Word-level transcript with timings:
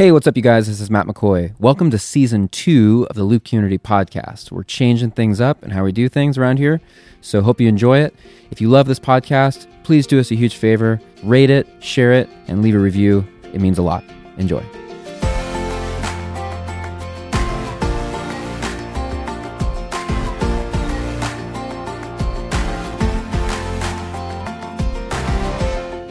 Hey, 0.00 0.12
what's 0.12 0.26
up, 0.26 0.34
you 0.34 0.42
guys? 0.42 0.66
This 0.66 0.80
is 0.80 0.90
Matt 0.90 1.06
McCoy. 1.06 1.52
Welcome 1.60 1.90
to 1.90 1.98
season 1.98 2.48
two 2.48 3.06
of 3.10 3.16
the 3.16 3.22
Loop 3.22 3.44
Community 3.44 3.76
Podcast. 3.76 4.50
We're 4.50 4.62
changing 4.62 5.10
things 5.10 5.42
up 5.42 5.62
and 5.62 5.74
how 5.74 5.84
we 5.84 5.92
do 5.92 6.08
things 6.08 6.38
around 6.38 6.56
here. 6.56 6.80
So, 7.20 7.42
hope 7.42 7.60
you 7.60 7.68
enjoy 7.68 7.98
it. 7.98 8.14
If 8.50 8.62
you 8.62 8.70
love 8.70 8.86
this 8.86 8.98
podcast, 8.98 9.66
please 9.82 10.06
do 10.06 10.18
us 10.18 10.30
a 10.30 10.36
huge 10.36 10.56
favor 10.56 11.02
rate 11.22 11.50
it, 11.50 11.66
share 11.80 12.12
it, 12.12 12.30
and 12.46 12.62
leave 12.62 12.74
a 12.74 12.78
review. 12.78 13.28
It 13.52 13.60
means 13.60 13.76
a 13.76 13.82
lot. 13.82 14.02
Enjoy. 14.38 14.64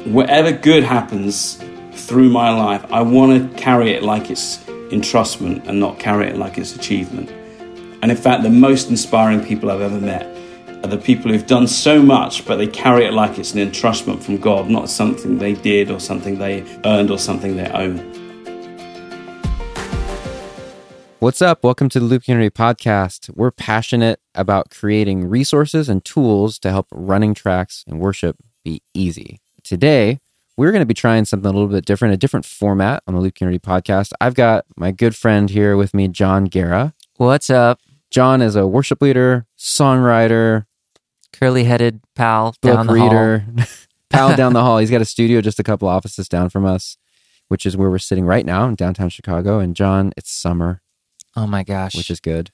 whatever 0.05 0.51
good 0.51 0.83
happens 0.83 1.59
through 2.09 2.27
my 2.27 2.49
life, 2.49 2.83
I 2.91 3.03
want 3.03 3.55
to 3.55 3.61
carry 3.61 3.91
it 3.91 4.01
like 4.01 4.31
it's 4.31 4.57
entrustment 4.89 5.67
and 5.67 5.79
not 5.79 5.99
carry 5.99 6.25
it 6.25 6.37
like 6.37 6.57
it's 6.57 6.75
achievement. 6.75 7.29
And 8.01 8.09
in 8.09 8.17
fact, 8.17 8.41
the 8.41 8.49
most 8.49 8.89
inspiring 8.89 9.45
people 9.45 9.69
I've 9.69 9.81
ever 9.81 10.01
met 10.01 10.25
are 10.83 10.87
the 10.87 10.97
people 10.97 11.31
who've 11.31 11.45
done 11.45 11.67
so 11.67 12.01
much, 12.01 12.47
but 12.47 12.55
they 12.55 12.65
carry 12.65 13.05
it 13.05 13.13
like 13.13 13.37
it's 13.37 13.53
an 13.53 13.59
entrustment 13.59 14.23
from 14.23 14.37
God, 14.37 14.71
not 14.71 14.89
something 14.89 15.37
they 15.37 15.53
did 15.53 15.91
or 15.91 15.99
something 15.99 16.39
they 16.39 16.65
earned 16.83 17.11
or 17.11 17.19
something 17.19 17.55
they 17.55 17.69
own. 17.69 17.97
What's 21.19 21.43
up? 21.43 21.63
Welcome 21.63 21.89
to 21.89 21.99
the 21.99 22.07
Loop 22.07 22.23
Community 22.23 22.49
Podcast. 22.49 23.29
We're 23.35 23.51
passionate 23.51 24.19
about 24.33 24.71
creating 24.71 25.29
resources 25.29 25.87
and 25.87 26.03
tools 26.03 26.57
to 26.59 26.71
help 26.71 26.87
running 26.91 27.35
tracks 27.35 27.85
and 27.87 27.99
worship 27.99 28.37
be 28.63 28.81
easy. 28.95 29.41
Today, 29.63 30.21
we're 30.59 30.71
going 30.71 30.81
to 30.81 30.85
be 30.85 30.93
trying 30.93 31.23
something 31.23 31.49
a 31.49 31.53
little 31.53 31.69
bit 31.69 31.85
different, 31.85 32.13
a 32.13 32.17
different 32.17 32.45
format 32.45 33.01
on 33.07 33.13
the 33.13 33.21
Loop 33.21 33.33
Community 33.33 33.59
Podcast. 33.59 34.11
I've 34.19 34.33
got 34.33 34.65
my 34.75 34.91
good 34.91 35.15
friend 35.15 35.49
here 35.49 35.77
with 35.77 35.93
me, 35.93 36.09
Jon 36.09 36.43
Guerra. 36.43 36.93
What's 37.15 37.49
up? 37.49 37.79
Jon 38.11 38.41
is 38.41 38.57
a 38.57 38.67
worship 38.67 39.01
leader, 39.01 39.47
songwriter, 39.57 40.65
Curly 41.31 41.63
headed 41.63 42.01
pal 42.13 42.53
book 42.61 42.73
down 42.73 42.87
the 42.87 42.93
reader, 42.93 43.45
pal 44.09 44.35
down 44.35 44.51
the 44.51 44.61
hall. 44.63 44.79
He's 44.79 44.91
got 44.91 44.99
a 44.99 45.05
studio 45.05 45.39
just 45.39 45.61
a 45.61 45.63
couple 45.63 45.87
offices 45.87 46.27
down 46.27 46.49
from 46.49 46.65
us, 46.65 46.97
which 47.47 47.65
is 47.65 47.77
where 47.77 47.89
we're 47.89 47.97
sitting 47.97 48.25
right 48.25 48.45
now 48.45 48.67
in 48.67 48.75
downtown 48.75 49.07
Chicago. 49.07 49.59
And 49.59 49.77
Jon, 49.77 50.11
it's 50.17 50.29
summer. 50.29 50.81
Oh 51.37 51.47
my 51.47 51.63
gosh. 51.63 51.95
which 51.95 52.11
is 52.11 52.19
good. 52.19 52.51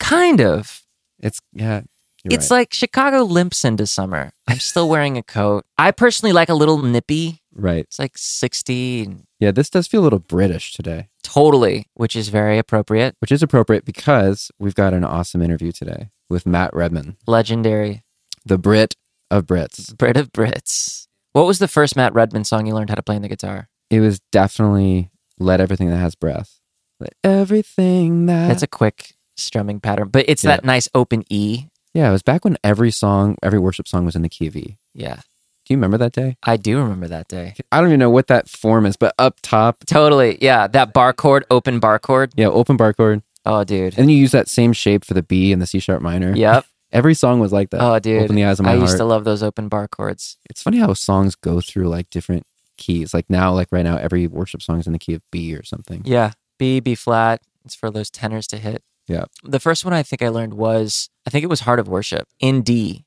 kind 0.00 0.40
of. 0.40 0.82
It's 1.20 1.38
yeah. 1.52 1.82
You're 2.30 2.38
it's 2.38 2.50
right. 2.50 2.58
like 2.58 2.74
Chicago 2.74 3.22
limps 3.22 3.64
into 3.64 3.86
summer. 3.86 4.32
I'm 4.48 4.58
still 4.58 4.88
wearing 4.88 5.16
a 5.16 5.22
coat. 5.22 5.64
I 5.78 5.90
personally 5.90 6.32
like 6.32 6.48
a 6.48 6.54
little 6.54 6.78
nippy. 6.82 7.40
right. 7.54 7.84
It's 7.84 7.98
like 7.98 8.16
60 8.18 9.16
Yeah, 9.40 9.50
this 9.50 9.70
does 9.70 9.86
feel 9.86 10.00
a 10.02 10.04
little 10.04 10.18
British 10.18 10.72
today, 10.72 11.08
totally, 11.22 11.86
which 11.94 12.14
is 12.16 12.28
very 12.28 12.58
appropriate. 12.58 13.14
which 13.20 13.32
is 13.32 13.42
appropriate 13.42 13.84
because 13.84 14.50
we've 14.58 14.74
got 14.74 14.92
an 14.94 15.04
awesome 15.04 15.42
interview 15.42 15.72
today 15.72 16.10
with 16.28 16.46
Matt 16.46 16.74
Redman, 16.74 17.16
Legendary. 17.26 18.02
the 18.44 18.58
Brit 18.58 18.94
of 19.30 19.46
Brits. 19.46 19.96
Brit 19.96 20.16
of 20.16 20.32
Brits. 20.32 21.06
What 21.32 21.46
was 21.46 21.58
the 21.58 21.68
first 21.68 21.96
Matt 21.96 22.14
Redman 22.14 22.44
song 22.44 22.66
you 22.66 22.74
learned 22.74 22.88
how 22.90 22.94
to 22.96 23.02
play 23.02 23.16
on 23.16 23.22
the 23.22 23.28
guitar? 23.28 23.68
It 23.90 24.00
was 24.00 24.20
definitely 24.32 25.10
let 25.38 25.60
everything 25.60 25.90
that 25.90 25.98
has 25.98 26.14
breath. 26.14 26.60
Let 26.98 27.12
everything 27.22 28.26
that 28.26 28.48
That's 28.48 28.62
a 28.62 28.66
quick 28.66 29.14
strumming 29.36 29.80
pattern, 29.80 30.08
but 30.08 30.24
it's 30.28 30.42
Yeah. 30.44 30.52
that 30.56 30.64
nice 30.64 30.88
open 30.94 31.24
E. 31.28 31.66
yeah. 31.96 32.08
It 32.08 32.12
was 32.12 32.22
back 32.22 32.44
when 32.44 32.56
every 32.62 32.90
song, 32.90 33.36
every 33.42 33.58
worship 33.58 33.88
song 33.88 34.04
was 34.04 34.14
in 34.16 34.22
the 34.22 34.28
key 34.28 34.46
of 34.46 34.56
E. 34.56 34.78
Yeah. 34.94 35.16
Do 35.64 35.74
you 35.74 35.76
remember 35.78 35.98
that 35.98 36.12
day? 36.12 36.36
I 36.44 36.56
do 36.56 36.78
remember 36.78 37.08
that 37.08 37.26
day. 37.26 37.54
I 37.72 37.80
don't 37.80 37.88
even 37.88 37.98
know 37.98 38.10
what 38.10 38.28
that 38.28 38.48
form 38.48 38.86
is, 38.86 38.96
but 38.96 39.14
up 39.18 39.40
top, 39.42 39.84
Totally. 39.86 40.38
Yeah. 40.40 40.68
That 40.68 40.92
bar 40.92 41.12
chord, 41.12 41.44
open 41.50 41.80
bar 41.80 41.98
chord. 41.98 42.32
yeah, 42.36 42.46
open 42.46 42.76
bar 42.76 42.92
chord, 42.92 43.22
Oh, 43.44 43.64
dude. 43.64 43.94
and 43.94 44.02
then 44.04 44.08
you 44.08 44.16
use 44.16 44.30
that 44.32 44.48
same 44.48 44.72
shape 44.72 45.04
for 45.04 45.14
the 45.14 45.22
B 45.24 45.52
and 45.52 45.60
the 45.60 45.66
C 45.66 45.80
sharp 45.80 46.02
minor. 46.02 46.34
Yep. 46.36 46.64
every 46.92 47.14
song 47.14 47.40
was 47.40 47.52
like 47.52 47.70
that. 47.70 47.80
Oh, 47.80 47.98
dude. 47.98 48.22
Open 48.22 48.36
the 48.36 48.44
eyes 48.44 48.60
of 48.60 48.64
my 48.64 48.72
I 48.72 48.76
heart. 48.76 48.82
used 48.88 48.96
to 48.98 49.04
love 49.04 49.24
those 49.24 49.42
open 49.42 49.68
bar 49.68 49.88
chords. 49.88 50.36
it's 50.48 50.62
funny 50.62 50.78
how 50.78 50.92
songs 50.92 51.34
go 51.34 51.60
through 51.60 51.88
like 51.88 52.10
different 52.10 52.44
keys. 52.76 53.12
Like 53.12 53.28
now, 53.28 53.52
like 53.52 53.68
right 53.72 53.84
now, 53.84 53.96
every 53.96 54.26
worship 54.28 54.62
song 54.62 54.78
is 54.78 54.86
in 54.86 54.92
the 54.92 54.98
key 55.00 55.14
of 55.14 55.22
B 55.32 55.54
or 55.56 55.64
something. 55.64 56.02
Yeah. 56.04 56.32
B, 56.58 56.78
B 56.80 56.94
flat. 56.94 57.40
It's 57.64 57.74
for 57.74 57.90
those 57.90 58.08
tenors 58.10 58.46
to 58.48 58.58
hit. 58.58 58.82
Yeah. 59.08 59.24
The 59.44 59.60
first 59.60 59.84
one 59.84 59.94
I 59.94 60.02
think 60.02 60.22
I 60.22 60.28
learned 60.28 60.54
was, 60.54 61.08
I 61.26 61.30
think 61.30 61.44
it 61.44 61.48
was 61.50 61.60
Heart 61.60 61.78
of 61.80 61.88
Worship 61.88 62.26
in 62.40 62.62
D. 62.62 63.04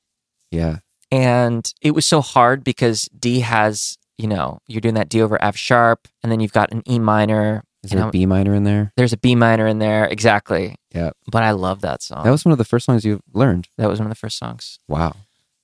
Yeah, 0.51 0.77
And 1.11 1.71
it 1.81 1.91
was 1.91 2.05
so 2.07 2.21
hard 2.21 2.63
because 2.63 3.07
D 3.17 3.41
has, 3.41 3.97
you 4.17 4.27
know, 4.27 4.59
you're 4.67 4.81
doing 4.81 4.95
that 4.95 5.09
D 5.09 5.21
over 5.21 5.37
F 5.43 5.55
sharp, 5.55 6.07
and 6.23 6.31
then 6.31 6.39
you've 6.39 6.53
got 6.53 6.71
an 6.71 6.81
E 6.89 6.97
minor. 6.97 7.63
is 7.83 7.91
there 7.91 8.07
a 8.07 8.11
B 8.11 8.25
minor 8.25 8.55
in 8.55 8.63
there? 8.63 8.91
There's 8.97 9.13
a 9.13 9.17
B 9.17 9.35
minor 9.35 9.67
in 9.67 9.77
there. 9.79 10.05
Exactly. 10.05 10.75
Yeah. 10.93 11.11
But 11.31 11.43
I 11.43 11.51
love 11.51 11.81
that 11.81 12.01
song. 12.01 12.23
That 12.23 12.31
was 12.31 12.45
one 12.45 12.51
of 12.51 12.57
the 12.57 12.65
first 12.65 12.85
songs 12.87 13.05
you 13.05 13.19
learned. 13.33 13.67
that 13.77 13.87
was 13.89 13.99
one 13.99 14.07
of 14.07 14.11
the 14.11 14.15
first 14.19 14.37
songs. 14.39 14.79
Wow. 14.87 15.13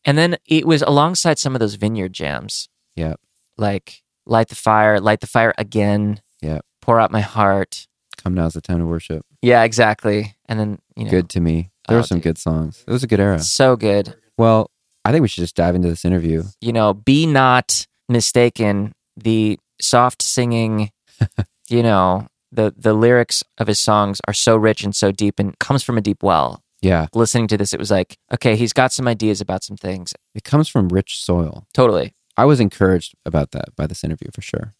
And 0.05 0.17
then 0.19 0.37
it 0.45 0.67
was 0.67 0.83
alongside 0.83 1.39
some 1.39 1.55
of 1.55 1.59
those 1.59 1.75
vineyard 1.75 2.13
jams. 2.13 2.69
Yeah. 2.95 3.15
Like 3.57 4.03
Light 4.27 4.49
the 4.49 4.55
Fire, 4.55 4.99
Light 4.99 5.21
the 5.21 5.27
Fire 5.27 5.53
Again. 5.57 6.21
Yeah. 6.41 6.59
Pour 6.81 6.99
Out 6.99 7.11
My 7.11 7.21
Heart. 7.21 7.87
Come 8.21 8.35
now's 8.35 8.53
the 8.53 8.61
time 8.61 8.79
to 8.79 8.85
worship. 8.85 9.25
Yeah, 9.45 9.63
exactly. 9.63 10.35
And 10.47 10.59
then, 10.59 10.79
you 10.95 11.05
know, 11.05 11.11
Good 11.11 11.29
to 11.29 11.39
me. 11.39 11.69
There 11.87 11.97
Oh, 11.97 12.01
were 12.01 12.07
some 12.07 12.17
dude. 12.17 12.23
good 12.23 12.37
songs. 12.37 12.83
It 12.87 12.91
was 12.91 13.03
a 13.03 13.07
good 13.07 13.19
era. 13.19 13.39
so 13.39 13.75
good. 13.75 14.15
Well, 14.37 14.71
I 15.03 15.11
think 15.11 15.21
we 15.21 15.27
should 15.27 15.41
just 15.43 15.55
dive 15.55 15.75
into 15.75 15.87
this 15.87 16.03
interview. 16.03 16.43
You 16.61 16.73
know, 16.73 16.93
be 16.93 17.25
not 17.27 17.85
mistaken. 18.09 18.93
The 19.15 19.59
soft 19.79 20.21
singing, 20.23 20.89
you 21.69 21.83
know, 21.83 22.27
the 22.51 22.73
the 22.75 22.93
lyrics 22.93 23.43
of 23.57 23.67
his 23.67 23.79
songs 23.79 24.19
are 24.27 24.33
so 24.33 24.55
rich 24.55 24.83
and 24.83 24.95
so 24.95 25.11
deep 25.11 25.39
and 25.39 25.57
comes 25.59 25.83
from 25.83 25.97
a 25.97 26.01
deep 26.01 26.23
well. 26.23 26.61
Yeah, 26.81 27.07
Listening 27.13 27.47
to 27.47 27.57
this, 27.57 27.73
it 27.73 27.79
was 27.79 27.89
like, 27.89 28.17
okay, 28.33 28.55
he's 28.55 28.71
got 28.73 28.91
some 28.91 29.07
ideas 29.07 29.41
about 29.41 29.63
some 29.63 29.75
things. 29.77 30.13
it 30.35 30.43
comes 30.43 30.67
from 30.69 30.89
rich 30.89 31.17
soil. 31.23 31.65
Totally. 31.73 32.13
I 32.37 32.45
was 32.45 32.59
encouraged 32.59 33.13
about 33.25 33.51
that 33.51 33.75
by 33.75 33.87
this 33.87 34.03
interview 34.03 34.29
for 34.33 34.41
sure. 34.41 34.75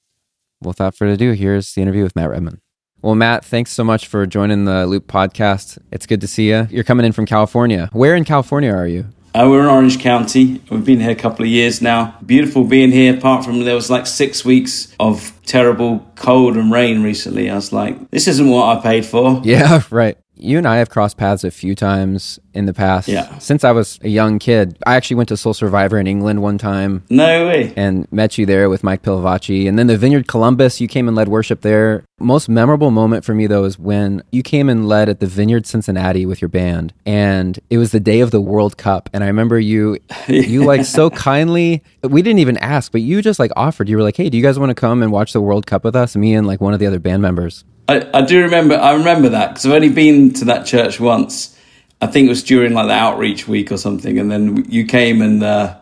Well, 0.62 0.70
without 0.70 0.94
further 0.96 1.14
ado, 1.14 1.32
here's 1.32 1.74
the 1.74 1.82
interview 1.82 2.04
with 2.04 2.16
Matt 2.16 2.30
Redman. 2.30 2.62
Well, 3.06 3.14
Matt, 3.14 3.46
thanks 3.46 3.72
so 3.72 3.84
much 3.84 4.08
for 4.08 4.26
joining 4.26 4.66
the 4.66 4.88
Loop 4.88 5.06
podcast. 5.06 5.78
It's 5.92 6.08
good 6.08 6.22
to 6.22 6.28
see 6.28 6.50
you. 6.50 6.68
You're 6.72 6.84
coming 6.84 7.06
in 7.06 7.12
from 7.12 7.28
California. 7.28 7.88
Where 7.94 8.16
in 8.16 8.24
California 8.24 8.72
are 8.72 8.88
you? 8.88 9.06
Uh, 9.36 9.46
we're 9.48 9.60
in 9.60 9.68
Orange 9.68 10.00
County. 10.00 10.60
We've 10.72 10.84
been 10.84 11.00
here 11.00 11.12
a 11.12 11.16
couple 11.16 11.46
of 11.46 11.52
years 11.52 11.84
now. 11.84 12.18
Beautiful 12.26 12.64
being 12.64 12.92
here, 12.92 13.16
apart 13.16 13.46
from 13.46 13.64
there 13.64 13.76
was 13.76 13.92
like 13.92 14.08
six 14.08 14.44
weeks 14.44 14.92
of 15.00 15.40
terrible 15.46 16.04
cold 16.16 16.58
and 16.58 16.72
rain 16.72 17.04
recently. 17.04 17.48
I 17.48 17.54
was 17.54 17.72
like, 17.72 18.10
this 18.10 18.28
isn't 18.28 18.50
what 18.50 18.76
I 18.76 18.82
paid 18.82 19.06
for. 19.06 19.40
Yeah, 19.44 19.84
right. 19.92 20.18
You 20.38 20.58
and 20.58 20.68
I 20.68 20.78
have 20.78 20.90
crossed 20.90 21.18
paths 21.18 21.44
a 21.44 21.52
few 21.52 21.76
times 21.76 22.40
in 22.54 22.66
the 22.66 22.74
past. 22.74 23.08
Yeah. 23.08 23.38
Since 23.40 23.64
I 23.64 23.72
was 23.72 24.00
a 24.02 24.10
young 24.10 24.40
kid, 24.40 24.78
I 24.86 24.96
actually 24.96 25.18
went 25.18 25.30
to 25.30 25.38
Soul 25.38 25.54
Survivor 25.54 25.98
in 26.00 26.08
England 26.08 26.42
one 26.42 26.58
time 26.58 27.04
No 27.10 27.48
way. 27.48 27.74
and 27.76 28.10
met 28.12 28.38
you 28.38 28.46
there 28.46 28.70
with 28.70 28.84
Mike 28.84 29.02
Pilavachi. 29.02 29.68
And 29.68 29.78
then 29.80 29.88
the 29.88 29.98
Vineyard 29.98 30.28
Columbus, 30.28 30.80
you 30.82 30.88
came 30.88 31.08
and 31.08 31.16
led 31.16 31.28
worship 31.28 31.62
there. 31.62 32.04
Most 32.20 32.48
memorable 32.48 32.92
moment 32.92 33.26
for 33.26 33.34
me, 33.34 33.46
though, 33.48 33.66
is 33.66 33.78
when 33.78 34.24
you 34.32 34.42
came 34.44 34.70
and 34.70 34.88
led 34.88 35.10
at 35.10 35.20
the 35.20 35.28
Vineyard 35.28 35.66
Cincinnati 35.66 36.26
with 36.26 36.42
your 36.42 36.50
band. 36.50 36.94
And 37.06 37.60
it 37.70 37.78
was 37.78 37.92
the 37.92 38.00
day 38.00 38.22
of 38.22 38.32
the 38.32 38.42
World 38.42 38.78
Cup. 38.78 39.10
And 39.14 39.24
I 39.24 39.28
remember 39.28 39.60
you, 39.60 39.98
you 40.28 40.64
like 40.64 40.86
so 40.86 41.10
kindly, 41.10 41.84
we 42.04 42.22
didn't 42.22 42.40
even 42.40 42.58
ask, 42.58 42.92
but 42.92 43.02
you 43.02 43.22
just 43.22 43.40
like 43.40 43.52
offered. 43.56 43.90
You 43.90 43.98
were 43.98 44.04
like, 44.04 44.18
hey, 44.18 44.30
do 44.30 44.38
you 44.38 44.44
guys 44.44 44.58
want 44.60 44.70
to 44.70 44.76
come 44.76 45.02
and 45.04 45.12
watch 45.12 45.34
the 45.34 45.42
World 45.42 45.66
Cup 45.66 45.84
with 45.84 45.96
us? 45.96 46.16
Me 46.16 46.34
and 46.36 46.48
like 46.48 46.62
one 46.62 46.74
of 46.74 46.80
the 46.80 46.88
other 46.88 47.00
band 47.00 47.22
members. 47.22 47.64
I, 47.88 48.08
I 48.14 48.22
do 48.22 48.42
remember. 48.42 48.76
I 48.76 48.94
remember 48.94 49.30
that 49.30 49.50
because 49.50 49.66
I've 49.66 49.74
only 49.74 49.90
been 49.90 50.34
to 50.34 50.46
that 50.46 50.66
church 50.66 51.00
once. 51.00 51.56
I 52.02 52.08
think 52.08 52.26
it 52.26 52.30
was 52.30 52.44
during 52.44 52.74
like 52.74 52.88
the 52.88 52.94
outreach 52.94 53.48
week 53.48 53.72
or 53.72 53.78
something, 53.78 54.18
and 54.20 54.30
then 54.32 54.66
you 54.70 54.86
came 54.86 55.22
and 55.22 55.42
uh, 55.44 55.78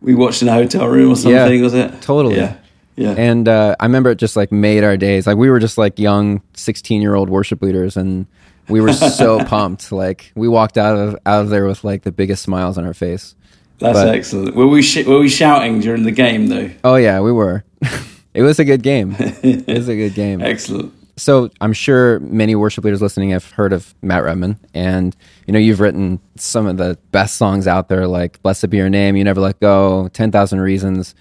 we 0.00 0.14
watched 0.14 0.42
in 0.42 0.48
a 0.48 0.52
hotel 0.52 0.86
room 0.86 1.12
or 1.12 1.16
something. 1.16 1.62
was 1.62 1.74
it 1.74 2.02
totally. 2.02 2.36
Yeah, 2.36 2.56
yeah. 2.96 3.14
And 3.16 3.48
uh, 3.48 3.76
I 3.80 3.84
remember 3.86 4.10
it 4.10 4.18
just 4.18 4.36
like 4.36 4.52
made 4.52 4.84
our 4.84 4.96
days. 4.96 5.26
Like 5.26 5.36
we 5.36 5.50
were 5.50 5.60
just 5.60 5.78
like 5.78 5.98
young, 5.98 6.42
sixteen 6.54 7.00
year 7.00 7.14
old 7.14 7.30
worship 7.30 7.62
leaders, 7.62 7.96
and 7.96 8.26
we 8.68 8.80
were 8.80 8.92
so 8.92 9.44
pumped. 9.44 9.92
Like 9.92 10.32
we 10.34 10.48
walked 10.48 10.76
out 10.76 10.96
of 10.96 11.16
out 11.24 11.42
of 11.42 11.50
there 11.50 11.66
with 11.66 11.84
like 11.84 12.02
the 12.02 12.12
biggest 12.12 12.42
smiles 12.42 12.76
on 12.76 12.84
our 12.84 12.94
face. 12.94 13.34
That's 13.78 13.98
but- 13.98 14.14
excellent. 14.14 14.54
Were 14.56 14.66
we 14.66 14.82
sh- 14.82 15.06
were 15.06 15.20
we 15.20 15.28
shouting 15.28 15.80
during 15.80 16.02
the 16.02 16.12
game 16.12 16.48
though? 16.48 16.70
Oh 16.84 16.96
yeah, 16.96 17.20
we 17.20 17.32
were. 17.32 17.64
it 18.34 18.42
was 18.42 18.58
a 18.58 18.64
good 18.64 18.82
game. 18.82 19.14
It 19.42 19.66
was 19.66 19.88
a 19.88 19.96
good 19.96 20.14
game. 20.14 20.40
Excellent. 20.42 20.92
So 21.18 21.50
I'm 21.62 21.72
sure 21.72 22.20
many 22.20 22.54
worship 22.54 22.84
leaders 22.84 23.00
listening 23.00 23.30
have 23.30 23.50
heard 23.52 23.72
of 23.72 23.94
Matt 24.02 24.22
Redman, 24.22 24.58
and 24.74 25.16
you 25.46 25.52
know 25.52 25.58
you've 25.58 25.80
written 25.80 26.20
some 26.36 26.66
of 26.66 26.76
the 26.76 26.98
best 27.10 27.36
songs 27.36 27.66
out 27.66 27.88
there, 27.88 28.06
like 28.06 28.42
"Blessed 28.42 28.68
Be 28.68 28.76
Your 28.76 28.90
Name," 28.90 29.16
"You 29.16 29.24
Never 29.24 29.40
Let 29.40 29.58
Go," 29.58 30.08
"Ten 30.12 30.30
Thousand 30.30 30.60
Reasons." 30.60 31.14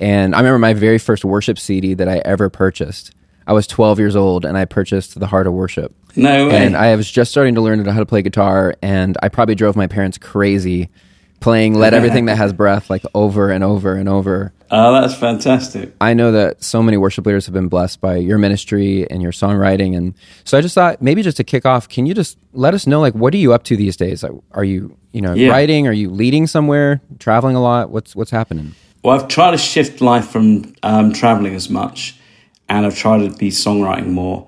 And 0.00 0.34
I 0.34 0.38
remember 0.38 0.58
my 0.58 0.72
very 0.72 0.98
first 0.98 1.24
worship 1.24 1.58
CD 1.58 1.92
that 1.94 2.08
I 2.08 2.22
ever 2.24 2.48
purchased. 2.48 3.14
I 3.46 3.52
was 3.52 3.66
12 3.66 3.98
years 3.98 4.16
old, 4.16 4.46
and 4.46 4.56
I 4.56 4.64
purchased 4.64 5.20
"The 5.20 5.26
Heart 5.26 5.46
of 5.46 5.52
Worship." 5.52 5.94
No 6.16 6.48
way. 6.48 6.64
And 6.64 6.74
I 6.74 6.96
was 6.96 7.10
just 7.10 7.30
starting 7.30 7.54
to 7.56 7.60
learn 7.60 7.84
how 7.84 7.98
to 7.98 8.06
play 8.06 8.22
guitar, 8.22 8.74
and 8.80 9.18
I 9.22 9.28
probably 9.28 9.54
drove 9.54 9.76
my 9.76 9.86
parents 9.86 10.16
crazy 10.16 10.88
playing 11.40 11.74
"Let 11.74 11.94
Everything 11.94 12.26
That 12.26 12.36
Has 12.38 12.52
Breath" 12.52 12.88
like 12.90 13.04
over 13.14 13.50
and 13.50 13.62
over 13.62 13.94
and 13.94 14.08
over. 14.08 14.52
Oh, 14.70 14.92
that's 15.00 15.14
fantastic. 15.14 15.94
I 16.00 16.14
know 16.14 16.32
that 16.32 16.64
so 16.64 16.82
many 16.82 16.96
worship 16.96 17.26
leaders 17.26 17.46
have 17.46 17.52
been 17.52 17.68
blessed 17.68 18.00
by 18.00 18.16
your 18.16 18.38
ministry 18.38 19.08
and 19.10 19.22
your 19.22 19.30
songwriting, 19.32 19.96
and 19.96 20.14
so 20.44 20.58
I 20.58 20.60
just 20.60 20.74
thought 20.74 21.00
maybe 21.02 21.22
just 21.22 21.36
to 21.36 21.44
kick 21.44 21.64
off, 21.66 21.88
can 21.88 22.06
you 22.06 22.14
just 22.14 22.38
let 22.52 22.74
us 22.74 22.86
know 22.86 23.00
like 23.00 23.14
what 23.14 23.32
are 23.34 23.38
you 23.38 23.52
up 23.52 23.62
to 23.64 23.76
these 23.76 23.96
days? 23.96 24.24
Are 24.52 24.64
you 24.64 24.96
you 25.12 25.20
know 25.20 25.34
Yeah. 25.34 25.50
writing? 25.50 25.86
Are 25.86 25.92
you 25.92 26.10
leading 26.10 26.46
somewhere? 26.46 27.00
Traveling 27.18 27.56
a 27.56 27.62
lot? 27.62 27.90
What's 27.90 28.16
what's 28.16 28.30
happening? 28.30 28.74
Well, 29.02 29.20
I've 29.20 29.28
tried 29.28 29.50
to 29.50 29.58
shift 29.58 30.00
life 30.00 30.28
from 30.28 30.74
um, 30.82 31.12
traveling 31.12 31.54
as 31.54 31.68
much, 31.68 32.16
and 32.70 32.86
I've 32.86 32.96
tried 32.96 33.18
to 33.30 33.36
be 33.36 33.50
songwriting 33.50 34.08
more. 34.08 34.46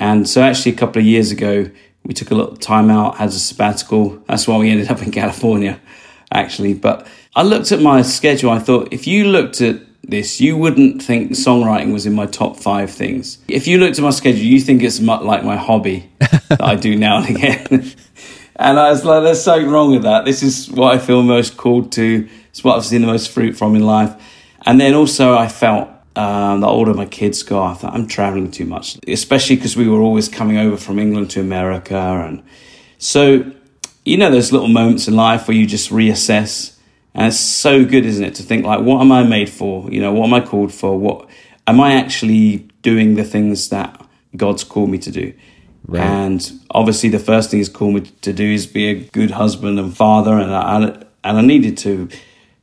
And 0.00 0.28
so, 0.28 0.42
actually, 0.42 0.72
a 0.72 0.76
couple 0.76 0.98
of 1.00 1.06
years 1.06 1.30
ago, 1.30 1.70
we 2.04 2.12
took 2.12 2.32
a 2.32 2.34
little 2.34 2.56
time 2.56 2.90
out, 2.90 3.18
had 3.18 3.28
a 3.28 3.32
sabbatical. 3.32 4.20
That's 4.26 4.48
why 4.48 4.56
we 4.58 4.70
ended 4.70 4.90
up 4.90 5.00
in 5.02 5.12
California, 5.12 5.80
actually. 6.32 6.74
But 6.74 7.06
I 7.34 7.42
looked 7.42 7.72
at 7.72 7.80
my 7.80 8.02
schedule. 8.02 8.50
I 8.50 8.58
thought, 8.58 8.88
if 8.92 9.06
you 9.06 9.24
looked 9.24 9.60
at 9.60 9.80
this, 10.02 10.40
you 10.40 10.56
wouldn't 10.56 11.02
think 11.02 11.32
songwriting 11.32 11.92
was 11.92 12.06
in 12.06 12.12
my 12.12 12.26
top 12.26 12.56
five 12.56 12.90
things. 12.90 13.38
If 13.48 13.66
you 13.66 13.78
looked 13.78 13.98
at 13.98 14.02
my 14.02 14.10
schedule, 14.10 14.42
you 14.42 14.60
think 14.60 14.82
it's 14.82 15.00
like 15.00 15.44
my 15.44 15.56
hobby 15.56 16.10
that 16.18 16.60
I 16.60 16.74
do 16.74 16.96
now 16.96 17.18
and 17.18 17.36
again. 17.36 17.92
And 18.56 18.78
I 18.78 18.90
was 18.90 19.04
like, 19.04 19.24
there's 19.24 19.42
something 19.42 19.68
wrong 19.68 19.92
with 19.92 20.02
that. 20.02 20.24
This 20.24 20.42
is 20.42 20.70
what 20.70 20.94
I 20.94 20.98
feel 20.98 21.22
most 21.22 21.56
called 21.56 21.90
to. 21.92 22.28
It's 22.50 22.62
what 22.62 22.76
I've 22.76 22.84
seen 22.84 23.00
the 23.00 23.06
most 23.06 23.30
fruit 23.30 23.56
from 23.56 23.74
in 23.74 23.82
life. 23.82 24.14
And 24.64 24.80
then 24.80 24.94
also, 24.94 25.36
I 25.36 25.48
felt 25.48 25.88
um, 26.14 26.60
the 26.60 26.66
older 26.66 26.94
my 26.94 27.06
kids 27.06 27.42
got, 27.42 27.72
I 27.72 27.74
thought 27.74 27.94
I'm 27.94 28.06
traveling 28.06 28.50
too 28.50 28.66
much, 28.66 28.98
especially 29.08 29.56
because 29.56 29.76
we 29.76 29.88
were 29.88 30.00
always 30.00 30.28
coming 30.28 30.58
over 30.58 30.76
from 30.76 30.98
England 30.98 31.30
to 31.30 31.40
America. 31.40 31.96
And 31.96 32.42
so, 32.98 33.50
you 34.04 34.16
know, 34.16 34.30
there's 34.30 34.52
little 34.52 34.68
moments 34.68 35.08
in 35.08 35.14
life 35.14 35.48
where 35.48 35.56
you 35.56 35.66
just 35.66 35.90
reassess. 35.90 36.76
And 37.14 37.26
it's 37.26 37.38
so 37.38 37.84
good, 37.84 38.06
isn't 38.06 38.24
it, 38.24 38.34
to 38.36 38.42
think 38.42 38.64
like, 38.64 38.80
what 38.80 39.00
am 39.00 39.12
I 39.12 39.22
made 39.22 39.50
for? 39.50 39.90
You 39.90 40.00
know, 40.00 40.12
what 40.12 40.26
am 40.26 40.34
I 40.34 40.40
called 40.40 40.72
for? 40.72 40.98
What 40.98 41.28
am 41.66 41.80
I 41.80 41.94
actually 41.94 42.68
doing 42.80 43.14
the 43.14 43.24
things 43.24 43.68
that 43.68 44.04
God's 44.36 44.64
called 44.64 44.90
me 44.90 44.98
to 44.98 45.10
do? 45.10 45.34
And 46.02 46.60
obviously, 46.70 47.10
the 47.10 47.18
first 47.18 47.50
thing 47.50 47.58
He's 47.58 47.68
called 47.68 47.94
me 47.94 48.00
to 48.00 48.32
do 48.32 48.44
is 48.44 48.66
be 48.66 48.86
a 48.88 48.94
good 48.94 49.32
husband 49.32 49.78
and 49.78 49.94
father, 49.94 50.38
and 50.38 50.54
I, 50.54 51.04
and 51.24 51.38
I 51.38 51.40
needed 51.42 51.76
to 51.78 52.08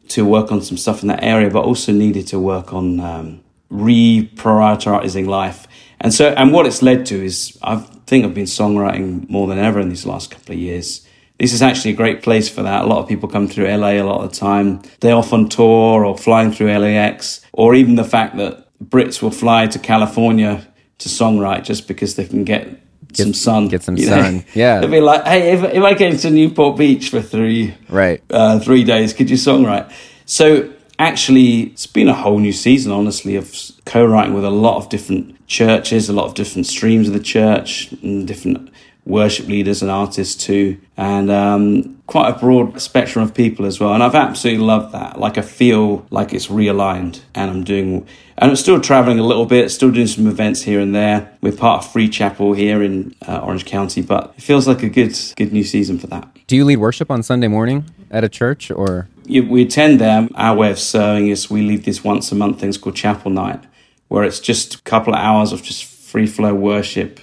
to 0.10 0.26
work 0.26 0.52
on 0.52 0.62
some 0.62 0.78
stuff 0.78 1.04
in 1.04 1.08
that 1.10 1.24
area, 1.24 1.52
but 1.52 1.64
also 1.64 1.92
needed 1.92 2.26
to 2.28 2.40
work 2.40 2.74
on 2.74 3.00
um, 3.00 3.42
reprioritizing 3.72 5.28
life. 5.28 5.68
And 6.02 6.14
so, 6.14 6.30
and 6.30 6.52
what 6.52 6.66
it's 6.66 6.82
led 6.82 7.06
to 7.08 7.24
is 7.24 7.58
I 7.62 7.76
think 8.08 8.26
I've 8.26 8.34
been 8.34 8.46
songwriting 8.46 9.30
more 9.30 9.48
than 9.48 9.60
ever 9.60 9.80
in 9.80 9.90
these 9.90 10.06
last 10.06 10.32
couple 10.32 10.54
of 10.54 10.60
years. 10.60 11.08
This 11.40 11.54
is 11.54 11.62
actually 11.62 11.92
a 11.92 11.96
great 11.96 12.22
place 12.22 12.50
for 12.50 12.64
that. 12.64 12.84
A 12.84 12.88
lot 12.88 13.00
of 13.00 13.08
people 13.08 13.30
come 13.30 13.48
through 13.48 13.68
LA 13.68 13.92
a 13.92 14.02
lot 14.02 14.22
of 14.24 14.32
the 14.32 14.36
time. 14.36 14.82
They're 15.00 15.16
off 15.16 15.32
on 15.32 15.48
tour 15.48 16.04
or 16.06 16.18
flying 16.18 16.52
through 16.52 16.68
LAX, 16.78 17.42
or 17.54 17.76
even 17.76 17.96
the 17.96 18.04
fact 18.04 18.36
that 18.38 18.68
Brits 18.84 19.22
will 19.22 19.32
fly 19.32 19.68
to 19.68 19.80
California 19.80 20.68
to 20.98 21.08
songwrite 21.10 21.64
just 21.64 21.88
because 21.88 22.16
they 22.16 22.26
can 22.26 22.44
get, 22.44 22.68
some 23.14 23.34
sun. 23.34 23.70
get 23.70 23.84
some 23.84 23.96
you 23.96 24.10
know? 24.10 24.22
sun. 24.22 24.46
Yeah. 24.54 24.82
They'll 24.82 24.92
be 24.92 25.00
like, 25.00 25.24
hey, 25.26 25.54
if, 25.54 25.64
if 25.64 25.82
I 25.82 25.96
came 25.96 26.18
to 26.18 26.30
Newport 26.30 26.78
Beach 26.78 27.10
for 27.10 27.22
three, 27.22 27.74
Right. 27.88 28.22
uh, 28.30 28.60
three 28.60 28.84
days. 28.84 29.14
Could 29.14 29.30
you 29.30 29.38
songwrite? 29.38 29.90
So 30.26 30.70
actually, 31.00 31.62
it's 31.72 31.88
been 31.88 32.10
a 32.10 32.14
whole 32.14 32.40
new 32.40 32.52
season, 32.54 32.92
honestly, 32.92 33.38
of 33.38 33.56
co-writing 33.86 34.34
with 34.34 34.44
a 34.44 34.50
lot 34.50 34.76
of 34.76 34.90
different 34.90 35.48
churches, 35.48 36.10
a 36.10 36.14
lot 36.14 36.26
of 36.26 36.34
different 36.36 36.68
streams 36.68 37.08
of 37.08 37.14
the 37.14 37.20
church, 37.22 37.92
and 38.04 38.28
different 38.28 38.70
worship 39.06 39.48
leaders 39.48 39.82
and 39.82 39.90
artists 39.90 40.36
too, 40.36 40.78
and 40.98 41.32
um, 41.32 42.02
quite 42.08 42.30
a 42.30 42.40
broad 42.40 42.80
spectrum 42.82 43.24
of 43.24 43.34
people 43.34 43.66
as 43.66 43.80
well. 43.80 43.94
And 43.94 44.04
I've 44.04 44.16
absolutely 44.16 44.64
loved 44.64 44.94
that. 44.94 45.20
Like 45.20 45.38
I 45.38 45.42
feel 45.42 46.06
like 46.10 46.34
it's 46.34 46.48
realigned, 46.48 47.22
and 47.36 47.50
I'm 47.50 47.64
doing. 47.64 48.08
And 48.38 48.52
I'm 48.52 48.56
still 48.56 48.80
traveling 48.80 49.20
a 49.20 49.24
little 49.24 49.46
bit, 49.46 49.70
still 49.70 49.92
doing 49.92 50.08
some 50.08 50.26
events 50.26 50.62
here 50.62 50.80
and 50.80 50.96
there. 50.96 51.38
We're 51.42 51.52
part 51.52 51.84
of 51.84 51.92
Free 51.92 52.08
Chapel 52.08 52.54
here 52.54 52.82
in 52.82 53.14
uh, 53.28 53.40
Orange 53.40 53.66
County, 53.66 54.02
but 54.02 54.34
it 54.38 54.42
feels 54.42 54.66
like 54.66 54.82
a 54.82 54.88
good, 54.88 55.18
good 55.36 55.52
new 55.52 55.66
season 55.66 56.00
for 56.00 56.08
that. 56.08 56.26
Do 56.48 56.56
you 56.56 56.64
lead 56.64 56.78
worship 56.78 57.12
on 57.12 57.22
Sunday 57.22 57.50
morning 57.50 57.86
at 58.10 58.24
a 58.24 58.30
church 58.30 58.72
or? 58.72 59.10
we 59.30 59.62
attend 59.62 60.02
them. 60.02 60.30
Our 60.36 60.56
way 60.56 60.72
of 60.72 60.80
serving 60.80 61.28
is 61.28 61.50
we 61.50 61.62
lead 61.62 61.84
this 61.84 62.04
once 62.04 62.32
a 62.32 62.36
month 62.36 62.60
things 62.60 62.78
called 62.78 62.96
Chapel 62.96 63.30
Night, 63.30 63.64
where 64.08 64.24
it's 64.24 64.40
just 64.40 64.76
a 64.76 64.82
couple 64.82 65.14
of 65.14 65.20
hours 65.20 65.52
of 65.52 65.62
just 65.62 65.86
free 65.86 66.26
flow 66.26 66.54
worship, 66.56 67.20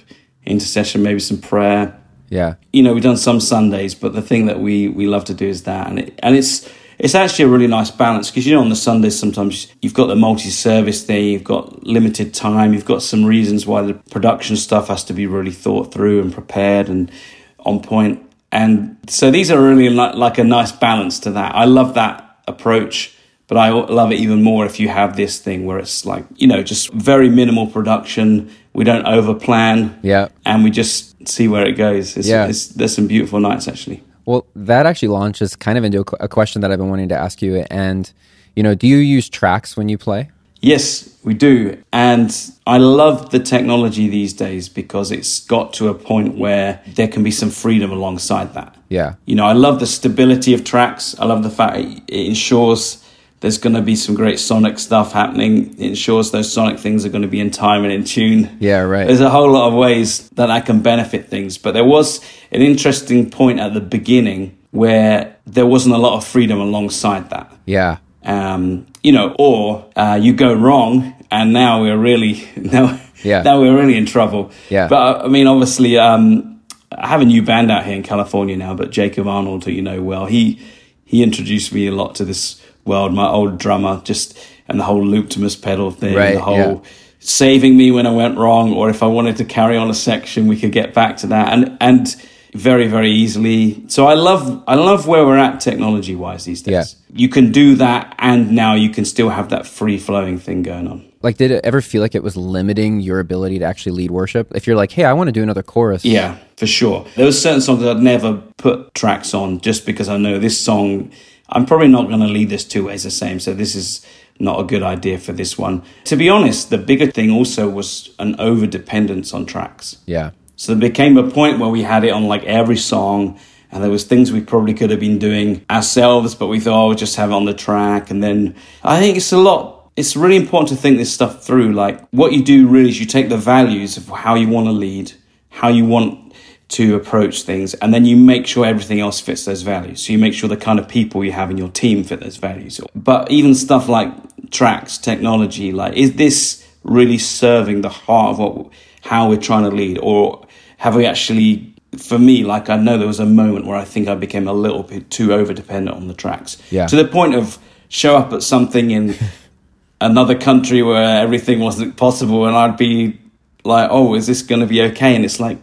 intercession, 0.47 1.03
maybe 1.03 1.19
some 1.19 1.39
prayer. 1.39 1.99
Yeah. 2.29 2.55
You 2.73 2.83
know, 2.83 2.93
we've 2.93 3.03
done 3.03 3.17
some 3.17 3.39
Sundays, 3.39 3.95
but 3.95 4.13
the 4.13 4.21
thing 4.21 4.47
that 4.47 4.59
we 4.59 4.87
we 4.87 5.07
love 5.07 5.25
to 5.25 5.33
do 5.33 5.47
is 5.47 5.63
that, 5.63 5.87
and 5.87 5.99
it, 5.99 6.19
and 6.23 6.35
it's 6.35 6.69
it's 6.99 7.13
actually 7.13 7.45
a 7.45 7.47
really 7.47 7.67
nice 7.67 7.91
balance 7.91 8.29
because 8.31 8.47
you 8.47 8.55
know 8.55 8.61
on 8.61 8.69
the 8.69 8.75
Sundays 8.75 9.17
sometimes 9.17 9.71
you've 9.81 9.93
got 9.93 10.07
the 10.07 10.15
multi-service 10.15 11.03
thing, 11.03 11.25
you've 11.25 11.43
got 11.43 11.83
limited 11.83 12.33
time, 12.33 12.73
you've 12.73 12.85
got 12.85 13.03
some 13.03 13.23
reasons 13.23 13.67
why 13.67 13.83
the 13.83 13.93
production 13.93 14.55
stuff 14.55 14.87
has 14.87 15.03
to 15.05 15.13
be 15.13 15.27
really 15.27 15.51
thought 15.51 15.93
through 15.93 16.21
and 16.21 16.33
prepared 16.33 16.89
and 16.89 17.11
on 17.59 17.81
point. 17.81 18.23
And 18.51 18.97
so 19.07 19.29
these 19.29 19.51
are 19.51 19.61
really 19.61 19.89
like, 19.89 20.15
like 20.15 20.37
a 20.37 20.43
nice 20.43 20.71
balance 20.71 21.19
to 21.21 21.31
that. 21.31 21.53
I 21.53 21.65
love 21.65 21.93
that 21.95 22.39
approach, 22.47 23.15
but 23.47 23.57
I 23.57 23.69
love 23.69 24.11
it 24.11 24.19
even 24.19 24.41
more 24.41 24.65
if 24.65 24.79
you 24.79 24.87
have 24.87 25.15
this 25.15 25.39
thing 25.39 25.65
where 25.65 25.77
it's 25.77 26.05
like, 26.05 26.25
you 26.35 26.47
know, 26.47 26.63
just 26.63 26.91
very 26.93 27.29
minimal 27.29 27.67
production. 27.67 28.49
We 28.77 28.83
don't 28.83 29.05
overplan. 29.05 29.97
Yeah. 30.03 30.27
And 30.45 30.63
we 30.63 30.69
just 30.69 31.27
see 31.27 31.47
where 31.47 31.65
it 31.65 31.73
goes. 31.73 32.15
It's, 32.15 32.27
Yeah. 32.27 32.45
it's, 32.45 32.67
there's 32.67 32.93
some 32.95 33.07
beautiful 33.07 33.39
nights 33.39 33.67
actually. 33.67 34.03
Well, 34.25 34.45
that 34.55 34.85
actually 34.85 35.07
launches 35.07 35.55
kind 35.55 35.79
of 35.79 35.83
into 35.83 36.01
a, 36.01 36.03
qu- 36.03 36.17
a 36.19 36.27
question 36.27 36.61
that 36.61 36.71
I've 36.71 36.77
been 36.77 36.89
wanting 36.89 37.09
to 37.09 37.17
ask 37.17 37.41
you. 37.41 37.65
And, 37.71 38.11
you 38.55 38.61
know, 38.61 38.75
do 38.75 38.85
you 38.85 38.97
use 38.97 39.29
tracks 39.29 39.75
when 39.75 39.89
you 39.89 39.97
play? 39.97 40.29
Yes, 40.61 41.09
we 41.23 41.33
do. 41.33 41.81
And 41.91 42.29
I 42.67 42.77
love 42.77 43.31
the 43.31 43.39
technology 43.39 44.09
these 44.09 44.33
days 44.33 44.69
because 44.69 45.11
it's 45.11 45.39
got 45.45 45.73
to 45.73 45.87
a 45.89 45.95
point 45.95 46.37
where 46.37 46.79
there 46.95 47.07
can 47.07 47.23
be 47.23 47.31
some 47.31 47.49
freedom 47.49 47.91
alongside 47.91 48.53
that. 48.53 48.75
Yeah. 48.89 49.15
You 49.25 49.35
know, 49.35 49.45
I 49.45 49.53
love 49.53 49.79
the 49.79 49.87
stability 49.87 50.53
of 50.53 50.63
tracks. 50.63 51.15
I 51.19 51.25
love 51.25 51.41
the 51.41 51.49
fact 51.49 51.77
it 51.77 52.25
ensures 52.27 53.03
there's 53.39 53.57
going 53.57 53.75
to 53.75 53.81
be 53.81 53.95
some 53.95 54.15
great 54.15 54.39
sonic 54.39 54.79
stuff 54.79 55.11
happening. 55.13 55.73
It 55.79 55.89
ensures 55.89 56.31
those 56.31 56.51
sonic 56.51 56.79
things 56.79 57.05
are 57.05 57.09
going 57.09 57.21
to 57.21 57.27
be 57.27 57.39
in 57.39 57.51
time 57.51 57.83
and 57.83 57.93
in 57.93 58.03
tune. 58.03 58.57
Yeah, 58.59 58.79
right. 58.79 59.05
There's 59.05 59.21
a 59.21 59.29
whole 59.29 59.51
lot 59.51 59.67
of 59.67 59.73
ways 59.75 60.29
that 60.29 60.49
I 60.49 60.59
can 60.61 60.81
benefit 60.81 61.29
things. 61.29 61.57
But 61.57 61.73
there 61.73 61.85
was 61.85 62.19
an 62.51 62.61
interesting 62.61 63.29
point 63.29 63.59
at 63.59 63.73
the 63.73 63.79
beginning 63.81 64.57
where 64.71 65.35
there 65.45 65.65
wasn't 65.67 65.93
a 65.95 65.97
lot 65.99 66.17
of 66.17 66.25
freedom 66.25 66.59
alongside 66.59 67.29
that 67.29 67.51
Yeah. 67.65 67.97
um, 68.23 68.85
you 69.03 69.11
know, 69.11 69.35
or 69.39 69.85
uh, 69.95 70.17
you 70.21 70.33
go 70.33 70.53
wrong, 70.53 71.13
and 71.31 71.53
now 71.53 71.81
we're 71.81 71.97
really 71.97 72.47
now, 72.55 72.99
Yeah. 73.23 73.43
now 73.43 73.59
we're 73.61 73.75
really 73.77 73.97
in 73.97 74.05
trouble. 74.05 74.51
Yeah. 74.69 74.87
But 74.87 75.21
uh, 75.21 75.25
I 75.25 75.27
mean, 75.27 75.47
obviously, 75.47 75.97
um, 75.97 76.59
I 76.91 77.07
have 77.07 77.21
a 77.21 77.25
new 77.25 77.41
band 77.43 77.71
out 77.71 77.85
here 77.85 77.95
in 77.95 78.03
California 78.03 78.57
now. 78.57 78.73
But 78.73 78.91
Jacob 78.91 79.27
Arnold, 79.27 79.65
who 79.65 79.71
you 79.71 79.81
know 79.81 80.01
well, 80.01 80.25
he 80.25 80.59
he 81.05 81.21
introduced 81.23 81.71
me 81.71 81.87
a 81.87 81.91
lot 81.91 82.15
to 82.15 82.25
this 82.25 82.61
world. 82.87 83.13
My 83.13 83.27
old 83.27 83.57
drummer, 83.59 84.01
just 84.03 84.37
and 84.67 84.79
the 84.79 84.83
whole 84.83 85.03
looptimus 85.03 85.61
pedal 85.61 85.91
thing, 85.91 86.15
Right, 86.15 86.33
the 86.35 86.41
whole. 86.41 86.57
yeah. 86.83 86.89
Saving 87.19 87.75
me 87.75 87.91
when 87.91 88.05
I 88.05 88.11
went 88.11 88.37
wrong, 88.37 88.73
or 88.73 88.89
if 88.89 89.01
I 89.03 89.07
wanted 89.07 89.37
to 89.37 89.45
carry 89.45 89.75
on 89.75 89.89
a 89.89 89.93
section, 89.93 90.47
we 90.47 90.55
could 90.59 90.71
get 90.71 90.93
back 90.93 91.17
to 91.17 91.27
that, 91.27 91.51
and 91.53 91.75
and 91.81 92.15
very 92.53 92.87
very 92.87 93.11
easily. 93.11 93.83
So 93.87 94.05
I 94.07 94.13
love 94.13 94.63
I 94.67 94.75
love 94.75 95.07
where 95.07 95.25
we're 95.25 95.37
at 95.37 95.59
technology 95.59 96.15
wise 96.15 96.45
these 96.45 96.61
days 96.61 96.73
Yeah. 96.73 96.83
you 97.23 97.27
can 97.29 97.51
do 97.51 97.75
that 97.75 98.15
and 98.19 98.51
now 98.51 98.73
you 98.73 98.89
can 98.89 99.05
still 99.05 99.29
have 99.29 99.49
that 99.49 99.67
free 99.67 99.97
flowing 99.99 100.39
thing 100.39 100.63
going 100.63 100.87
on 100.87 101.03
Like, 101.21 101.37
did 101.37 101.51
it 101.51 101.61
ever 101.65 101.81
feel 101.81 102.01
like 102.01 102.15
it 102.15 102.23
was 102.23 102.35
limiting 102.37 102.99
your 103.01 103.19
ability 103.19 103.59
to 103.59 103.65
actually 103.65 103.91
lead 104.01 104.11
worship? 104.11 104.53
If 104.55 104.65
you're 104.65 104.77
like, 104.77 104.91
hey, 104.91 105.03
I 105.03 105.13
want 105.13 105.27
to 105.27 105.31
do 105.33 105.43
another 105.43 105.61
chorus. 105.63 106.05
yeah 106.05 106.37
for 106.55 106.65
sure 106.67 107.05
there 107.15 107.25
were 107.25 107.31
certain 107.31 107.61
songs 107.61 107.81
that 107.81 107.97
i'd 107.97 108.01
never 108.03 108.41
put 108.57 108.91
tracks 108.95 109.33
on 109.35 109.59
just 109.59 109.85
because 109.85 110.07
i 110.09 110.17
know 110.17 110.39
this 110.39 110.57
song 110.69 111.11
i'm 111.49 111.65
probably 111.65 111.87
not 111.87 112.07
going 112.07 112.19
to 112.19 112.27
lead 112.27 112.49
this 112.49 112.65
two 112.65 112.85
ways 112.85 113.03
the 113.03 113.11
same 113.11 113.39
so 113.39 113.53
this 113.53 113.75
is 113.75 114.05
not 114.39 114.59
a 114.59 114.63
good 114.63 114.83
idea 114.83 115.17
for 115.17 115.33
this 115.33 115.57
one 115.57 115.81
to 116.03 116.15
be 116.15 116.29
honest 116.29 116.69
the 116.69 116.77
bigger 116.77 117.09
thing 117.09 117.31
also 117.31 117.69
was 117.69 118.13
an 118.19 118.39
over 118.39 118.67
dependence 118.67 119.33
on 119.33 119.45
tracks 119.45 119.97
Yeah. 120.05 120.31
So 120.57 120.73
there 120.73 120.89
became 120.89 121.17
a 121.17 121.29
point 121.29 121.59
where 121.59 121.69
we 121.69 121.83
had 121.83 122.03
it 122.03 122.09
on 122.09 122.27
like 122.27 122.43
every 122.43 122.77
song, 122.77 123.39
and 123.71 123.83
there 123.83 123.91
was 123.91 124.03
things 124.05 124.31
we 124.31 124.41
probably 124.41 124.73
could 124.73 124.89
have 124.89 124.99
been 124.99 125.19
doing 125.19 125.63
ourselves, 125.69 126.33
but 126.33 126.47
we 126.47 126.59
thought, 126.59 126.83
oh, 126.83 126.87
we'll 126.87 126.97
just 126.97 127.15
have 127.15 127.29
it 127.29 127.33
on 127.33 127.45
the 127.45 127.53
track. 127.53 128.09
And 128.09 128.23
then 128.23 128.55
I 128.83 128.99
think 128.99 129.17
it's 129.17 129.31
a 129.31 129.37
lot. 129.37 129.91
It's 129.95 130.15
really 130.15 130.35
important 130.35 130.69
to 130.69 130.75
think 130.75 130.97
this 130.97 131.13
stuff 131.13 131.45
through. 131.45 131.73
Like 131.73 132.07
what 132.09 132.33
you 132.33 132.43
do 132.43 132.67
really 132.67 132.89
is 132.89 132.99
you 132.99 133.05
take 133.05 133.29
the 133.29 133.37
values 133.37 133.97
of 133.97 134.07
how 134.07 134.33
you 134.33 134.49
want 134.49 134.65
to 134.65 134.71
lead, 134.71 135.11
how 135.49 135.67
you 135.67 135.85
want 135.85 136.26
to 136.69 136.95
approach 136.95 137.43
things, 137.43 137.73
and 137.75 137.93
then 137.93 138.05
you 138.05 138.17
make 138.17 138.45
sure 138.45 138.65
everything 138.65 138.99
else 138.99 139.19
fits 139.21 139.45
those 139.45 139.61
values. 139.61 140.05
So 140.05 140.11
you 140.11 140.19
make 140.19 140.33
sure 140.33 140.49
the 140.49 140.57
kind 140.57 140.79
of 140.79 140.87
people 140.87 141.23
you 141.23 141.31
have 141.31 141.49
in 141.49 141.57
your 141.57 141.69
team 141.69 142.03
fit 142.03 142.19
those 142.19 142.37
values. 142.37 142.81
But 142.93 143.31
even 143.31 143.55
stuff 143.55 143.87
like 143.87 144.11
tracks, 144.51 144.97
technology, 144.97 145.71
like 145.71 145.93
is 145.95 146.13
this 146.13 146.67
really 146.83 147.17
serving 147.17 147.81
the 147.81 147.89
heart 147.89 148.31
of 148.31 148.39
what 148.39 148.71
how 149.01 149.29
we're 149.29 149.37
trying 149.37 149.63
to 149.63 149.75
lead, 149.75 149.97
or 149.99 150.45
have 150.77 150.95
we 150.95 151.05
actually 151.05 151.73
for 151.97 152.19
me, 152.19 152.43
like 152.43 152.69
I 152.69 152.77
know 152.77 152.97
there 152.97 153.07
was 153.07 153.19
a 153.19 153.25
moment 153.25 153.65
where 153.65 153.77
I 153.77 153.85
think 153.85 154.07
I 154.07 154.15
became 154.15 154.47
a 154.47 154.53
little 154.53 154.83
bit 154.83 155.09
too 155.09 155.33
over 155.33 155.53
dependent 155.53 155.95
on 155.95 156.07
the 156.07 156.13
tracks. 156.13 156.57
Yeah. 156.69 156.87
To 156.87 156.95
the 156.95 157.05
point 157.05 157.35
of 157.35 157.57
show 157.89 158.17
up 158.17 158.33
at 158.33 158.43
something 158.43 158.91
in 158.91 159.15
another 160.01 160.37
country 160.37 160.83
where 160.83 161.21
everything 161.21 161.59
wasn't 161.59 161.97
possible, 161.97 162.45
and 162.45 162.55
I'd 162.55 162.77
be 162.77 163.19
like, 163.63 163.89
"Oh, 163.91 164.15
is 164.15 164.27
this 164.27 164.41
going 164.41 164.61
to 164.61 164.67
be 164.67 164.81
okay?" 164.83 165.15
And 165.15 165.23
it's 165.23 165.39
like, 165.39 165.59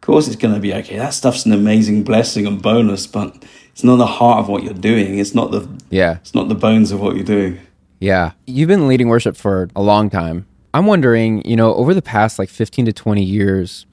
of 0.00 0.06
course 0.06 0.26
it's 0.28 0.36
going 0.36 0.54
to 0.54 0.60
be 0.60 0.72
okay. 0.72 0.96
That 0.96 1.12
stuff's 1.12 1.44
an 1.44 1.52
amazing 1.52 2.04
blessing 2.04 2.46
and 2.46 2.60
bonus, 2.62 3.06
but 3.06 3.44
it's 3.72 3.84
not 3.84 3.96
the 3.96 4.06
heart 4.06 4.38
of 4.38 4.48
what 4.48 4.62
you're 4.64 4.72
doing. 4.72 5.18
It's 5.18 5.34
not 5.34 5.50
the 5.50 5.68
Yeah. 5.90 6.16
it's 6.16 6.34
not 6.34 6.48
the 6.48 6.54
bones 6.54 6.90
of 6.90 7.00
what 7.00 7.16
you're 7.16 7.24
doing. 7.24 7.58
Yeah. 8.00 8.32
You've 8.46 8.68
been 8.68 8.88
leading 8.88 9.08
worship 9.08 9.36
for 9.36 9.68
a 9.76 9.82
long 9.82 10.08
time. 10.08 10.46
I'm 10.72 10.86
wondering, 10.86 11.42
you 11.44 11.54
know, 11.54 11.74
over 11.74 11.92
the 11.92 12.00
past 12.00 12.38
like 12.38 12.48
15 12.48 12.86
to 12.86 12.92
20 12.94 13.22
years, 13.22 13.84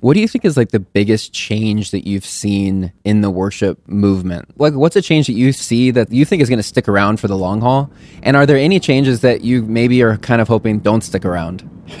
what 0.00 0.14
do 0.14 0.20
you 0.20 0.26
think 0.26 0.44
is 0.44 0.56
like 0.56 0.70
the 0.70 0.80
biggest 0.80 1.32
change 1.32 1.92
that 1.92 2.08
you've 2.08 2.24
seen 2.26 2.92
in 3.04 3.20
the 3.20 3.30
worship 3.30 3.86
movement? 3.86 4.58
Like, 4.58 4.74
what's 4.74 4.96
a 4.96 5.02
change 5.02 5.28
that 5.28 5.34
you 5.34 5.52
see 5.52 5.92
that 5.92 6.10
you 6.10 6.24
think 6.24 6.42
is 6.42 6.48
going 6.48 6.58
to 6.58 6.62
stick 6.64 6.88
around 6.88 7.20
for 7.20 7.28
the 7.28 7.36
long 7.36 7.60
haul? 7.60 7.88
And 8.24 8.36
are 8.36 8.46
there 8.46 8.56
any 8.56 8.80
changes 8.80 9.20
that 9.20 9.42
you 9.42 9.62
maybe 9.62 10.02
are 10.02 10.16
kind 10.16 10.40
of 10.40 10.48
hoping 10.48 10.80
don't 10.80 11.02
stick 11.02 11.24
around? 11.24 11.62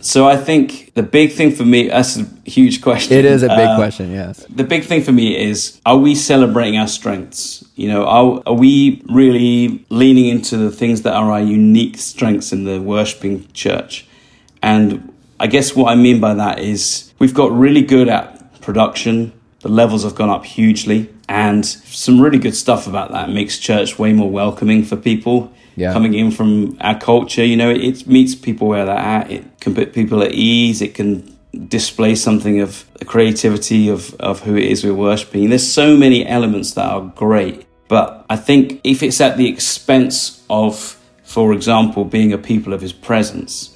So 0.00 0.28
I 0.28 0.36
think 0.36 0.94
the 0.94 1.02
big 1.02 1.32
thing 1.32 1.50
for 1.50 1.64
me 1.64 1.88
that's 1.88 2.16
a 2.16 2.24
huge 2.44 2.80
question. 2.80 3.18
It 3.18 3.24
is 3.24 3.42
a 3.42 3.48
big 3.48 3.58
Uh, 3.58 3.76
question, 3.76 4.12
yes. 4.12 4.46
The 4.48 4.64
big 4.64 4.84
thing 4.84 5.02
for 5.02 5.12
me 5.12 5.36
is 5.36 5.80
are 5.84 5.98
we 5.98 6.14
celebrating 6.14 6.78
our 6.78 6.86
strengths? 6.88 7.64
You 7.74 7.88
know, 7.88 8.04
are, 8.04 8.42
are 8.46 8.54
we 8.54 9.02
really 9.08 9.84
leaning 9.88 10.26
into 10.26 10.56
the 10.56 10.70
things 10.70 11.02
that 11.02 11.14
are 11.14 11.30
our 11.30 11.42
unique 11.42 11.98
strengths 11.98 12.52
in 12.52 12.64
the 12.64 12.80
worshiping 12.80 13.46
church? 13.52 14.06
And 14.62 15.12
I 15.40 15.46
guess 15.46 15.74
what 15.74 15.90
I 15.92 15.94
mean 15.94 16.20
by 16.20 16.34
that 16.34 16.60
is 16.60 17.12
we've 17.18 17.34
got 17.34 17.50
really 17.52 17.82
good 17.82 18.08
at 18.08 18.60
production, 18.60 19.32
the 19.60 19.68
levels 19.68 20.04
have 20.04 20.14
gone 20.14 20.30
up 20.30 20.44
hugely, 20.44 21.08
and 21.28 21.66
some 21.66 22.20
really 22.20 22.38
good 22.38 22.54
stuff 22.54 22.86
about 22.86 23.10
that 23.12 23.30
makes 23.30 23.58
church 23.58 23.98
way 23.98 24.12
more 24.12 24.30
welcoming 24.30 24.84
for 24.84 24.96
people 24.96 25.52
Yeah. 25.78 25.92
coming 25.92 26.14
in 26.14 26.30
from 26.30 26.76
our 26.80 26.98
culture. 26.98 27.44
You 27.44 27.56
know, 27.56 27.70
it 27.70 28.06
meets 28.06 28.34
people 28.34 28.68
where 28.68 28.84
they're 28.84 28.96
at, 28.96 29.30
it 29.30 29.60
can 29.60 29.74
put 29.74 29.92
people 29.92 30.22
at 30.22 30.32
ease, 30.32 30.82
it 30.82 30.94
can 30.94 31.36
display 31.68 32.14
something 32.14 32.60
of 32.60 32.84
the 32.94 33.04
creativity 33.04 33.88
of, 33.88 34.14
of 34.14 34.40
who 34.40 34.56
it 34.56 34.64
is 34.64 34.84
we're 34.84 34.94
worshiping. 34.94 35.48
There's 35.48 35.70
so 35.70 35.96
many 35.96 36.26
elements 36.26 36.72
that 36.74 36.84
are 36.84 37.12
great. 37.16 37.66
But 37.88 38.26
I 38.28 38.36
think 38.36 38.80
if 38.84 39.02
it's 39.02 39.20
at 39.20 39.38
the 39.38 39.48
expense 39.48 40.44
of, 40.50 40.98
for 41.24 41.52
example, 41.54 42.04
being 42.04 42.32
a 42.32 42.38
people 42.38 42.72
of 42.74 42.80
his 42.82 42.92
presence 42.92 43.74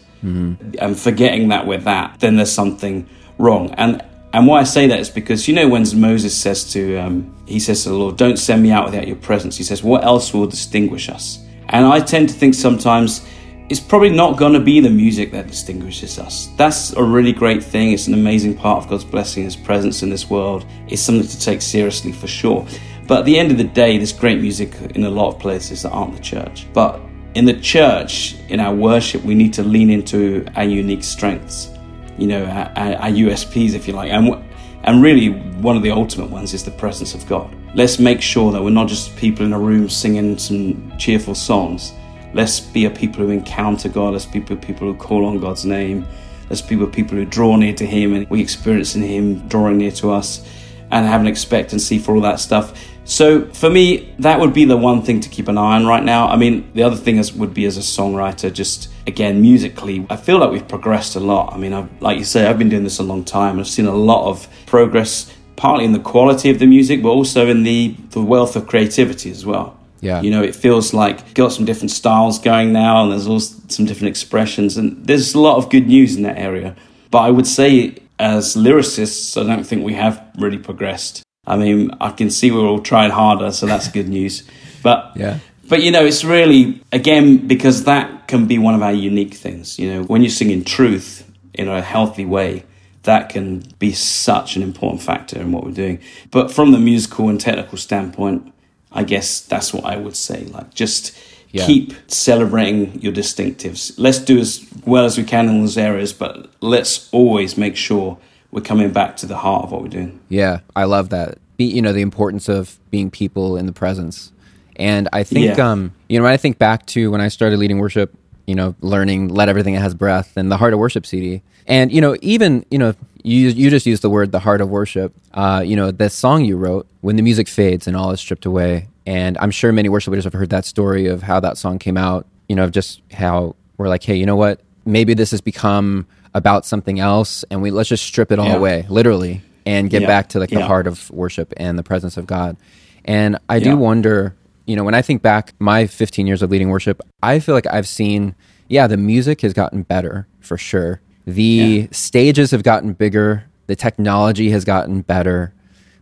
and 0.78 0.98
forgetting 0.98 1.48
that 1.48 1.66
we're 1.66 1.78
that, 1.78 2.20
then 2.20 2.36
there's 2.36 2.52
something 2.52 3.08
wrong. 3.38 3.70
And 3.72 4.02
and 4.34 4.46
why 4.46 4.60
I 4.60 4.64
say 4.64 4.86
that 4.86 4.98
is 4.98 5.10
because 5.10 5.48
you 5.48 5.54
know 5.54 5.68
when 5.68 5.84
Moses 6.00 6.36
says 6.36 6.70
to 6.72 6.96
um, 6.98 7.34
he 7.46 7.58
says 7.58 7.82
to 7.82 7.90
the 7.90 7.96
Lord, 7.96 8.16
"Don't 8.16 8.38
send 8.38 8.62
me 8.62 8.70
out 8.70 8.84
without 8.86 9.06
your 9.06 9.16
presence." 9.16 9.56
He 9.56 9.64
says, 9.64 9.82
"What 9.82 10.04
else 10.04 10.32
will 10.32 10.46
distinguish 10.46 11.08
us?" 11.08 11.41
And 11.72 11.86
I 11.86 12.00
tend 12.00 12.28
to 12.28 12.34
think 12.34 12.54
sometimes 12.54 13.26
it's 13.68 13.80
probably 13.80 14.10
not 14.10 14.36
going 14.36 14.52
to 14.52 14.60
be 14.60 14.80
the 14.80 14.90
music 14.90 15.32
that 15.32 15.46
distinguishes 15.46 16.18
us. 16.18 16.48
That's 16.58 16.92
a 16.92 17.02
really 17.02 17.32
great 17.32 17.64
thing. 17.64 17.92
It's 17.92 18.06
an 18.06 18.14
amazing 18.14 18.54
part 18.54 18.84
of 18.84 18.90
God's 18.90 19.04
blessing, 19.04 19.44
His 19.44 19.56
presence 19.56 20.02
in 20.02 20.10
this 20.10 20.28
world. 20.28 20.66
It's 20.88 21.00
something 21.00 21.26
to 21.26 21.40
take 21.40 21.62
seriously 21.62 22.12
for 22.12 22.26
sure. 22.26 22.66
But 23.06 23.20
at 23.20 23.24
the 23.24 23.38
end 23.38 23.50
of 23.50 23.58
the 23.58 23.64
day, 23.64 23.96
there's 23.96 24.12
great 24.12 24.40
music 24.40 24.74
in 24.94 25.04
a 25.04 25.10
lot 25.10 25.34
of 25.34 25.40
places 25.40 25.82
that 25.82 25.90
aren't 25.90 26.14
the 26.14 26.22
church. 26.22 26.66
But 26.74 27.00
in 27.34 27.46
the 27.46 27.58
church, 27.60 28.36
in 28.48 28.60
our 28.60 28.74
worship, 28.74 29.22
we 29.22 29.34
need 29.34 29.54
to 29.54 29.62
lean 29.62 29.88
into 29.88 30.46
our 30.54 30.64
unique 30.64 31.02
strengths, 31.02 31.70
you 32.18 32.26
know, 32.26 32.44
our, 32.44 32.70
our, 32.76 33.10
USPs, 33.10 33.74
if 33.74 33.88
you 33.88 33.94
like. 33.94 34.10
And, 34.10 34.44
and 34.84 35.02
really, 35.02 35.28
one 35.28 35.76
of 35.76 35.82
the 35.82 35.90
ultimate 35.90 36.30
ones 36.30 36.54
is 36.54 36.64
the 36.64 36.70
presence 36.70 37.14
of 37.14 37.26
God. 37.28 37.54
Let's 37.74 37.98
make 37.98 38.20
sure 38.20 38.50
that 38.52 38.62
we're 38.62 38.70
not 38.70 38.88
just 38.88 39.16
people 39.16 39.46
in 39.46 39.52
a 39.52 39.58
room 39.58 39.88
singing 39.88 40.36
some 40.38 40.92
cheerful 40.98 41.34
songs. 41.34 41.92
Let's 42.34 42.60
be 42.60 42.86
a 42.86 42.90
people 42.90 43.24
who 43.24 43.30
encounter 43.30 43.88
God. 43.88 44.12
Let's 44.12 44.26
be 44.26 44.40
people 44.40 44.92
who 44.92 44.94
call 44.94 45.24
on 45.24 45.38
God's 45.38 45.64
name. 45.64 46.06
Let's 46.50 46.62
be 46.62 46.76
people 46.86 47.16
who 47.16 47.24
draw 47.24 47.56
near 47.56 47.74
to 47.74 47.86
Him 47.86 48.14
and 48.14 48.28
we 48.28 48.40
experience 48.40 48.94
in 48.94 49.02
Him 49.02 49.46
drawing 49.48 49.78
near 49.78 49.92
to 49.92 50.10
us 50.10 50.46
and 50.90 51.06
have 51.06 51.20
an 51.20 51.26
expectancy 51.26 51.98
for 51.98 52.14
all 52.14 52.20
that 52.22 52.40
stuff. 52.40 52.78
So 53.04 53.46
for 53.52 53.70
me, 53.70 54.14
that 54.18 54.38
would 54.38 54.52
be 54.52 54.64
the 54.64 54.76
one 54.76 55.02
thing 55.02 55.20
to 55.20 55.28
keep 55.28 55.48
an 55.48 55.58
eye 55.58 55.76
on 55.76 55.86
right 55.86 56.02
now. 56.02 56.28
I 56.28 56.36
mean, 56.36 56.70
the 56.74 56.82
other 56.82 56.96
thing 56.96 57.16
is, 57.16 57.32
would 57.32 57.54
be 57.54 57.64
as 57.64 57.76
a 57.76 57.80
songwriter, 57.80 58.52
just 58.52 58.91
again 59.06 59.40
musically, 59.40 60.06
I 60.10 60.16
feel 60.16 60.38
like 60.38 60.50
we've 60.50 60.66
progressed 60.66 61.16
a 61.16 61.20
lot. 61.20 61.52
I 61.52 61.56
mean, 61.58 61.72
I've, 61.72 61.88
like 62.00 62.18
you 62.18 62.24
say, 62.24 62.46
I've 62.46 62.58
been 62.58 62.68
doing 62.68 62.84
this 62.84 62.98
a 62.98 63.02
long 63.02 63.24
time. 63.24 63.58
I've 63.58 63.68
seen 63.68 63.86
a 63.86 63.94
lot 63.94 64.28
of 64.28 64.48
progress, 64.66 65.32
partly 65.56 65.84
in 65.84 65.92
the 65.92 66.00
quality 66.00 66.50
of 66.50 66.58
the 66.58 66.66
music, 66.66 67.02
but 67.02 67.10
also 67.10 67.48
in 67.48 67.62
the 67.62 67.94
the 68.10 68.22
wealth 68.22 68.56
of 68.56 68.66
creativity 68.66 69.30
as 69.30 69.44
well. 69.44 69.78
Yeah. 70.00 70.20
You 70.20 70.32
know, 70.32 70.42
it 70.42 70.56
feels 70.56 70.92
like 70.92 71.32
got 71.34 71.52
some 71.52 71.64
different 71.64 71.92
styles 71.92 72.38
going 72.38 72.72
now, 72.72 73.02
and 73.02 73.12
there's 73.12 73.28
also 73.28 73.54
some 73.68 73.86
different 73.86 74.08
expressions, 74.08 74.76
and 74.76 75.06
there's 75.06 75.34
a 75.34 75.40
lot 75.40 75.56
of 75.58 75.70
good 75.70 75.86
news 75.86 76.16
in 76.16 76.22
that 76.24 76.38
area. 76.38 76.74
But 77.10 77.20
I 77.20 77.30
would 77.30 77.46
say, 77.46 77.96
as 78.18 78.56
lyricists, 78.56 79.40
I 79.40 79.46
don't 79.46 79.64
think 79.64 79.84
we 79.84 79.94
have 79.94 80.20
really 80.38 80.58
progressed. 80.58 81.22
I 81.46 81.56
mean, 81.56 81.90
I 82.00 82.10
can 82.10 82.30
see 82.30 82.50
we're 82.50 82.66
all 82.66 82.80
trying 82.80 83.10
harder, 83.10 83.52
so 83.52 83.66
that's 83.66 83.88
good 83.88 84.08
news. 84.08 84.42
But 84.82 85.12
Yeah. 85.16 85.38
But 85.72 85.82
you 85.82 85.90
know, 85.90 86.04
it's 86.04 86.22
really 86.22 86.82
again 86.92 87.48
because 87.48 87.84
that 87.84 88.28
can 88.28 88.46
be 88.46 88.58
one 88.58 88.74
of 88.74 88.82
our 88.82 88.92
unique 88.92 89.32
things. 89.32 89.78
You 89.78 89.90
know, 89.90 90.02
when 90.02 90.22
you 90.22 90.28
sing 90.28 90.50
in 90.50 90.64
truth 90.64 91.26
in 91.54 91.66
a 91.66 91.80
healthy 91.80 92.26
way, 92.26 92.64
that 93.04 93.30
can 93.30 93.60
be 93.78 93.92
such 93.92 94.54
an 94.54 94.62
important 94.62 95.00
factor 95.00 95.40
in 95.40 95.50
what 95.50 95.64
we're 95.64 95.70
doing. 95.72 95.98
But 96.30 96.52
from 96.52 96.72
the 96.72 96.78
musical 96.78 97.30
and 97.30 97.40
technical 97.40 97.78
standpoint, 97.78 98.52
I 98.92 99.02
guess 99.02 99.40
that's 99.40 99.72
what 99.72 99.86
I 99.86 99.96
would 99.96 100.14
say. 100.14 100.44
Like, 100.44 100.74
just 100.74 101.12
Yeah. 101.52 101.64
keep 101.64 101.94
celebrating 102.06 103.00
your 103.00 103.14
distinctives. 103.14 103.94
Let's 103.96 104.18
do 104.18 104.38
as 104.38 104.66
well 104.84 105.06
as 105.06 105.16
we 105.16 105.24
can 105.24 105.48
in 105.48 105.60
those 105.62 105.78
areas, 105.78 106.12
but 106.12 106.50
let's 106.60 107.08
always 107.12 107.56
make 107.56 107.76
sure 107.76 108.18
we're 108.50 108.68
coming 108.72 108.90
back 108.90 109.16
to 109.20 109.26
the 109.26 109.38
heart 109.38 109.64
of 109.64 109.72
what 109.72 109.80
we're 109.80 109.88
doing. 110.00 110.20
Yeah, 110.28 110.58
I 110.76 110.84
love 110.84 111.08
that. 111.08 111.38
Be, 111.56 111.64
you 111.64 111.80
know, 111.80 111.94
the 111.94 112.02
importance 112.02 112.50
of 112.50 112.78
being 112.90 113.10
people 113.10 113.56
in 113.56 113.64
the 113.64 113.72
presence. 113.72 114.32
And 114.76 115.08
I 115.12 115.22
think, 115.24 115.56
Yeah. 115.56 115.70
um, 115.72 115.92
you 116.08 116.18
know, 116.18 116.24
when 116.24 116.32
I 116.32 116.36
think 116.36 116.58
back 116.58 116.86
to 116.86 117.10
when 117.10 117.20
I 117.20 117.28
started 117.28 117.58
leading 117.58 117.78
worship, 117.78 118.14
you 118.46 118.54
know, 118.54 118.74
learning 118.80 119.28
"Let 119.28 119.48
Everything 119.48 119.74
That 119.74 119.80
Has 119.82 119.94
Breath" 119.94 120.32
and 120.36 120.50
the 120.50 120.56
Heart 120.56 120.72
of 120.72 120.78
Worship 120.78 121.06
CD, 121.06 121.42
and 121.66 121.92
you 121.92 122.00
know, 122.00 122.16
even 122.22 122.64
you 122.70 122.78
know, 122.78 122.94
you 123.22 123.48
you 123.48 123.70
just 123.70 123.86
used 123.86 124.02
the 124.02 124.10
word 124.10 124.32
"the 124.32 124.40
heart 124.40 124.60
of 124.60 124.68
worship." 124.68 125.12
Uh, 125.34 125.62
you 125.64 125.76
know, 125.76 125.90
the 125.90 126.10
song 126.10 126.44
you 126.44 126.56
wrote 126.56 126.86
when 127.02 127.16
the 127.16 127.22
music 127.22 127.48
fades 127.48 127.86
and 127.86 127.96
all 127.96 128.10
is 128.10 128.20
stripped 128.20 128.44
away, 128.46 128.88
and 129.06 129.38
I'm 129.38 129.50
sure 129.50 129.72
many 129.72 129.88
worship 129.88 130.10
leaders 130.12 130.24
have 130.24 130.32
heard 130.32 130.50
that 130.50 130.64
story 130.64 131.06
of 131.06 131.22
how 131.22 131.38
that 131.40 131.56
song 131.58 131.78
came 131.78 131.96
out. 131.96 132.26
You 132.48 132.56
know, 132.56 132.64
of 132.64 132.72
just 132.72 133.00
how 133.12 133.54
we're 133.78 133.88
like, 133.88 134.02
hey, 134.02 134.16
you 134.16 134.26
know 134.26 134.36
what? 134.36 134.60
Maybe 134.84 135.14
this 135.14 135.30
has 135.30 135.40
become 135.40 136.06
about 136.34 136.66
something 136.66 136.98
else, 136.98 137.44
and 137.50 137.62
we 137.62 137.70
let's 137.70 137.88
just 137.88 138.04
strip 138.04 138.32
it 138.32 138.38
all 138.38 138.46
Yeah. 138.48 138.56
away, 138.56 138.86
literally, 138.88 139.42
and 139.66 139.88
get 139.88 140.00
Yeah. 140.02 140.08
back 140.08 140.28
to 140.30 140.40
like 140.40 140.50
the 140.50 140.64
heart 140.66 140.86
of 140.88 141.10
worship 141.10 141.52
and 141.58 141.78
the 141.78 141.82
presence 141.84 142.16
of 142.16 142.26
God. 142.26 142.56
And 143.04 143.36
I 143.48 143.60
do 143.60 143.76
wonder, 143.76 144.34
you 144.66 144.76
know, 144.76 144.84
when 144.84 144.94
I 144.94 145.02
think 145.02 145.22
back 145.22 145.54
my 145.58 145.86
15 145.86 146.26
years 146.26 146.42
of 146.42 146.50
leading 146.50 146.68
worship, 146.68 147.00
I 147.22 147.38
feel 147.40 147.54
like 147.54 147.66
I've 147.66 147.88
seen, 147.88 148.34
yeah, 148.68 148.86
the 148.86 148.96
music 148.96 149.40
has 149.42 149.52
gotten 149.52 149.82
better 149.82 150.26
for 150.40 150.56
sure. 150.56 151.00
The 151.26 151.42
Yeah. 151.42 151.86
stages 151.92 152.50
have 152.50 152.62
gotten 152.62 152.92
bigger, 152.92 153.44
the 153.66 153.76
technology 153.76 154.50
has 154.50 154.64
gotten 154.64 155.02
better, 155.02 155.52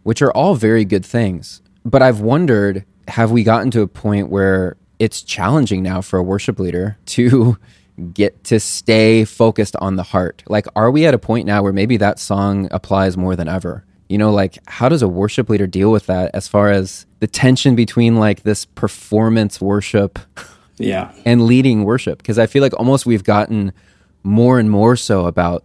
which 0.02 0.22
are 0.22 0.30
all 0.32 0.54
very 0.54 0.84
good 0.84 1.04
things. 1.04 1.60
But 1.84 2.02
I've 2.02 2.20
wondered, 2.20 2.84
have 3.08 3.30
we 3.30 3.42
gotten 3.44 3.70
to 3.72 3.82
a 3.82 3.86
point 3.88 4.28
where 4.30 4.76
it's 4.98 5.22
challenging 5.22 5.82
now 5.82 6.00
for 6.02 6.18
a 6.18 6.22
worship 6.22 6.58
leader 6.58 6.98
to 7.06 7.56
get 8.14 8.44
to 8.44 8.58
stay 8.60 9.24
focused 9.24 9.76
on 9.76 9.96
the 9.96 10.02
heart? 10.02 10.42
Like, 10.48 10.66
are 10.76 10.90
we 10.90 11.06
at 11.06 11.14
a 11.14 11.18
point 11.18 11.46
now 11.46 11.62
where 11.62 11.72
maybe 11.72 11.96
that 11.98 12.18
song 12.18 12.68
applies 12.70 13.16
more 13.16 13.36
than 13.36 13.48
ever? 13.48 13.84
You 14.08 14.18
know, 14.18 14.32
like, 14.32 14.58
how 14.66 14.88
does 14.88 15.02
a 15.02 15.08
worship 15.08 15.48
leader 15.48 15.66
deal 15.66 15.90
with 15.92 16.06
that 16.06 16.30
as 16.34 16.48
far 16.48 16.70
as 16.70 17.06
the 17.20 17.26
tension 17.26 17.74
between 17.76 18.16
like 18.16 18.42
this 18.42 18.64
performance 18.64 19.60
worship 19.60 20.18
Yeah. 20.78 21.12
and 21.24 21.46
leading 21.46 21.84
worship? 21.84 22.18
Because 22.18 22.38
I 22.38 22.46
feel 22.46 22.62
like 22.62 22.72
almost 22.78 23.06
we've 23.06 23.24
gotten 23.24 23.72
more 24.22 24.58
and 24.58 24.70
more 24.70 24.96
so 24.96 25.26
about 25.26 25.64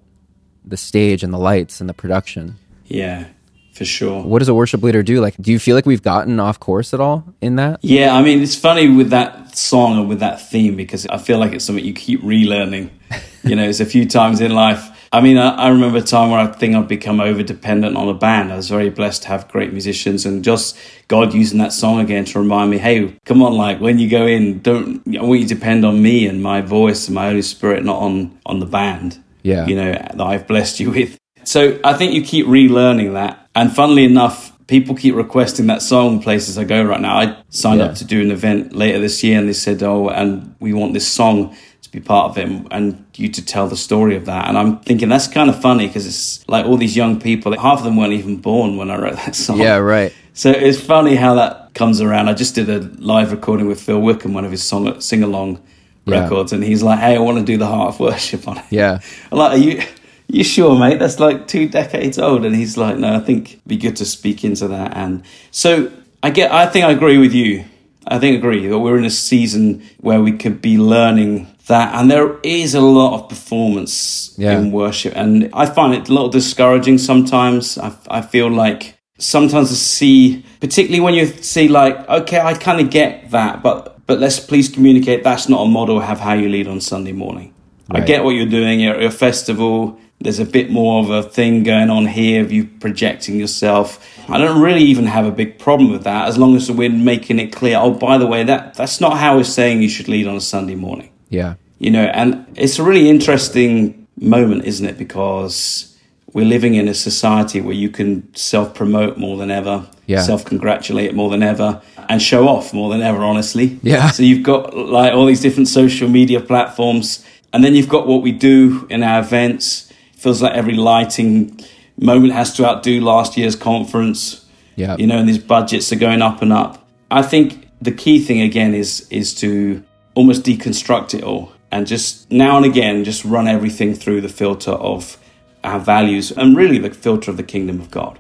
the 0.64 0.78
stage 0.78 1.24
and 1.24 1.34
the 1.34 1.38
lights 1.38 1.80
and 1.80 1.90
the 1.90 1.94
production. 1.94 2.58
Yeah, 2.86 3.26
for 3.74 3.86
sure. 3.86 4.24
What 4.24 4.40
does 4.40 4.48
a 4.50 4.54
worship 4.54 4.82
leader 4.84 5.04
do? 5.04 5.22
Like, 5.22 5.36
do 5.40 5.52
you 5.52 5.60
feel 5.60 5.76
like 5.76 5.86
we've 5.86 6.02
gotten 6.02 6.40
off 6.40 6.60
course 6.60 6.94
at 6.94 7.00
all 7.00 7.24
in 7.42 7.56
that? 7.58 7.80
Yeah, 7.84 8.16
I 8.16 8.22
mean, 8.22 8.42
it's 8.42 8.56
funny 8.56 8.88
with 8.90 9.10
that 9.10 9.58
song 9.58 10.00
and 10.00 10.10
with 10.10 10.20
that 10.20 10.42
theme 10.50 10.76
because 10.76 11.06
I 11.08 11.18
feel 11.18 11.38
like 11.40 11.54
it's 11.54 11.66
something 11.66 11.84
you 11.84 11.94
keep 11.94 12.22
relearning. 12.22 12.90
you 13.44 13.56
know, 13.56 13.68
it's 13.68 13.80
a 13.80 13.86
few 13.86 14.06
times 14.08 14.42
in 14.42 14.54
life. 14.54 14.90
I 15.16 15.22
mean, 15.22 15.38
I, 15.38 15.56
I 15.56 15.70
remember 15.70 16.00
a 16.00 16.02
time 16.02 16.30
where 16.30 16.42
I 16.42 16.48
think 16.48 16.76
I'd 16.76 16.90
become 16.90 17.22
over 17.22 17.42
dependent 17.42 17.96
on 17.96 18.10
a 18.10 18.14
band. 18.14 18.52
I 18.52 18.58
was 18.58 18.68
very 18.68 18.90
blessed 18.90 19.22
to 19.24 19.28
have 19.30 19.48
great 19.48 19.72
musicians 19.72 20.26
and 20.26 20.44
just 20.44 20.78
God 21.08 21.34
using 21.34 21.58
that 21.60 21.72
song 21.72 22.02
again 22.02 22.26
to 22.26 22.40
remind 22.40 22.70
me, 22.70 22.80
hey, 22.80 23.16
come 23.24 23.42
on, 23.42 23.54
like 23.54 23.80
when 23.80 23.98
you 23.98 24.10
go 24.10 24.28
in, 24.28 24.60
don't, 24.60 25.02
I 25.18 25.22
want 25.22 25.40
you 25.40 25.48
to 25.48 25.56
depend 25.56 25.86
on 25.86 26.02
me 26.02 26.28
and 26.28 26.44
my 26.44 26.60
voice 26.60 27.08
and 27.08 27.16
my 27.16 27.28
Holy 27.28 27.44
Spirit, 27.44 27.86
not 27.86 28.02
on, 28.02 28.38
on 28.46 28.60
the 28.60 28.66
band. 28.66 29.24
Yeah. 29.42 29.66
You 29.68 29.78
know, 29.78 29.92
that 29.94 30.20
I've 30.20 30.48
blessed 30.48 30.82
you 30.82 30.92
with. 30.92 31.18
So 31.46 31.80
I 31.86 31.94
think 31.94 32.12
you 32.12 32.22
keep 32.22 32.46
relearning 32.48 33.14
that. 33.14 33.48
And 33.56 33.74
funnily 33.74 34.04
enough, 34.04 34.52
people 34.68 34.96
keep 34.96 35.16
requesting 35.16 35.68
that 35.68 35.82
song 35.82 36.22
places 36.22 36.58
I 36.58 36.66
go 36.66 36.84
right 36.84 37.00
now. 37.00 37.20
I 37.20 37.38
signed 37.50 37.80
Yeah. 37.80 37.86
up 37.86 37.96
to 37.96 38.04
do 38.06 38.22
an 38.22 38.32
event 38.32 38.76
later 38.76 39.00
this 39.00 39.24
year 39.24 39.40
and 39.40 39.48
they 39.48 39.54
said, 39.54 39.82
Oh, 39.82 40.10
and 40.10 40.56
we 40.60 40.74
want 40.74 40.94
this 40.94 41.08
song 41.08 41.56
be 41.96 42.02
part 42.02 42.32
of 42.32 42.38
it 42.38 42.50
and 42.72 43.06
you 43.16 43.30
to 43.30 43.46
tell 43.46 43.68
the 43.68 43.78
story 43.78 44.16
of 44.16 44.26
that. 44.26 44.48
And 44.48 44.58
I'm 44.58 44.80
thinking 44.80 45.10
that's 45.10 45.28
kind 45.28 45.50
of 45.50 45.62
funny 45.62 45.88
because 45.88 46.06
it's 46.06 46.48
like 46.50 46.66
all 46.66 46.78
these 46.78 46.96
young 46.96 47.20
people, 47.20 47.52
like 47.52 47.60
half 47.62 47.80
of 47.80 47.86
them 47.86 47.96
weren't 47.98 48.14
even 48.14 48.38
born 48.38 48.78
when 48.78 48.92
I 48.92 48.98
wrote 49.00 49.16
that 49.16 49.36
song. 49.46 49.60
Yeah, 49.60 49.78
right. 49.78 50.14
So 50.34 50.52
it's 50.52 50.80
funny 50.80 51.16
how 51.16 51.36
that 51.36 51.74
comes 51.74 52.02
around. 52.02 52.28
I 52.28 52.34
just 52.34 52.56
did 52.56 52.70
a 52.70 52.80
live 53.02 53.32
recording 53.32 53.68
with 53.68 53.82
Phil 53.82 54.00
Wickham, 54.02 54.34
one 54.34 54.44
of 54.46 54.52
his 54.52 54.64
song 54.64 55.00
sing 55.00 55.24
along 55.24 55.60
Yeah. 56.06 56.22
records, 56.24 56.52
and 56.54 56.64
he's 56.64 56.84
like, 56.84 57.00
"Hey, 57.00 57.16
I 57.16 57.20
want 57.20 57.38
to 57.40 57.44
do 57.46 57.58
the 57.58 57.66
Heart 57.68 57.96
of 57.96 58.00
Worship 58.02 58.48
on 58.48 58.58
it." 58.58 58.66
Yeah. 58.70 59.00
I'm 59.32 59.38
like, 59.38 59.52
"Are 59.54 59.58
you, 59.58 59.82
you 60.28 60.44
sure, 60.44 60.78
mate? 60.78 61.00
That's 61.00 61.20
like 61.20 61.48
two 61.48 61.68
decades 61.70 62.20
old." 62.20 62.44
And 62.46 62.54
he's 62.56 62.76
like, 62.78 62.98
"No, 62.98 63.16
I 63.16 63.20
think 63.20 63.54
it'd 63.54 63.66
be 63.68 63.78
good 63.78 63.96
to 63.98 64.06
speak 64.06 64.44
into 64.44 64.68
that." 64.68 64.96
And 64.98 65.24
so 65.52 65.90
I 66.22 66.30
get, 66.32 66.52
I 66.52 66.66
think 66.68 66.84
I 66.86 66.92
agree 66.92 67.18
with 67.18 67.34
you. 67.34 67.64
I 68.08 68.20
think 68.20 68.36
I 68.36 68.38
agree 68.38 68.68
that 68.68 68.78
we're 68.80 68.98
in 69.00 69.06
a 69.06 69.10
season 69.10 69.82
where 70.02 70.22
we 70.22 70.34
could 70.34 70.62
be 70.62 70.78
learning 70.78 71.48
that, 71.68 71.96
and 71.96 72.10
there 72.10 72.38
is 72.44 72.76
a 72.76 72.82
lot 72.82 73.14
of 73.16 73.30
performance 73.30 74.34
Yeah. 74.38 74.58
in 74.60 74.72
worship, 74.72 75.14
and 75.16 75.50
I 75.54 75.66
find 75.66 75.94
it 75.94 76.10
a 76.10 76.14
little 76.14 76.30
discouraging 76.30 76.98
sometimes. 76.98 77.78
I, 77.78 77.92
I 78.10 78.22
feel 78.22 78.50
like 78.50 78.98
sometimes 79.18 79.70
to 79.70 79.76
see, 79.76 80.44
particularly 80.60 81.00
when 81.02 81.14
you 81.14 81.26
see 81.28 81.68
like, 81.68 82.08
okay, 82.10 82.40
I 82.40 82.54
kind 82.54 82.80
of 82.82 82.90
get 82.90 83.32
that, 83.32 83.64
but 83.64 83.92
but 84.08 84.20
let's 84.20 84.40
please 84.40 84.70
communicate 84.70 85.24
that's 85.24 85.50
not 85.50 85.62
a 85.64 85.68
model 85.68 85.98
of 86.00 86.20
how 86.20 86.34
you 86.34 86.48
lead 86.48 86.68
on 86.68 86.80
Sunday 86.80 87.12
morning. 87.12 87.54
I 87.90 88.02
get 88.02 88.24
what 88.24 88.32
you're 88.32 88.46
doing. 88.50 88.80
You're 88.80 88.96
at 88.96 89.04
a 89.04 89.12
festival. 89.12 90.00
There's 90.20 90.40
a 90.40 90.46
bit 90.46 90.70
more 90.72 91.04
of 91.04 91.10
a 91.10 91.24
thing 91.24 91.64
going 91.64 91.90
on 91.90 92.06
here 92.06 92.42
of 92.44 92.52
you 92.52 92.66
projecting 92.66 93.40
yourself. 93.40 94.00
I 94.30 94.38
don't 94.38 94.62
really 94.62 94.84
even 94.84 95.06
have 95.08 95.26
a 95.26 95.32
big 95.32 95.60
problem 95.60 95.92
with 95.92 96.04
that 96.04 96.28
as 96.28 96.38
long 96.38 96.56
as 96.56 96.72
we're 96.72 96.90
making 96.90 97.40
it 97.40 97.52
clear. 97.52 97.78
Oh, 97.80 97.92
by 97.92 98.18
the 98.18 98.26
way, 98.28 98.44
that 98.44 98.76
that's 98.76 99.02
not 99.02 99.18
how 99.18 99.38
we're 99.38 99.44
saying 99.44 99.82
you 99.82 99.90
should 99.90 100.08
lead 100.08 100.28
on 100.28 100.36
a 100.36 100.42
Sunday 100.42 100.76
morning 100.76 101.10
Yeah. 101.30 101.56
you 101.80 101.92
know 101.92 102.06
and 102.06 102.46
it's 102.56 102.80
a 102.80 102.84
really 102.84 103.10
interesting 103.10 104.08
moment 104.20 104.66
isn't 104.66 104.86
it 104.86 104.98
because 104.98 105.92
we're 106.34 106.46
living 106.46 106.76
in 106.76 106.88
a 106.88 106.94
society 106.94 107.62
where 107.62 107.76
you 107.76 107.90
can 107.90 108.34
self-promote 108.36 109.18
more 109.18 109.38
than 109.38 109.52
ever 109.52 109.86
Yeah. 110.08 110.22
self-congratulate 110.22 111.14
more 111.16 111.30
than 111.30 111.44
ever 111.44 111.82
and 112.10 112.22
show 112.22 112.48
off 112.48 112.74
more 112.74 112.90
than 112.94 113.02
ever 113.02 113.24
honestly 113.24 113.80
Yeah. 113.84 114.10
so 114.12 114.24
you've 114.24 114.44
got 114.44 114.76
like 114.78 115.14
all 115.14 115.26
these 115.26 115.42
different 115.42 115.68
social 115.68 116.08
media 116.10 116.40
platforms 116.40 117.26
and 117.52 117.64
then 117.64 117.74
you've 117.76 117.90
got 117.90 118.08
what 118.08 118.22
we 118.22 118.32
do 118.32 118.86
in 118.90 119.02
our 119.04 119.20
events 119.20 119.92
feels 120.18 120.42
like 120.42 120.54
every 120.54 120.76
lighting 120.76 121.60
moment 121.98 122.34
has 122.34 122.54
to 122.56 122.66
outdo 122.66 123.00
last 123.02 123.38
year's 123.38 123.56
conference 123.56 124.46
Yeah. 124.76 124.96
you 125.00 125.08
know, 125.08 125.18
and 125.18 125.28
these 125.30 125.40
budgets 125.56 125.92
are 125.94 126.00
going 126.08 126.22
up 126.22 126.42
and 126.42 126.52
up. 126.52 126.86
I 127.10 127.22
think 127.22 127.46
the 127.82 127.92
key 128.04 128.20
thing 128.20 128.42
again 128.42 128.74
is 128.74 129.08
is 129.10 129.34
to 129.36 129.82
almost 130.16 130.44
deconstruct 130.44 131.14
it 131.14 131.24
all 131.24 131.52
and 131.72 131.86
just 131.86 132.32
now 132.32 132.58
and 132.58 132.66
again 132.66 133.04
just 133.04 133.24
run 133.26 133.48
everything 133.48 133.94
through 133.94 134.22
the 134.22 134.30
filter 134.30 134.72
of 134.72 135.18
our 135.64 135.80
values 135.80 136.32
and 136.32 136.56
really 136.56 136.78
the 136.78 136.90
filter 136.90 137.32
of 137.32 137.38
the 137.38 137.44
kingdom 137.44 137.82
of 137.82 137.92
God. 137.92 138.20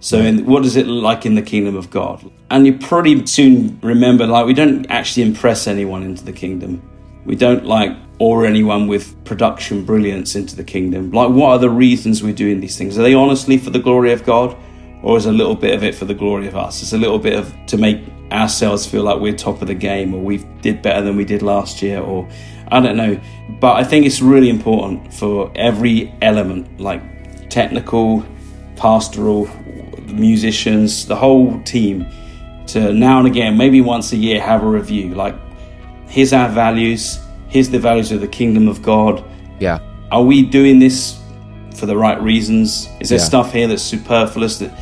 So, 0.00 0.18
in, 0.20 0.46
what 0.46 0.62
does 0.62 0.76
it 0.76 0.86
look 0.86 1.02
like 1.02 1.26
in 1.26 1.34
the 1.34 1.42
kingdom 1.42 1.76
of 1.76 1.90
God? 1.90 2.30
And 2.50 2.64
you 2.64 2.78
pretty 2.78 3.26
soon 3.26 3.80
remember, 3.82 4.26
like, 4.26 4.46
we 4.46 4.54
don't 4.54 4.86
actually 4.90 5.24
impress 5.24 5.66
anyone 5.66 6.04
into 6.04 6.24
the 6.24 6.32
kingdom. 6.32 6.82
We 7.24 7.34
don't 7.34 7.64
like 7.64 7.96
or 8.20 8.46
anyone 8.46 8.86
with 8.86 9.22
production 9.24 9.84
brilliance 9.84 10.36
into 10.36 10.54
the 10.54 10.64
kingdom. 10.64 11.10
Like, 11.10 11.30
what 11.30 11.50
are 11.50 11.58
the 11.58 11.70
reasons 11.70 12.22
we're 12.22 12.32
doing 12.32 12.60
these 12.60 12.78
things? 12.78 12.96
Are 12.96 13.02
they 13.02 13.14
honestly 13.14 13.58
for 13.58 13.70
the 13.70 13.80
glory 13.80 14.12
of 14.12 14.24
God, 14.24 14.56
or 15.02 15.16
is 15.16 15.26
a 15.26 15.32
little 15.32 15.56
bit 15.56 15.74
of 15.74 15.82
it 15.82 15.94
for 15.96 16.04
the 16.04 16.14
glory 16.14 16.46
of 16.46 16.56
us? 16.56 16.80
It's 16.80 16.92
a 16.92 16.98
little 16.98 17.18
bit 17.18 17.34
of 17.34 17.52
to 17.66 17.76
make 17.76 18.00
ourselves 18.32 18.86
feel 18.86 19.02
like 19.02 19.20
we're 19.20 19.34
top 19.34 19.62
of 19.62 19.68
the 19.68 19.74
game, 19.74 20.14
or 20.14 20.20
we 20.20 20.38
did 20.60 20.82
better 20.82 21.02
than 21.02 21.16
we 21.16 21.24
did 21.24 21.42
last 21.42 21.82
year, 21.82 22.00
or 22.00 22.28
I 22.68 22.80
don't 22.80 22.96
know. 22.96 23.18
But 23.60 23.76
I 23.76 23.84
think 23.84 24.06
it's 24.06 24.20
really 24.20 24.50
important 24.50 25.12
for 25.12 25.50
every 25.54 26.12
element, 26.22 26.80
like 26.80 27.02
technical, 27.50 28.24
pastoral, 28.76 29.48
musicians, 30.06 31.06
the 31.06 31.16
whole 31.16 31.60
team, 31.62 32.06
to 32.68 32.92
now 32.92 33.18
and 33.18 33.26
again, 33.26 33.56
maybe 33.56 33.80
once 33.80 34.12
a 34.12 34.16
year, 34.16 34.40
have 34.40 34.62
a 34.62 34.66
review. 34.68 35.14
Like, 35.14 35.34
here's 36.06 36.32
our 36.32 36.48
values, 36.48 37.18
here's 37.48 37.70
the 37.70 37.78
values 37.78 38.12
of 38.12 38.20
the 38.20 38.28
kingdom 38.28 38.68
of 38.68 38.82
God. 38.82 39.24
Yeah. 39.58 39.80
Are 40.10 40.22
we 40.22 40.42
doing 40.42 40.78
this 40.78 41.18
for 41.74 41.86
the 41.86 41.96
right 41.96 42.20
reasons? 42.22 42.88
Is 43.00 43.08
there 43.08 43.18
Yeah. 43.18 43.24
stuff 43.24 43.52
here 43.52 43.68
that's 43.68 43.82
superfluous 43.82 44.58
that 44.58 44.72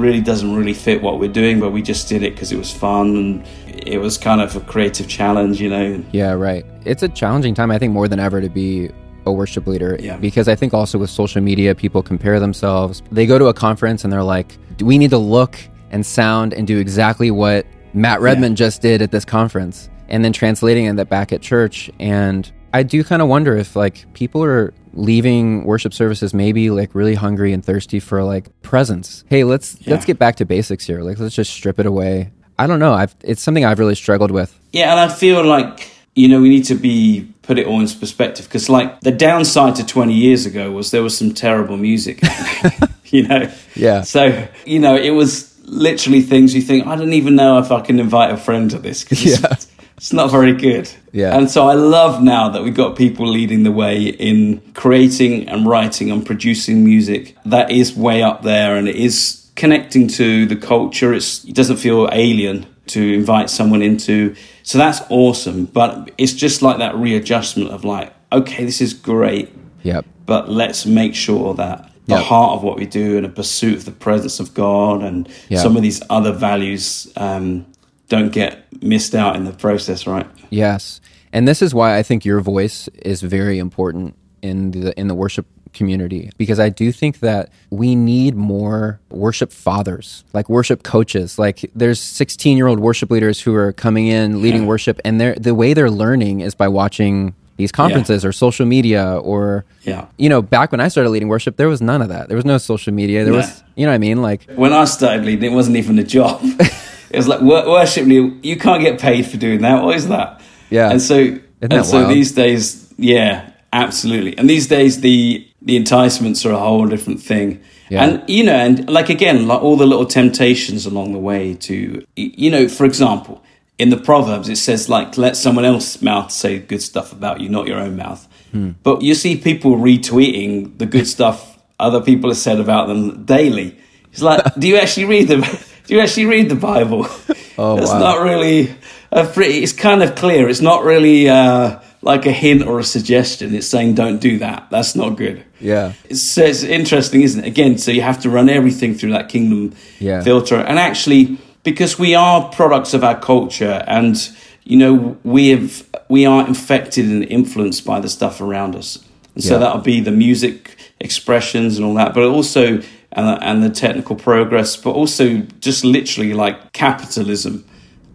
really 0.00 0.20
doesn't 0.20 0.54
really 0.54 0.74
fit 0.74 1.02
what 1.02 1.18
we're 1.18 1.32
doing, 1.32 1.60
but 1.60 1.70
we 1.70 1.82
just 1.82 2.08
did 2.08 2.22
it 2.22 2.34
because 2.34 2.52
it 2.52 2.58
was 2.58 2.72
fun 2.72 3.16
and 3.16 3.46
it 3.66 3.98
was 3.98 4.18
kind 4.18 4.40
of 4.40 4.56
a 4.56 4.60
creative 4.60 5.08
challenge, 5.08 5.60
you 5.60 5.68
know? 5.68 6.02
Yeah, 6.12 6.32
right. 6.32 6.64
It's 6.84 7.02
a 7.02 7.08
challenging 7.08 7.54
time, 7.54 7.70
I 7.70 7.78
think, 7.78 7.92
more 7.92 8.08
than 8.08 8.18
ever 8.18 8.40
to 8.40 8.48
be 8.48 8.90
a 9.26 9.32
worship 9.32 9.66
leader. 9.66 9.96
Yeah. 10.00 10.16
Because 10.16 10.48
I 10.48 10.54
think 10.54 10.74
also 10.74 10.98
with 10.98 11.10
social 11.10 11.40
media, 11.40 11.74
people 11.74 12.02
compare 12.02 12.40
themselves. 12.40 13.02
They 13.10 13.26
go 13.26 13.38
to 13.38 13.46
a 13.46 13.54
conference 13.54 14.04
and 14.04 14.12
they're 14.12 14.22
like, 14.22 14.56
do 14.76 14.86
we 14.86 14.98
need 14.98 15.10
to 15.10 15.18
look 15.18 15.58
and 15.90 16.04
sound 16.04 16.54
and 16.54 16.66
do 16.66 16.78
exactly 16.78 17.30
what 17.30 17.66
Matt 17.92 18.20
Redman 18.20 18.56
just 18.56 18.82
did 18.82 19.02
at 19.02 19.10
this 19.10 19.24
conference? 19.24 19.90
And 20.08 20.24
then 20.24 20.32
translating 20.32 20.86
it 20.86 21.08
back 21.08 21.32
at 21.32 21.42
church. 21.42 21.90
And 22.00 22.50
I 22.72 22.82
do 22.82 23.02
kind 23.04 23.20
of 23.22 23.28
wonder 23.28 23.56
if 23.56 23.74
like 23.76 24.12
people 24.14 24.42
are 24.44 24.72
leaving 24.92 25.64
worship 25.64 25.94
services 25.94 26.34
maybe 26.34 26.70
like 26.70 26.94
really 26.94 27.14
hungry 27.14 27.52
and 27.52 27.64
thirsty 27.64 28.00
for 28.00 28.22
like 28.24 28.48
presence. 28.62 29.24
Hey, 29.28 29.44
let's 29.44 29.84
let's 29.86 30.04
get 30.04 30.18
back 30.18 30.36
to 30.36 30.44
basics 30.44 30.86
here. 30.86 31.00
Like 31.02 31.18
let's 31.18 31.34
just 31.34 31.52
strip 31.52 31.78
it 31.78 31.86
away. 31.86 32.32
I 32.58 32.66
don't 32.66 32.78
know. 32.78 32.92
I've 32.92 33.14
it's 33.22 33.42
something 33.42 33.64
I've 33.64 33.78
really 33.78 33.94
struggled 33.94 34.30
with. 34.30 34.58
Yeah, 34.72 34.90
and 34.90 35.00
I 35.00 35.08
feel 35.08 35.44
like 35.44 35.90
you 36.14 36.28
know 36.28 36.40
we 36.40 36.48
need 36.48 36.64
to 36.64 36.74
be 36.74 37.32
put 37.42 37.58
it 37.58 37.66
all 37.66 37.80
into 37.80 37.96
perspective 37.98 38.46
because 38.46 38.68
like 38.68 39.00
the 39.00 39.10
downside 39.12 39.76
to 39.76 39.86
20 39.86 40.12
years 40.12 40.46
ago 40.46 40.70
was 40.70 40.90
there 40.90 41.02
was 41.02 41.16
some 41.16 41.32
terrible 41.34 41.76
music, 41.76 42.20
you 43.06 43.26
know. 43.26 43.50
Yeah. 43.74 44.02
So 44.02 44.46
you 44.66 44.78
know 44.78 44.96
it 44.96 45.10
was 45.10 45.48
literally 45.64 46.20
things 46.20 46.54
you 46.54 46.60
think 46.62 46.86
I 46.86 46.96
don't 46.96 47.12
even 47.12 47.36
know 47.36 47.58
if 47.58 47.70
I 47.70 47.80
can 47.80 48.00
invite 48.00 48.32
a 48.32 48.36
friend 48.36 48.70
to 48.70 48.78
this 48.78 49.04
because 49.04 49.24
Yeah. 49.40 49.48
it's, 49.52 49.69
it's 50.00 50.14
not 50.14 50.30
very 50.30 50.54
good. 50.54 50.90
Yeah. 51.12 51.36
And 51.36 51.50
so 51.50 51.68
I 51.68 51.74
love 51.74 52.22
now 52.22 52.48
that 52.48 52.62
we've 52.62 52.74
got 52.74 52.96
people 52.96 53.26
leading 53.28 53.64
the 53.64 53.70
way 53.70 54.04
in 54.04 54.62
creating 54.72 55.46
and 55.46 55.66
writing 55.66 56.10
and 56.10 56.24
producing 56.24 56.82
music 56.82 57.36
that 57.44 57.70
is 57.70 57.94
way 57.94 58.22
up 58.22 58.40
there 58.42 58.76
and 58.76 58.88
it 58.88 58.96
is 58.96 59.50
connecting 59.56 60.08
to 60.08 60.46
the 60.46 60.56
culture. 60.56 61.12
It's, 61.12 61.44
it 61.44 61.54
doesn't 61.54 61.76
feel 61.76 62.08
alien 62.12 62.64
to 62.86 63.12
invite 63.12 63.50
someone 63.50 63.82
into. 63.82 64.34
So 64.62 64.78
that's 64.78 65.02
awesome. 65.10 65.66
But 65.66 66.10
it's 66.16 66.32
just 66.32 66.62
like 66.62 66.78
that 66.78 66.94
readjustment 66.96 67.68
of 67.70 67.84
like, 67.84 68.10
okay, 68.32 68.64
this 68.64 68.80
is 68.80 68.94
great, 68.94 69.50
Yep. 69.82 70.06
but 70.24 70.48
let's 70.48 70.86
make 70.86 71.14
sure 71.14 71.52
that 71.56 71.90
the 72.06 72.14
Yep. 72.16 72.24
heart 72.24 72.52
of 72.56 72.62
what 72.62 72.78
we 72.78 72.86
do 72.86 73.18
and 73.18 73.26
a 73.26 73.28
pursuit 73.28 73.74
of 73.76 73.84
the 73.84 73.92
presence 73.92 74.40
of 74.40 74.54
God 74.54 75.02
and 75.02 75.28
Yeah. 75.50 75.58
some 75.58 75.76
of 75.76 75.82
these 75.82 76.00
other 76.08 76.32
values 76.32 77.12
um, 77.18 77.66
don't 78.10 78.30
get 78.32 78.66
missed 78.82 79.14
out 79.14 79.34
in 79.36 79.44
the 79.44 79.52
process, 79.52 80.06
right? 80.06 80.26
Yes, 80.50 81.00
and 81.32 81.48
this 81.48 81.62
is 81.62 81.72
why 81.74 81.96
I 81.96 82.02
think 82.02 82.26
your 82.26 82.40
voice 82.40 82.88
is 83.02 83.22
very 83.22 83.58
important 83.58 84.14
in 84.42 84.72
the 84.72 84.92
in 85.00 85.08
the 85.08 85.14
worship 85.14 85.46
community 85.72 86.30
because 86.36 86.58
I 86.58 86.68
do 86.68 86.90
think 86.90 87.20
that 87.20 87.48
we 87.70 87.94
need 87.94 88.34
more 88.34 88.98
worship 89.08 89.52
fathers, 89.52 90.24
like 90.32 90.48
worship 90.48 90.82
coaches. 90.82 91.38
Like 91.38 91.70
there's 91.74 92.00
16 92.00 92.56
year 92.56 92.66
old 92.66 92.80
worship 92.80 93.10
leaders 93.10 93.40
who 93.40 93.54
are 93.54 93.72
coming 93.72 94.08
in 94.08 94.42
leading 94.42 94.66
worship, 94.66 95.00
and 95.04 95.20
they're 95.20 95.36
the 95.36 95.54
way 95.54 95.72
they're 95.72 95.90
learning 95.90 96.40
is 96.40 96.54
by 96.54 96.68
watching 96.68 97.34
these 97.56 97.70
conferences 97.72 98.24
or 98.24 98.32
social 98.32 98.64
media 98.66 99.16
or 99.22 99.64
Yeah. 99.82 100.06
you 100.16 100.28
know 100.30 100.40
back 100.42 100.72
when 100.72 100.80
I 100.80 100.88
started 100.88 101.10
leading 101.10 101.28
worship 101.28 101.56
there 101.58 101.68
was 101.68 101.82
none 101.82 102.00
of 102.00 102.08
that 102.08 102.28
there 102.28 102.36
was 102.36 102.46
no 102.46 102.56
social 102.56 102.94
media 102.94 103.22
there 103.22 103.34
Yeah. 103.34 103.40
was 103.40 103.62
you 103.76 103.84
know 103.84 103.92
what 103.92 103.96
I 103.96 103.98
mean 103.98 104.22
like 104.22 104.46
When 104.56 104.72
I 104.72 104.86
started 104.86 105.26
leading, 105.26 105.52
it 105.52 105.54
wasn't 105.54 105.76
even 105.76 105.98
a 105.98 106.02
job. 106.04 106.40
it 107.10 107.16
was 107.16 107.28
like 107.28 107.40
wor- 107.40 107.68
worship 107.68 108.06
leader. 108.06 108.34
You 108.42 108.56
can't 108.56 108.82
get 108.82 109.00
paid 109.00 109.26
for 109.26 109.36
doing 109.36 109.62
that. 109.62 109.82
What 109.82 109.96
is 109.96 110.08
that? 110.08 110.40
Yeah. 110.70 110.90
And 110.90 111.02
so, 111.02 111.38
that 111.60 111.72
and 111.72 111.86
so 111.86 112.02
wild? 112.02 112.10
these 112.10 112.32
days, 112.32 112.92
yeah, 112.96 113.50
absolutely. 113.72 114.36
And 114.38 114.48
these 114.48 114.66
days, 114.68 115.00
the 115.00 115.46
the 115.62 115.76
enticements 115.76 116.46
are 116.46 116.52
a 116.52 116.58
whole 116.58 116.86
different 116.86 117.20
thing. 117.20 117.62
Yeah. 117.88 118.04
And 118.04 118.28
you 118.28 118.44
know, 118.44 118.54
and 118.54 118.88
like 118.88 119.08
again, 119.08 119.48
like 119.48 119.62
all 119.62 119.76
the 119.76 119.86
little 119.86 120.06
temptations 120.06 120.86
along 120.86 121.12
the 121.12 121.18
way 121.18 121.54
to, 121.54 122.04
you 122.16 122.50
know, 122.50 122.68
for 122.68 122.84
example, 122.84 123.42
in 123.78 123.90
the 123.90 123.96
Proverbs 123.96 124.48
it 124.48 124.56
says 124.56 124.88
like, 124.88 125.18
let 125.18 125.36
someone 125.36 125.64
else's 125.64 126.00
mouth 126.00 126.30
say 126.30 126.58
good 126.58 126.82
stuff 126.82 127.12
about 127.12 127.40
you, 127.40 127.48
not 127.48 127.66
your 127.66 127.78
own 127.78 127.96
mouth. 127.96 128.26
Hmm. 128.52 128.70
But 128.82 129.02
you 129.02 129.14
see 129.14 129.36
people 129.36 129.76
retweeting 129.76 130.78
the 130.78 130.86
good 130.86 131.06
stuff 131.06 131.50
other 131.80 132.00
people 132.02 132.30
have 132.30 132.36
said 132.36 132.60
about 132.60 132.88
them 132.88 133.24
daily. 133.24 133.76
It's 134.12 134.22
like, 134.22 134.54
do 134.56 134.68
you 134.68 134.76
actually 134.76 135.06
read 135.06 135.28
the? 135.28 135.66
Do 135.90 135.96
you 135.96 136.02
actually 136.02 136.26
read 136.26 136.48
the 136.48 136.54
Bible? 136.54 137.06
Oh, 137.58 137.76
it's 137.76 137.90
wow. 137.90 137.98
not 137.98 138.22
really 138.22 138.74
a 139.12 139.26
pretty. 139.26 139.62
It's 139.62 139.74
kind 139.74 140.02
of 140.02 140.14
clear. 140.14 140.48
It's 140.48 140.62
not 140.62 140.82
really 140.82 141.28
uh, 141.28 141.78
like 142.00 142.24
a 142.24 142.32
hint 142.32 142.62
or 142.66 142.78
a 142.78 142.84
suggestion. 142.84 143.54
It's 143.54 143.66
saying 143.66 143.96
don't 143.96 144.18
do 144.18 144.38
that. 144.38 144.68
That's 144.70 144.96
not 144.96 145.10
good. 145.18 145.44
Yeah. 145.60 145.92
It's, 146.08 146.38
it's 146.38 146.62
interesting, 146.62 147.20
isn't 147.20 147.44
it? 147.44 147.46
Again, 147.46 147.76
so 147.76 147.90
you 147.90 148.00
have 148.00 148.18
to 148.22 148.30
run 148.30 148.48
everything 148.48 148.94
through 148.94 149.10
that 149.12 149.28
kingdom 149.28 149.74
Yeah. 149.98 150.22
filter. 150.22 150.56
And 150.56 150.78
actually, 150.78 151.36
because 151.64 151.98
we 151.98 152.14
are 152.14 152.48
products 152.48 152.94
of 152.94 153.04
our 153.04 153.20
culture 153.20 153.84
and, 153.86 154.16
you 154.64 154.78
know, 154.78 155.18
we 155.22 155.50
have, 155.50 155.86
we 156.08 156.24
are 156.24 156.46
infected 156.48 157.04
and 157.04 157.22
influenced 157.24 157.84
by 157.84 158.00
the 158.00 158.08
stuff 158.08 158.40
around 158.40 158.74
us. 158.74 159.04
And 159.34 159.44
so 159.44 159.54
Yeah. 159.54 159.58
that'll 159.58 159.82
be 159.82 160.00
the 160.00 160.12
music 160.12 160.76
expressions 160.98 161.76
and 161.76 161.84
all 161.84 161.94
that, 161.94 162.14
but 162.14 162.22
also, 162.24 162.80
and 163.12 163.26
the, 163.26 163.44
and 163.44 163.62
the 163.62 163.70
technical 163.70 164.16
progress, 164.16 164.76
but 164.76 164.90
also 164.90 165.38
just 165.60 165.84
literally 165.84 166.32
like 166.34 166.72
capitalism 166.72 167.64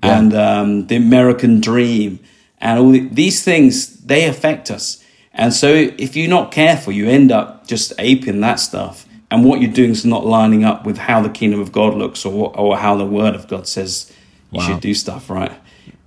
Yeah. 0.04 0.20
and 0.20 0.34
um, 0.34 0.88
the 0.88 0.96
American 0.96 1.60
dream 1.62 2.20
and 2.60 2.80
all 2.80 2.92
the, 2.92 3.08
these 3.10 3.44
things 3.44 3.98
they 4.06 4.26
affect 4.26 4.72
us. 4.72 5.04
And 5.34 5.54
so 5.54 5.68
if 5.98 6.16
you're 6.16 6.30
not 6.30 6.52
careful, 6.52 6.94
you 6.94 7.10
end 7.10 7.32
up 7.32 7.68
just 7.68 7.92
aping 8.00 8.40
that 8.42 8.60
stuff. 8.60 9.06
And 9.30 9.44
what 9.44 9.60
you're 9.60 9.72
doing 9.74 9.92
is 9.92 10.06
not 10.06 10.26
lining 10.26 10.64
up 10.64 10.86
with 10.86 10.98
how 10.98 11.22
the 11.22 11.30
kingdom 11.30 11.60
of 11.60 11.72
God 11.72 11.94
looks 11.96 12.26
or 12.26 12.32
what, 12.32 12.58
or 12.58 12.78
how 12.78 12.96
the 12.96 13.06
word 13.06 13.36
of 13.36 13.48
God 13.48 13.68
says 13.68 14.12
you 14.52 14.60
Wow. 14.60 14.68
should 14.68 14.80
do 14.80 14.94
stuff, 14.94 15.30
right? 15.30 15.52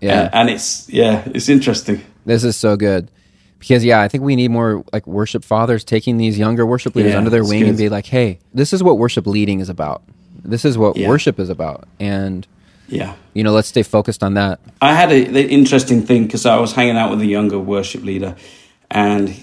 Yeah. 0.01 0.23
Uh, 0.23 0.31
and 0.33 0.49
it's 0.49 0.89
yeah, 0.89 1.25
it's 1.35 1.49
interesting. 1.51 2.01
This 2.25 2.45
is 2.45 2.57
so 2.57 2.77
good. 2.77 3.11
Because 3.59 3.85
yeah, 3.85 4.01
I 4.01 4.09
think 4.09 4.23
we 4.25 4.37
need 4.37 4.51
more 4.51 4.85
like 4.93 5.07
worship 5.07 5.45
fathers 5.45 5.85
taking 5.85 6.17
these 6.17 6.39
younger 6.39 6.65
worship 6.65 6.95
leaders 6.95 7.13
Yeah, 7.13 7.19
under 7.19 7.31
their 7.31 7.45
wing 7.45 7.69
and 7.69 7.77
be 7.77 7.89
like, 7.89 8.07
"Hey, 8.07 8.39
this 8.55 8.73
is 8.73 8.83
what 8.83 8.99
worship 8.99 9.27
leading 9.27 9.61
is 9.61 9.69
about. 9.69 10.03
This 10.45 10.65
is 10.65 10.79
what 10.79 10.97
Yeah. 10.97 11.09
worship 11.09 11.41
is 11.41 11.49
about." 11.49 11.89
And 11.99 12.47
Yeah. 12.89 13.15
you 13.35 13.43
know, 13.43 13.53
let's 13.53 13.69
stay 13.69 13.83
focused 13.83 14.23
on 14.23 14.35
that. 14.35 14.61
I 14.81 14.95
had 14.95 15.11
a, 15.11 15.25
the 15.25 15.49
interesting 15.51 16.03
thing 16.03 16.25
because 16.25 16.47
I 16.47 16.57
was 16.59 16.73
hanging 16.73 16.97
out 16.97 17.11
with 17.11 17.21
a 17.21 17.27
younger 17.27 17.59
worship 17.59 18.05
leader, 18.05 18.37
and 18.91 19.35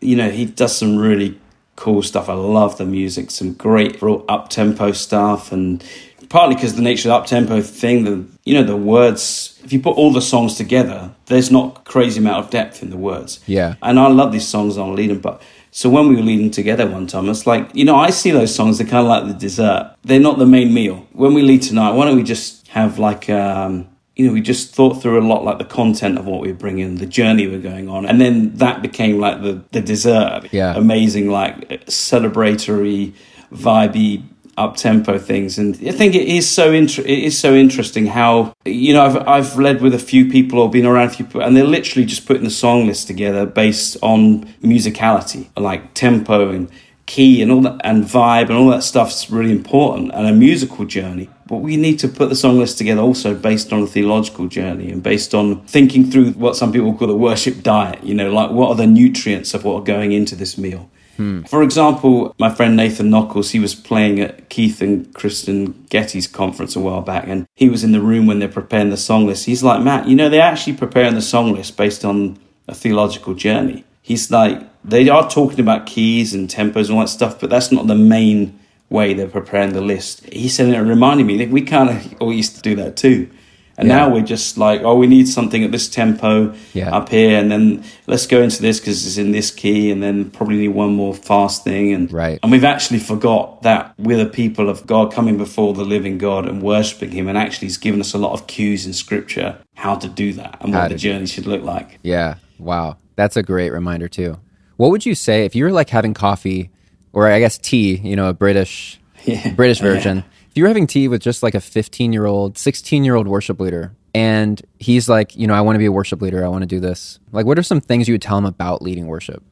you 0.00 0.16
know 0.16 0.30
he 0.30 0.46
does 0.46 0.74
some 0.76 0.96
really 0.96 1.38
cool 1.76 2.02
stuff. 2.02 2.28
I 2.28 2.34
love 2.34 2.78
the 2.78 2.84
music, 2.86 3.30
some 3.30 3.52
great 3.52 4.02
up 4.28 4.48
tempo 4.48 4.92
stuff, 4.92 5.52
and 5.52 5.84
partly 6.28 6.54
because 6.54 6.74
the 6.74 6.82
nature 6.82 7.08
of 7.08 7.12
the 7.12 7.16
up 7.16 7.26
tempo 7.26 7.60
thing, 7.60 8.04
the 8.04 8.24
you 8.44 8.54
know 8.54 8.62
the 8.62 8.76
words. 8.76 9.60
If 9.64 9.72
you 9.72 9.80
put 9.80 9.96
all 9.96 10.12
the 10.12 10.22
songs 10.22 10.54
together, 10.54 11.10
there's 11.26 11.50
not 11.50 11.84
crazy 11.84 12.20
amount 12.20 12.44
of 12.44 12.50
depth 12.50 12.82
in 12.82 12.90
the 12.90 12.96
words. 12.96 13.40
Yeah. 13.46 13.74
and 13.82 13.98
I 13.98 14.08
love 14.08 14.32
these 14.32 14.46
songs 14.46 14.78
on 14.78 14.94
leading, 14.94 15.20
but. 15.20 15.42
So 15.70 15.90
when 15.90 16.08
we 16.08 16.16
were 16.16 16.22
leading 16.22 16.50
together 16.50 16.88
one 16.88 17.06
time, 17.06 17.28
it's 17.28 17.46
like 17.46 17.70
you 17.74 17.84
know 17.84 17.94
I 17.94 18.08
see 18.08 18.30
those 18.30 18.52
songs. 18.52 18.78
They're 18.78 18.86
kind 18.86 19.06
of 19.06 19.06
like 19.06 19.26
the 19.26 19.38
dessert. 19.38 19.94
They're 20.02 20.18
not 20.18 20.38
the 20.38 20.46
main 20.46 20.72
meal. 20.72 21.06
When 21.12 21.34
we 21.34 21.42
lead 21.42 21.60
tonight, 21.60 21.92
why 21.92 22.06
don't 22.06 22.16
we 22.16 22.22
just 22.22 22.66
have 22.68 22.98
like 22.98 23.28
um, 23.28 23.86
you 24.18 24.26
know, 24.26 24.32
we 24.32 24.40
just 24.40 24.74
thought 24.74 25.00
through 25.00 25.20
a 25.20 25.22
lot 25.22 25.44
like 25.44 25.58
the 25.58 25.64
content 25.64 26.18
of 26.18 26.26
what 26.26 26.40
we 26.40 26.48
were 26.48 26.58
bringing, 26.58 26.96
the 26.96 27.06
journey 27.06 27.46
we're 27.46 27.60
going 27.60 27.88
on, 27.88 28.04
and 28.04 28.20
then 28.20 28.52
that 28.56 28.82
became 28.82 29.20
like 29.20 29.42
the 29.42 29.62
the 29.70 29.80
dessert. 29.80 30.48
Yeah. 30.50 30.74
amazing, 30.74 31.30
like 31.30 31.86
celebratory, 31.86 33.14
vibey, 33.52 34.24
up 34.58 34.76
tempo 34.76 35.18
things, 35.18 35.58
and 35.58 35.76
I 35.86 35.92
think 35.92 36.14
it 36.14 36.28
is 36.28 36.48
so 36.48 36.72
inter- 36.72 37.02
it 37.02 37.18
is 37.18 37.38
so 37.38 37.54
interesting 37.54 38.06
how 38.06 38.52
you 38.64 38.92
know 38.92 39.04
I've 39.04 39.28
I've 39.28 39.58
led 39.58 39.80
with 39.80 39.94
a 39.94 39.98
few 39.98 40.30
people 40.30 40.58
or 40.58 40.70
been 40.70 40.86
around 40.86 41.06
a 41.06 41.10
few 41.10 41.24
people, 41.24 41.42
and 41.42 41.56
they're 41.56 41.64
literally 41.64 42.04
just 42.04 42.26
putting 42.26 42.44
the 42.44 42.50
song 42.50 42.86
list 42.86 43.06
together 43.06 43.46
based 43.46 43.96
on 44.02 44.44
musicality, 44.62 45.48
like 45.56 45.94
tempo 45.94 46.50
and 46.50 46.70
key 47.06 47.40
and 47.40 47.50
all 47.50 47.62
that 47.62 47.80
and 47.84 48.04
vibe 48.04 48.50
and 48.50 48.52
all 48.52 48.68
that 48.68 48.82
stuff's 48.82 49.30
really 49.30 49.50
important 49.50 50.12
and 50.12 50.26
a 50.26 50.32
musical 50.32 50.84
journey. 50.84 51.30
But 51.46 51.56
we 51.56 51.78
need 51.78 51.98
to 52.00 52.08
put 52.08 52.28
the 52.28 52.36
song 52.36 52.58
list 52.58 52.76
together 52.76 53.00
also 53.00 53.34
based 53.34 53.72
on 53.72 53.82
a 53.82 53.86
theological 53.86 54.48
journey 54.48 54.92
and 54.92 55.02
based 55.02 55.34
on 55.34 55.64
thinking 55.64 56.10
through 56.10 56.32
what 56.32 56.56
some 56.56 56.70
people 56.70 56.92
call 56.92 57.08
the 57.08 57.16
worship 57.16 57.62
diet 57.62 58.04
you 58.04 58.14
know 58.14 58.30
like 58.30 58.50
what 58.50 58.68
are 58.68 58.74
the 58.74 58.86
nutrients 58.86 59.54
of 59.54 59.64
what 59.64 59.76
are 59.80 59.84
going 59.84 60.12
into 60.12 60.36
this 60.36 60.58
meal 60.58 60.90
Hmm. 61.18 61.42
for 61.42 61.62
example 61.62 62.34
my 62.38 62.48
friend 62.48 62.76
nathan 62.76 63.10
nockels 63.10 63.50
he 63.50 63.58
was 63.58 63.74
playing 63.74 64.20
at 64.20 64.48
keith 64.48 64.80
and 64.80 65.12
kristyn 65.14 65.84
getty's 65.90 66.28
conference 66.28 66.76
a 66.76 66.80
while 66.80 67.02
back 67.02 67.24
and 67.26 67.46
he 67.56 67.68
was 67.68 67.82
in 67.82 67.92
the 67.92 68.00
room 68.00 68.26
when 68.26 68.38
they're 68.38 68.48
preparing 68.48 68.90
the 68.90 68.96
song 68.96 69.26
list 69.26 69.44
he's 69.46 69.64
like 69.64 69.82
matt 69.82 70.06
you 70.06 70.14
know 70.14 70.28
they're 70.28 70.40
actually 70.40 70.76
preparing 70.76 71.14
the 71.14 71.20
song 71.20 71.52
list 71.52 71.76
based 71.76 72.04
on 72.04 72.38
a 72.68 72.74
theological 72.74 73.34
journey 73.34 73.84
he's 74.00 74.30
like 74.30 74.62
they 74.84 75.08
are 75.08 75.28
talking 75.28 75.60
about 75.60 75.86
keys 75.86 76.34
and 76.34 76.48
tempos 76.48 76.88
and 76.88 76.92
all 76.92 77.00
that 77.00 77.08
stuff, 77.08 77.40
but 77.40 77.50
that's 77.50 77.70
not 77.70 77.86
the 77.86 77.94
main 77.94 78.58
way 78.88 79.12
they're 79.12 79.28
preparing 79.28 79.74
the 79.74 79.80
list. 79.80 80.24
He 80.32 80.48
said, 80.48 80.66
and 80.66 80.74
it 80.74 80.80
reminded 80.80 81.26
me 81.26 81.36
that 81.38 81.50
we 81.50 81.62
kind 81.62 81.90
of 81.90 82.14
all 82.20 82.32
used 82.32 82.56
to 82.56 82.62
do 82.62 82.74
that 82.76 82.96
too. 82.96 83.30
And 83.78 83.86
Yeah. 83.88 83.96
now 83.98 84.12
we're 84.12 84.22
just 84.22 84.58
like, 84.58 84.82
oh, 84.82 84.96
we 84.96 85.06
need 85.06 85.28
something 85.28 85.62
at 85.62 85.70
this 85.70 85.88
tempo 85.88 86.52
Yeah. 86.74 86.94
up 86.94 87.10
here, 87.10 87.38
and 87.38 87.48
then 87.50 87.84
let's 88.08 88.26
go 88.26 88.42
into 88.42 88.60
this 88.60 88.80
because 88.80 89.06
it's 89.06 89.16
in 89.18 89.30
this 89.30 89.52
key, 89.52 89.90
and 89.92 90.02
then 90.02 90.26
probably 90.30 90.56
need 90.56 90.68
one 90.74 90.94
more 90.94 91.14
fast 91.14 91.62
thing. 91.62 91.92
And 91.94 92.12
Right. 92.12 92.40
and 92.42 92.50
we've 92.50 92.64
actually 92.64 92.98
forgot 92.98 93.62
that 93.62 93.94
we're 93.96 94.16
the 94.18 94.26
people 94.26 94.68
of 94.68 94.84
God 94.86 95.12
coming 95.12 95.38
before 95.38 95.74
the 95.74 95.84
living 95.84 96.18
God 96.18 96.48
and 96.48 96.60
worshiping 96.60 97.12
Him, 97.12 97.28
and 97.28 97.38
actually 97.38 97.66
He's 97.68 97.78
given 97.78 98.00
us 98.00 98.12
a 98.12 98.18
lot 98.18 98.32
of 98.32 98.48
cues 98.48 98.84
in 98.84 98.92
Scripture 98.92 99.54
how 99.76 99.94
to 99.94 100.08
do 100.08 100.32
that 100.32 100.58
and 100.60 100.74
How 100.74 100.80
what 100.82 100.88
the 100.90 100.96
journey 100.96 101.26
should 101.26 101.46
look 101.46 101.62
like. 101.62 102.00
Yeah. 102.02 102.34
Wow. 102.58 102.96
That's 103.14 103.36
a 103.36 103.42
great 103.44 103.70
reminder 103.70 104.08
too. 104.08 104.38
What 104.76 104.90
would 104.90 105.06
you 105.06 105.14
say 105.14 105.44
if 105.44 105.54
you 105.54 105.62
were 105.64 105.70
like 105.72 105.90
having 105.90 106.14
coffee 106.14 106.70
or 107.12 107.28
I 107.30 107.38
guess 107.38 107.58
tea, 107.58 107.96
you 108.02 108.16
know, 108.16 108.28
a 108.28 108.34
British 108.34 108.98
Yeah. 109.24 109.52
British 109.52 109.78
version. 109.80 110.24
If 110.58 110.60
you 110.60 110.64
were 110.64 110.70
having 110.70 110.88
tea 110.88 111.06
with 111.06 111.22
just 111.22 111.44
like 111.44 111.54
a 111.54 111.58
15-year-old, 111.58 112.56
16-year-old 112.56 113.28
worship 113.28 113.60
leader 113.60 113.94
and 114.12 114.60
he's 114.80 115.08
like, 115.08 115.36
you 115.36 115.46
know, 115.46 115.54
I 115.54 115.60
want 115.60 115.76
to 115.76 115.78
be 115.78 115.86
a 115.86 115.92
worship 115.92 116.20
leader, 116.20 116.44
I 116.44 116.48
want 116.48 116.62
to 116.62 116.66
do 116.66 116.80
this. 116.80 117.20
Like 117.30 117.46
what 117.46 117.60
are 117.60 117.62
some 117.62 117.80
things 117.80 118.08
you 118.08 118.14
would 118.14 118.22
tell 118.22 118.38
him 118.38 118.44
about 118.44 118.82
leading 118.82 119.06
worship? 119.06 119.44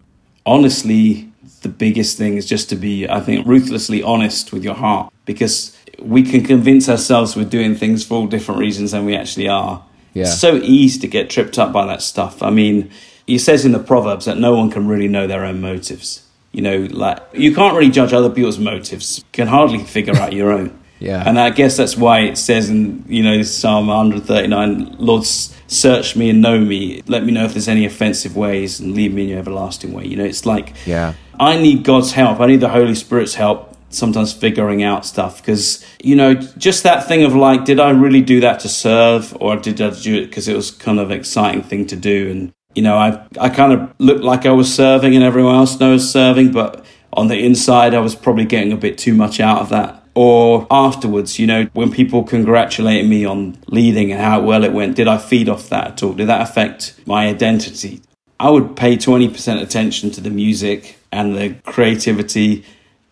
honestly, 0.46 1.30
the 1.62 1.68
biggest 1.68 2.16
thing 2.16 2.36
is 2.36 2.46
just 2.46 2.70
to 2.70 2.76
be, 2.76 3.08
I 3.08 3.20
think, 3.20 3.46
ruthlessly 3.46 4.02
honest 4.02 4.52
with 4.52 4.64
your 4.64 4.74
heart 4.74 5.12
because 5.24 5.76
we 5.98 6.22
can 6.22 6.44
convince 6.44 6.88
ourselves 6.88 7.36
we're 7.36 7.44
doing 7.44 7.74
things 7.74 8.04
for 8.04 8.14
all 8.14 8.26
different 8.26 8.60
reasons 8.60 8.92
than 8.92 9.04
we 9.04 9.16
actually 9.16 9.48
are. 9.48 9.84
Yeah. 10.14 10.22
It's 10.22 10.40
so 10.40 10.56
easy 10.56 11.00
to 11.00 11.08
get 11.08 11.28
tripped 11.28 11.58
up 11.58 11.72
by 11.72 11.84
that 11.86 12.00
stuff. 12.00 12.42
I 12.42 12.50
mean, 12.50 12.90
he 13.26 13.38
says 13.38 13.64
in 13.64 13.72
the 13.72 13.78
Proverbs 13.78 14.24
that 14.26 14.38
no 14.38 14.56
one 14.56 14.70
can 14.70 14.86
really 14.86 15.08
know 15.08 15.26
their 15.26 15.44
own 15.44 15.60
motives. 15.60 16.22
You 16.52 16.62
know, 16.62 16.88
like 16.90 17.20
you 17.34 17.54
can't 17.54 17.76
really 17.76 17.90
judge 17.90 18.14
other 18.14 18.30
people's 18.30 18.58
motives. 18.58 19.18
You 19.18 19.24
can 19.32 19.48
hardly 19.48 19.84
figure 19.84 20.16
out 20.16 20.32
your 20.32 20.52
own. 20.52 20.78
Yeah. 20.98 21.22
And 21.26 21.38
I 21.38 21.50
guess 21.50 21.76
that's 21.76 21.96
why 21.96 22.20
it 22.20 22.38
says 22.38 22.70
in, 22.70 23.04
you 23.06 23.22
know, 23.22 23.42
Psalm 23.42 23.88
139, 23.88 24.96
Lord, 24.98 25.24
search 25.24 26.16
me 26.16 26.30
and 26.30 26.40
know 26.40 26.58
me. 26.58 27.02
Let 27.06 27.24
me 27.24 27.32
know 27.32 27.44
if 27.44 27.52
there's 27.52 27.68
any 27.68 27.84
offensive 27.84 28.36
ways 28.36 28.80
and 28.80 28.94
lead 28.94 29.12
me 29.12 29.24
in 29.24 29.28
your 29.30 29.38
everlasting 29.38 29.92
way. 29.92 30.06
You 30.06 30.16
know, 30.16 30.24
it's 30.24 30.46
like, 30.46 30.74
Yeah. 30.86 31.14
I 31.38 31.58
need 31.58 31.84
God's 31.84 32.12
help. 32.12 32.40
I 32.40 32.46
need 32.46 32.60
the 32.60 32.70
Holy 32.70 32.94
Spirit's 32.94 33.34
help 33.34 33.76
sometimes 33.90 34.32
figuring 34.32 34.82
out 34.82 35.04
stuff 35.06 35.40
because, 35.40 35.84
you 36.02 36.16
know, 36.16 36.34
just 36.34 36.82
that 36.82 37.06
thing 37.06 37.24
of 37.24 37.34
like, 37.34 37.64
did 37.64 37.78
I 37.78 37.90
really 37.90 38.22
do 38.22 38.40
that 38.40 38.60
to 38.60 38.68
serve 38.68 39.36
or 39.40 39.56
did 39.56 39.80
I 39.80 39.90
do 39.90 40.16
it 40.16 40.26
because 40.26 40.48
it 40.48 40.56
was 40.56 40.70
kind 40.70 40.98
of 40.98 41.10
an 41.10 41.18
exciting 41.18 41.62
thing 41.62 41.86
to 41.88 41.96
do? 41.96 42.30
And, 42.30 42.52
you 42.74 42.82
know, 42.82 42.96
I, 42.96 43.26
I 43.38 43.48
kind 43.48 43.72
of 43.72 43.94
looked 43.98 44.24
like 44.24 44.46
I 44.46 44.52
was 44.52 44.72
serving 44.72 45.14
and 45.14 45.24
everyone 45.24 45.54
else 45.56 45.78
knows 45.78 46.10
serving, 46.10 46.52
but 46.52 46.84
on 47.12 47.28
the 47.28 47.38
inside, 47.38 47.94
I 47.94 48.00
was 48.00 48.14
probably 48.14 48.44
getting 48.44 48.72
a 48.72 48.76
bit 48.76 48.98
too 48.98 49.14
much 49.14 49.40
out 49.40 49.60
of 49.60 49.68
that. 49.70 50.05
Or 50.16 50.66
afterwards, 50.70 51.38
you 51.38 51.46
know, 51.46 51.68
when 51.74 51.92
people 51.92 52.24
congratulated 52.24 53.08
me 53.08 53.26
on 53.26 53.58
leading 53.66 54.10
and 54.10 54.20
how 54.20 54.40
well 54.40 54.64
it 54.64 54.72
went, 54.72 54.96
did 54.96 55.08
I 55.08 55.18
feed 55.18 55.46
off 55.46 55.68
that 55.68 55.86
at 55.86 56.02
all? 56.02 56.14
Did 56.14 56.28
that 56.28 56.40
affect 56.40 56.98
my 57.04 57.26
identity? 57.28 58.00
I 58.40 58.48
would 58.48 58.76
pay 58.76 58.96
20% 58.96 59.62
attention 59.62 60.10
to 60.12 60.22
the 60.22 60.30
music 60.30 60.96
and 61.12 61.36
the 61.36 61.54
creativity, 61.66 62.64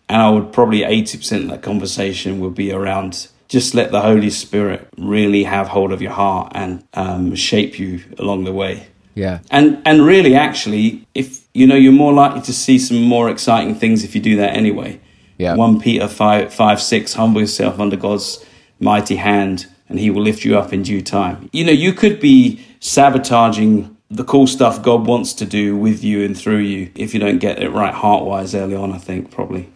and 0.09 0.19
I 0.19 0.31
would 0.31 0.51
probably 0.51 0.81
80% 0.81 1.43
of 1.43 1.49
that 1.49 1.61
conversation 1.61 2.39
would 2.39 2.55
be 2.55 2.71
around 2.71 3.27
just 3.47 3.75
let 3.75 3.91
the 3.91 4.01
Holy 4.01 4.31
Spirit 4.31 4.87
really 4.97 5.43
have 5.43 5.67
hold 5.67 5.91
of 5.91 6.01
your 6.01 6.11
heart 6.11 6.51
and 6.55 6.83
um, 6.95 7.35
shape 7.35 7.77
you 7.77 8.03
along 8.17 8.45
the 8.45 8.53
way. 8.53 8.87
Yeah. 9.13 9.39
And 9.49 9.81
and 9.85 10.05
really, 10.05 10.35
actually, 10.35 11.07
if 11.13 11.45
you 11.53 11.67
know, 11.67 11.75
you're 11.75 11.93
more 11.93 12.13
likely 12.13 12.41
to 12.41 12.53
see 12.53 12.77
some 12.79 13.01
more 13.01 13.29
exciting 13.29 13.75
things 13.75 14.03
if 14.03 14.13
you 14.15 14.21
do 14.21 14.35
that 14.37 14.55
anyway. 14.55 14.99
Yeah. 15.37 15.55
One 15.55 15.79
Peter 15.79 16.07
five 16.07 16.53
five 16.53 16.81
six, 16.81 17.13
humble 17.13 17.41
yourself 17.41 17.79
under 17.79 17.97
God's 17.97 18.43
mighty 18.79 19.17
hand, 19.17 19.67
and 19.89 19.99
He 19.99 20.09
will 20.09 20.21
lift 20.21 20.45
you 20.45 20.57
up 20.57 20.73
in 20.73 20.83
due 20.83 21.01
time. 21.01 21.49
You 21.51 21.65
know, 21.65 21.71
you 21.71 21.93
could 21.93 22.19
be 22.19 22.65
sabotaging 22.79 23.95
the 24.09 24.23
cool 24.23 24.47
stuff 24.47 24.81
God 24.81 25.07
wants 25.07 25.33
to 25.33 25.45
do 25.45 25.75
with 25.75 26.03
you 26.03 26.23
and 26.23 26.37
through 26.37 26.59
you 26.59 26.91
if 26.95 27.13
you 27.13 27.19
don't 27.19 27.39
get 27.39 27.61
it 27.61 27.69
right 27.69 27.93
heart 27.93 28.23
wise 28.23 28.55
early 28.55 28.75
on. 28.75 28.91
I 28.91 28.97
think 28.97 29.31
probably. 29.31 29.69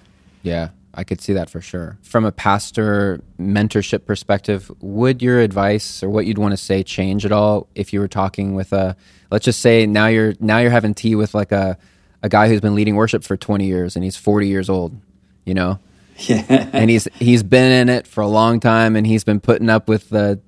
Yeah, 0.44 0.70
I 0.94 1.04
could 1.04 1.22
see 1.22 1.34
that 1.34 1.50
for 1.50 1.62
sure. 1.62 1.98
From 2.02 2.26
a 2.26 2.32
pastor 2.32 3.22
mentorship 3.40 4.06
perspective, 4.06 4.72
would 4.80 5.22
your 5.22 5.40
advice 5.40 6.02
or 6.02 6.10
what 6.10 6.26
you'd 6.26 6.38
want 6.38 6.52
to 6.52 6.58
say 6.58 6.84
change 6.84 7.26
at 7.26 7.32
all 7.32 7.68
if 7.76 7.92
you 7.92 8.00
were 8.00 8.08
talking 8.08 8.56
with 8.56 8.72
a 8.72 8.96
let's 9.32 9.46
just 9.46 9.62
say 9.62 9.86
now 9.86 10.08
you're 10.08 10.34
now 10.40 10.60
you're 10.60 10.72
having 10.72 10.94
tea 10.94 11.16
with 11.16 11.34
like 11.34 11.52
a 11.52 11.78
a 12.22 12.30
guy 12.30 12.50
who's 12.50 12.62
been 12.62 12.76
leading 12.76 12.96
worship 12.96 13.24
for 13.24 13.38
20 13.38 13.66
years 13.66 13.96
and 13.96 14.04
he's 14.04 14.18
40 14.18 14.48
years 14.48 14.70
old, 14.70 15.00
you 15.50 15.54
know? 15.56 15.80
Yeah. 16.28 16.70
And 16.74 16.90
he's 16.90 17.08
he's 17.16 17.44
been 17.44 17.72
in 17.72 17.88
it 17.90 18.06
for 18.06 18.20
a 18.20 18.28
long 18.28 18.60
time 18.60 18.98
and 18.98 19.08
he's 19.08 19.24
been 19.24 19.40
putting 19.40 19.70
up 19.70 19.88
with 19.88 20.10
the 20.10 20.40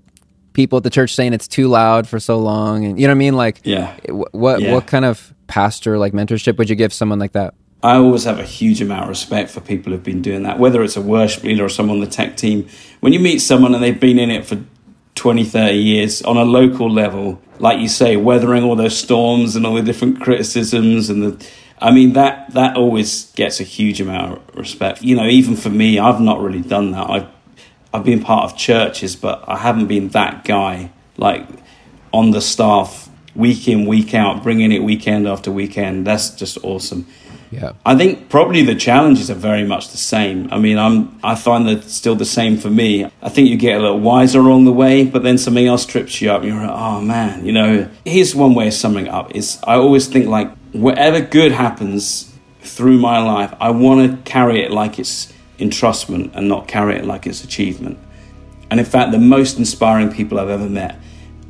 people 0.51 0.75
at 0.77 0.83
the 0.83 0.89
church 0.89 1.15
saying 1.15 1.31
it's 1.33 1.47
too 1.47 1.69
loud 1.69 2.09
for 2.09 2.19
so 2.19 2.37
long, 2.39 2.83
and 2.83 2.99
you 2.99 3.07
know 3.07 3.11
what 3.13 3.15
I 3.15 3.19
mean? 3.19 3.35
Like, 3.37 3.61
Yeah. 3.63 3.93
what 4.31 4.59
Yeah. 4.59 4.73
what 4.73 4.85
kind 4.85 5.05
of 5.05 5.33
pastor 5.47 5.97
like 5.97 6.11
mentorship 6.11 6.57
would 6.57 6.69
you 6.69 6.75
give 6.75 6.91
someone 6.91 7.19
like 7.19 7.31
that? 7.31 7.53
I 7.83 7.95
always 7.95 8.25
have 8.25 8.37
a 8.37 8.43
huge 8.43 8.81
amount 8.81 9.03
of 9.03 9.09
respect 9.09 9.49
for 9.49 9.61
people 9.61 9.93
who've 9.93 10.03
been 10.03 10.21
doing 10.21 10.43
that, 10.43 10.59
whether 10.59 10.83
it's 10.83 10.97
a 10.97 11.01
worship 11.01 11.43
leader 11.45 11.63
or 11.63 11.69
someone 11.69 11.97
on 11.97 12.01
the 12.03 12.11
tech 12.11 12.35
team. 12.35 12.67
When 12.99 13.13
you 13.13 13.19
meet 13.21 13.39
someone 13.39 13.73
and 13.73 13.81
they've 13.81 13.97
been 13.99 14.19
in 14.19 14.29
it 14.29 14.45
for 14.45 14.57
20, 15.15 15.45
30 15.45 15.77
years 15.77 16.21
on 16.23 16.35
a 16.35 16.43
local 16.43 16.91
level, 16.91 17.39
like 17.59 17.79
you 17.79 17.87
say, 17.87 18.17
weathering 18.17 18.63
all 18.65 18.75
those 18.75 18.97
storms 18.97 19.55
and 19.55 19.65
all 19.65 19.75
the 19.75 19.81
different 19.81 20.19
criticisms 20.19 21.09
and 21.09 21.23
the 21.23 21.45
I 21.81 21.91
mean 21.91 22.13
that 22.13 22.53
that 22.53 22.77
always 22.77 23.31
gets 23.31 23.59
a 23.59 23.63
huge 23.63 23.99
amount 23.99 24.37
of 24.37 24.55
respect. 24.55 25.01
You 25.01 25.15
know, 25.15 25.25
even 25.25 25.55
for 25.55 25.69
me, 25.69 25.97
I've 25.97 26.21
not 26.21 26.39
really 26.39 26.61
done 26.61 26.91
that. 26.91 27.09
I've 27.09 27.27
I've 27.93 28.03
been 28.03 28.21
part 28.21 28.45
of 28.45 28.57
churches, 28.57 29.15
but 29.15 29.43
I 29.47 29.57
haven't 29.57 29.87
been 29.87 30.09
that 30.09 30.43
guy 30.43 30.91
like 31.17 31.47
on 32.13 32.31
the 32.31 32.41
staff 32.41 33.09
week 33.35 33.67
in 33.67 33.85
week 33.85 34.13
out, 34.13 34.43
bringing 34.43 34.71
it 34.71 34.83
weekend 34.83 35.27
after 35.27 35.51
weekend. 35.51 36.05
That's 36.05 36.29
just 36.29 36.57
awesome. 36.63 37.07
Yeah. 37.51 37.73
I 37.85 37.95
think 37.97 38.29
probably 38.29 38.63
the 38.63 38.75
challenges 38.75 39.29
are 39.29 39.35
very 39.35 39.65
much 39.65 39.89
the 39.89 39.97
same. 39.97 40.47
I 40.51 40.57
mean, 40.57 40.77
I'm 40.77 41.19
I 41.21 41.35
find 41.35 41.67
that 41.67 41.83
still 41.83 42.15
the 42.15 42.25
same 42.25 42.57
for 42.57 42.69
me. 42.69 43.05
I 43.21 43.29
think 43.29 43.49
you 43.49 43.57
get 43.57 43.77
a 43.77 43.81
little 43.81 43.99
wiser 43.99 44.39
along 44.39 44.65
the 44.65 44.71
way, 44.71 45.03
but 45.03 45.23
then 45.23 45.37
something 45.37 45.67
else 45.67 45.85
trips 45.85 46.21
you 46.21 46.31
up, 46.31 46.43
you're 46.43 46.55
like, 46.55 46.69
oh 46.69 47.01
man, 47.01 47.45
you 47.45 47.51
know. 47.51 47.89
Here's 48.05 48.33
one 48.33 48.55
way 48.55 48.67
of 48.67 48.73
summing 48.73 49.09
up: 49.09 49.35
is 49.35 49.59
I 49.65 49.75
always 49.75 50.07
think 50.07 50.27
like 50.27 50.49
whatever 50.71 51.19
good 51.19 51.51
happens 51.51 52.33
through 52.61 52.99
my 52.99 53.21
life, 53.21 53.53
I 53.59 53.71
want 53.71 54.09
to 54.09 54.31
carry 54.31 54.61
it 54.61 54.71
like 54.71 54.97
it's 54.97 55.33
entrustment 55.59 56.33
and 56.35 56.47
not 56.47 56.67
carry 56.67 56.95
it 56.95 57.05
like 57.05 57.27
it's 57.27 57.43
achievement. 57.43 57.99
And 58.69 58.79
in 58.79 58.85
fact, 58.85 59.11
the 59.11 59.19
most 59.19 59.57
inspiring 59.57 60.11
people 60.11 60.39
I've 60.39 60.49
ever 60.49 60.69
met 60.69 60.97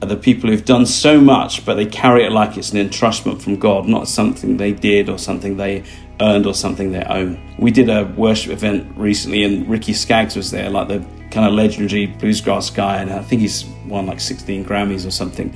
are 0.01 0.07
the 0.07 0.17
people 0.17 0.49
who've 0.49 0.65
done 0.65 0.85
so 0.85 1.21
much, 1.21 1.65
but 1.65 1.75
they 1.75 1.85
carry 1.85 2.23
it 2.23 2.31
like 2.31 2.57
it's 2.57 2.71
an 2.71 2.89
entrustment 2.89 3.41
from 3.41 3.57
God, 3.57 3.87
not 3.87 4.07
something 4.07 4.57
they 4.57 4.71
did 4.71 5.09
or 5.09 5.17
something 5.17 5.57
they 5.57 5.83
earned 6.19 6.45
or 6.45 6.53
something 6.53 6.91
they 6.91 7.03
own. 7.03 7.39
We 7.59 7.71
did 7.71 7.89
a 7.89 8.05
worship 8.05 8.51
event 8.51 8.97
recently, 8.97 9.43
and 9.43 9.69
Ricky 9.69 9.93
Skaggs 9.93 10.35
was 10.35 10.51
there, 10.51 10.69
like 10.69 10.87
the 10.87 11.05
kind 11.29 11.47
of 11.47 11.53
legendary 11.53 12.07
bluegrass 12.07 12.69
guy, 12.69 12.97
and 12.97 13.11
I 13.11 13.21
think 13.21 13.41
he's 13.41 13.65
won 13.85 14.07
like 14.07 14.19
16 14.19 14.65
Grammys 14.65 15.05
or 15.05 15.11
something. 15.11 15.55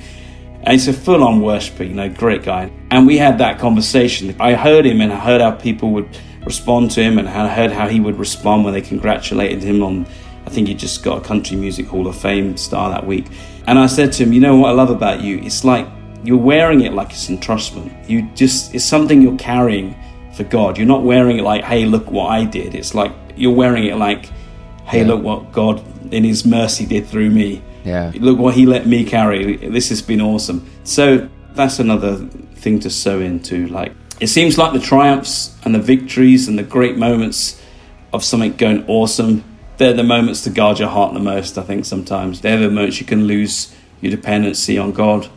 And 0.62 0.72
he's 0.72 0.88
a 0.88 0.92
full 0.92 1.22
on 1.22 1.40
worshiper, 1.40 1.84
you 1.84 1.94
know, 1.94 2.08
great 2.08 2.42
guy. 2.42 2.72
And 2.90 3.06
we 3.06 3.18
had 3.18 3.38
that 3.38 3.58
conversation. 3.58 4.34
I 4.40 4.54
heard 4.54 4.84
him 4.84 5.00
and 5.00 5.12
I 5.12 5.16
heard 5.16 5.40
how 5.40 5.52
people 5.52 5.92
would 5.92 6.08
respond 6.44 6.90
to 6.92 7.02
him 7.02 7.18
and 7.18 7.28
I 7.28 7.48
heard 7.48 7.70
how 7.70 7.86
he 7.86 8.00
would 8.00 8.18
respond 8.18 8.64
when 8.64 8.72
they 8.72 8.80
congratulated 8.80 9.62
him 9.62 9.82
on, 9.82 10.06
I 10.46 10.50
think 10.50 10.68
he 10.68 10.74
just 10.74 11.02
got 11.02 11.18
a 11.18 11.20
Country 11.24 11.56
Music 11.56 11.86
Hall 11.86 12.06
of 12.06 12.16
Fame 12.16 12.56
star 12.56 12.90
that 12.90 13.04
week. 13.06 13.26
And 13.66 13.78
I 13.78 13.86
said 13.86 14.12
to 14.12 14.22
him, 14.22 14.32
you 14.32 14.40
know 14.40 14.56
what 14.56 14.68
I 14.70 14.72
love 14.72 14.90
about 14.90 15.20
you? 15.20 15.38
It's 15.38 15.64
like 15.64 15.86
you're 16.24 16.36
wearing 16.38 16.82
it 16.82 16.92
like 16.92 17.10
it's 17.10 17.28
entrustment. 17.28 18.08
You 18.08 18.22
just, 18.34 18.74
it's 18.74 18.84
something 18.84 19.20
you're 19.22 19.36
carrying 19.38 19.94
for 20.36 20.44
God. 20.44 20.78
You're 20.78 20.86
not 20.86 21.02
wearing 21.02 21.38
it 21.38 21.42
like, 21.42 21.64
hey, 21.64 21.84
look 21.84 22.10
what 22.10 22.26
I 22.30 22.44
did. 22.44 22.74
It's 22.74 22.94
like 22.94 23.12
you're 23.36 23.54
wearing 23.54 23.84
it 23.84 23.96
like, 23.96 24.26
hey, 24.86 25.00
Yeah. 25.00 25.08
look 25.08 25.22
what 25.24 25.52
God 25.52 25.82
in 26.12 26.22
His 26.24 26.44
mercy 26.46 26.86
did 26.86 27.06
through 27.06 27.30
me. 27.30 27.62
Yeah. 27.84 28.12
Look 28.14 28.38
what 28.38 28.54
He 28.54 28.66
let 28.66 28.86
me 28.86 29.04
carry. 29.04 29.56
This 29.56 29.88
has 29.88 30.00
been 30.02 30.20
awesome. 30.20 30.64
So 30.84 31.28
that's 31.54 31.78
another 31.80 32.16
thing 32.54 32.78
to 32.80 32.90
sew 32.90 33.20
into. 33.20 33.66
Like, 33.68 33.92
it 34.20 34.28
seems 34.28 34.56
like 34.58 34.72
the 34.72 34.78
triumphs 34.80 35.54
and 35.64 35.74
the 35.74 35.80
victories 35.80 36.46
and 36.48 36.56
the 36.58 36.62
great 36.62 36.96
moments 36.96 37.60
of 38.12 38.22
something 38.24 38.52
going 38.52 38.84
awesome, 38.86 39.42
they're 39.78 39.92
the 39.92 40.02
moments 40.02 40.42
to 40.44 40.50
guard 40.50 40.78
your 40.78 40.88
heart 40.88 41.12
the 41.14 41.20
most, 41.20 41.58
I 41.58 41.62
think, 41.62 41.84
sometimes. 41.84 42.40
They're 42.40 42.58
the 42.58 42.70
moments 42.70 43.00
you 43.00 43.06
can 43.06 43.26
lose 43.26 43.74
your 44.00 44.10
dependency 44.10 44.78
on 44.78 44.92
God. 44.92 45.28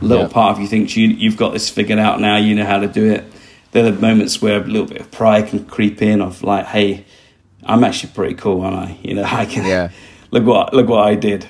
A 0.00 0.04
little 0.04 0.24
Yeah. 0.26 0.32
part 0.32 0.56
of 0.56 0.62
you 0.62 0.68
thinks 0.68 0.96
you, 0.96 1.08
you've 1.08 1.36
got 1.36 1.52
this 1.52 1.68
figured 1.68 1.98
out 1.98 2.20
now, 2.20 2.36
you 2.36 2.54
know 2.54 2.64
how 2.64 2.78
to 2.78 2.88
do 2.88 3.10
it. 3.10 3.24
They're 3.70 3.90
the 3.90 4.00
moments 4.00 4.42
where 4.42 4.60
a 4.60 4.64
little 4.64 4.86
bit 4.86 5.00
of 5.00 5.10
pride 5.10 5.48
can 5.48 5.64
creep 5.64 6.02
in 6.02 6.20
of 6.20 6.42
like, 6.42 6.66
hey, 6.66 7.04
I'm 7.64 7.84
actually 7.84 8.12
pretty 8.12 8.34
cool, 8.34 8.60
aren't 8.62 8.76
I? 8.76 8.98
You 9.02 9.14
know, 9.14 9.24
I 9.26 9.46
can 9.46 9.64
Yeah. 9.64 9.90
look 10.30 10.44
what 10.44 10.74
look 10.74 10.88
what 10.88 11.06
I 11.06 11.14
did. 11.14 11.46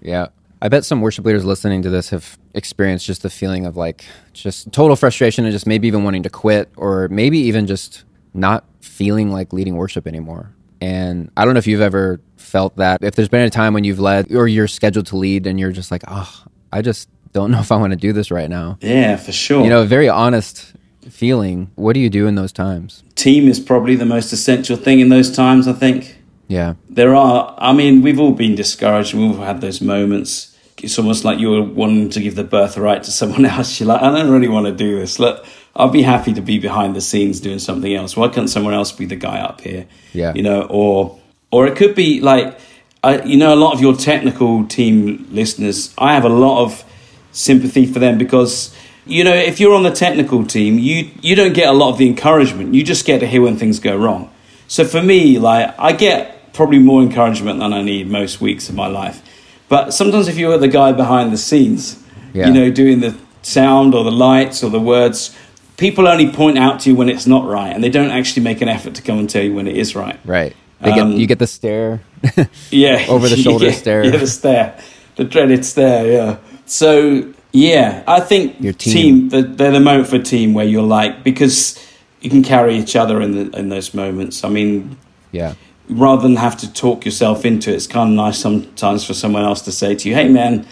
Yeah. 0.00 0.28
I 0.62 0.68
bet 0.68 0.84
some 0.86 1.02
worship 1.02 1.26
leaders 1.26 1.44
listening 1.44 1.82
to 1.82 1.90
this 1.90 2.08
have 2.10 2.38
experienced 2.54 3.04
just 3.04 3.22
the 3.22 3.28
feeling 3.28 3.66
of 3.66 3.76
like 3.76 4.04
just 4.32 4.72
total 4.72 4.96
frustration 4.96 5.44
and 5.44 5.52
just 5.52 5.66
maybe 5.66 5.86
even 5.86 6.02
wanting 6.02 6.22
to 6.22 6.30
quit 6.30 6.70
or 6.76 7.08
maybe 7.08 7.38
even 7.40 7.66
just 7.66 8.04
not 8.32 8.64
feeling 8.80 9.30
like 9.30 9.52
leading 9.52 9.76
worship 9.76 10.06
anymore. 10.06 10.50
And 10.80 11.30
I 11.36 11.44
don't 11.44 11.54
know 11.54 11.58
if 11.58 11.66
you've 11.66 11.80
ever 11.80 12.20
felt 12.36 12.76
that. 12.76 13.02
If 13.02 13.14
there's 13.14 13.28
been 13.28 13.42
a 13.42 13.50
time 13.50 13.74
when 13.74 13.84
you've 13.84 14.00
led 14.00 14.32
or 14.32 14.46
you're 14.48 14.68
scheduled 14.68 15.06
to 15.06 15.16
lead 15.16 15.46
and 15.46 15.58
you're 15.58 15.72
just 15.72 15.90
like, 15.90 16.02
oh, 16.08 16.44
I 16.72 16.82
just 16.82 17.08
don't 17.32 17.50
know 17.50 17.60
if 17.66 17.72
I 17.72 17.76
want 17.76 17.92
to 17.92 17.96
do 17.96 18.12
this 18.12 18.30
right 18.30 18.48
now. 18.50 18.78
Yeah, 18.80 19.16
for 19.16 19.32
sure. 19.32 19.62
You 19.64 19.70
know, 19.70 19.82
a 19.82 19.86
very 19.86 20.08
honest 20.08 20.72
feeling. 21.10 21.70
What 21.76 21.92
do 21.94 22.00
you 22.00 22.10
do 22.10 22.26
in 22.26 22.34
those 22.34 22.52
times? 22.52 23.02
team 23.14 23.48
is 23.48 23.58
probably 23.58 23.94
the 23.96 24.04
most 24.04 24.32
essential 24.32 24.76
thing 24.76 25.00
in 25.00 25.08
those 25.08 25.34
times. 25.34 25.66
I 25.66 25.72
think 25.72 26.16
Yeah. 26.48 26.74
there 26.90 27.14
are. 27.14 27.54
I 27.58 27.72
mean, 27.72 28.02
we've 28.02 28.20
all 28.20 28.32
been 28.32 28.54
discouraged. 28.54 29.14
We've 29.14 29.38
all 29.38 29.44
had 29.44 29.60
those 29.60 29.80
moments. 29.80 30.54
It's 30.82 30.98
almost 30.98 31.24
like 31.24 31.38
you're 31.40 31.62
wanting 31.62 32.10
to 32.10 32.20
give 32.20 32.34
the 32.34 32.44
birthright 32.44 33.02
to 33.04 33.10
someone 33.20 33.46
else. 33.46 33.80
You're 33.80 33.88
like, 33.88 34.02
I 34.02 34.10
don't 34.10 34.30
really 34.30 34.48
want 34.48 34.66
to 34.66 34.72
do 34.72 34.98
this. 35.00 35.18
Look, 35.18 35.46
I'll 35.76 35.90
be 35.90 36.02
happy 36.02 36.32
to 36.32 36.40
be 36.40 36.58
behind 36.58 36.96
the 36.96 37.00
scenes 37.00 37.38
doing 37.40 37.58
something 37.58 37.94
else. 37.94 38.16
Why 38.16 38.28
can't 38.28 38.48
someone 38.50 38.74
else 38.74 38.92
be 38.92 39.04
the 39.06 39.16
guy 39.16 39.38
up 39.40 39.60
here? 39.60 39.86
Yeah. 40.12 40.32
You 40.34 40.42
know, 40.42 40.62
or 40.70 41.18
or 41.50 41.66
it 41.66 41.76
could 41.76 41.94
be 41.94 42.20
like, 42.20 42.58
I, 43.04 43.22
you 43.22 43.36
know, 43.36 43.54
a 43.54 43.60
lot 43.64 43.72
of 43.74 43.80
your 43.80 43.94
technical 43.94 44.66
team 44.66 45.26
listeners. 45.30 45.94
I 45.98 46.14
have 46.14 46.24
a 46.24 46.28
lot 46.30 46.62
of 46.64 46.84
sympathy 47.32 47.86
for 47.86 47.98
them 47.98 48.16
because 48.18 48.74
you 49.04 49.22
know 49.22 49.34
if 49.34 49.60
you're 49.60 49.74
on 49.74 49.82
the 49.82 49.90
technical 49.90 50.44
team 50.44 50.78
you 50.78 51.10
you 51.20 51.36
don't 51.36 51.52
get 51.52 51.68
a 51.68 51.72
lot 51.72 51.90
of 51.90 51.98
the 51.98 52.06
encouragement 52.08 52.74
you 52.74 52.82
just 52.82 53.04
get 53.04 53.20
to 53.20 53.26
hear 53.26 53.42
when 53.42 53.56
things 53.56 53.78
go 53.78 53.94
wrong 53.94 54.30
so 54.68 54.84
for 54.84 55.02
me 55.02 55.38
like 55.38 55.72
i 55.78 55.92
get 55.92 56.52
probably 56.54 56.78
more 56.78 57.02
encouragement 57.02 57.60
than 57.60 57.74
i 57.74 57.82
need 57.82 58.08
most 58.08 58.40
weeks 58.40 58.70
of 58.70 58.74
my 58.74 58.86
life 58.86 59.20
but 59.68 59.92
sometimes 59.92 60.28
if 60.28 60.38
you're 60.38 60.56
the 60.56 60.66
guy 60.66 60.92
behind 60.92 61.30
the 61.30 61.36
scenes 61.36 62.02
Yeah. 62.32 62.46
you 62.48 62.52
know 62.54 62.70
doing 62.70 63.00
the 63.00 63.14
sound 63.42 63.94
or 63.94 64.02
the 64.02 64.10
lights 64.10 64.64
or 64.64 64.70
the 64.70 64.80
words 64.80 65.36
people 65.76 66.08
only 66.08 66.30
point 66.30 66.58
out 66.58 66.80
to 66.80 66.90
you 66.90 66.96
when 66.96 67.08
it's 67.08 67.26
not 67.26 67.44
right 67.46 67.72
and 67.74 67.82
they 67.84 67.90
don't 67.90 68.10
actually 68.10 68.42
make 68.42 68.60
an 68.62 68.68
effort 68.68 68.94
to 68.94 69.02
come 69.02 69.18
and 69.18 69.28
tell 69.28 69.42
you 69.42 69.54
when 69.54 69.66
it 69.66 69.76
is 69.76 69.94
right 69.94 70.18
Right. 70.24 70.54
They 70.80 70.90
get, 70.92 71.00
Um, 71.00 71.12
you 71.12 71.26
get 71.26 71.38
the 71.38 71.46
stare. 71.46 72.00
yeah 72.70 73.06
Over 73.08 73.28
the 73.28 73.36
shoulder 73.44 73.66
yeah, 73.66 73.72
stare. 73.72 74.04
yeah 74.04 74.16
the 74.16 74.26
stare 74.26 74.78
the 75.16 75.24
dreaded 75.24 75.64
stare 75.64 76.06
yeah 76.12 76.36
so 76.66 77.32
yeah 77.52 78.02
i 78.06 78.20
think 78.20 78.60
Your 78.60 78.72
team. 78.74 79.28
the, 79.30 79.42
they're 79.42 79.70
the 79.72 79.80
moment 79.80 80.08
for 80.08 80.18
team 80.18 80.52
where 80.52 80.66
you're 80.66 80.82
like 80.82 81.24
because 81.24 81.78
you 82.20 82.28
can 82.28 82.42
carry 82.42 82.76
each 82.76 82.96
other 82.96 83.22
in 83.22 83.32
the, 83.50 83.58
in 83.58 83.68
those 83.70 83.94
moments 83.94 84.44
i 84.44 84.48
mean 84.48 84.96
yeah. 85.32 85.54
rather 85.88 86.20
than 86.22 86.36
have 86.36 86.56
to 86.58 86.70
talk 86.72 87.04
yourself 87.06 87.44
into 87.46 87.70
it 87.70 87.76
it's 87.76 87.86
kind 87.86 88.10
of 88.10 88.14
nice 88.16 88.38
sometimes 88.38 89.04
for 89.06 89.14
someone 89.14 89.42
else 89.44 89.62
to 89.62 89.72
say 89.72 89.94
to 89.94 90.08
you 90.08 90.14
hey 90.14 90.28
man 90.28 90.66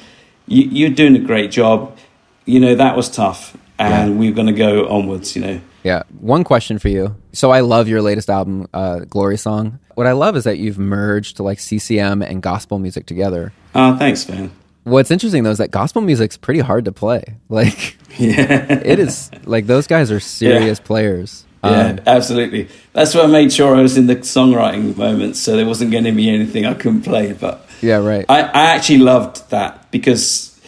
you, 0.47 0.65
you're 0.65 0.91
doing 0.91 1.17
a 1.17 1.21
great 1.21 1.51
job 1.51 1.97
you 2.45 2.61
know 2.61 2.75
that 2.75 2.95
was 2.97 3.09
tough 3.09 3.57
and 3.79 4.13
Yeah. 4.13 4.19
we're 4.19 4.33
going 4.33 4.47
to 4.47 4.53
go 4.53 4.89
onwards 4.89 5.35
you 5.37 5.43
know 5.43 5.61
Yeah. 5.83 6.03
One 6.21 6.45
question 6.45 6.79
for 6.79 6.89
you. 6.89 7.15
So 7.33 7.51
I 7.51 7.61
love 7.61 7.89
your 7.89 8.01
latest 8.01 8.31
album, 8.31 8.67
uh, 8.73 9.01
Glory 9.01 9.37
Song. 9.37 9.79
What 9.97 10.07
I 10.07 10.13
love 10.13 10.35
is 10.37 10.45
that 10.45 10.57
you've 10.59 10.79
merged 10.79 11.39
like 11.41 11.59
CCM 11.61 12.23
and 12.23 12.43
gospel 12.43 12.79
music 12.79 13.07
together. 13.07 13.53
oh 13.75 13.97
thanks 13.97 14.29
man 14.29 14.51
What's 14.85 15.11
interesting 15.11 15.45
though 15.45 15.51
is 15.51 15.59
that 15.59 15.71
gospel 15.71 16.03
music's 16.03 16.37
pretty 16.37 16.61
hard 16.61 16.85
to 16.87 16.93
play. 16.93 17.23
Like 17.49 17.97
yeah 18.19 18.73
it 18.85 18.99
is 18.99 19.31
like 19.45 19.67
those 19.67 19.87
guys 19.87 20.11
are 20.11 20.21
serious 20.21 20.79
players. 20.81 21.45
Yeah, 21.65 21.71
Um, 21.97 22.01
absolutely. 22.07 22.69
That's 22.93 23.15
why 23.15 23.23
I 23.23 23.27
made 23.27 23.51
sure 23.53 23.75
I 23.75 23.81
was 23.81 23.97
in 23.97 24.07
the 24.07 24.17
songwriting 24.17 24.95
moments, 24.97 25.41
so 25.41 25.57
there 25.57 25.65
wasn't 25.67 25.91
going 25.93 26.05
to 26.05 26.13
be 26.13 26.29
anything 26.29 26.67
I 26.67 26.75
couldn't 26.75 27.03
play. 27.03 27.33
But 27.33 27.67
yeah, 27.81 27.97
right. 28.05 28.27
I, 28.29 28.41
I 28.43 28.63
actually 28.77 28.99
loved 28.99 29.49
that 29.49 29.91
because, 29.91 30.61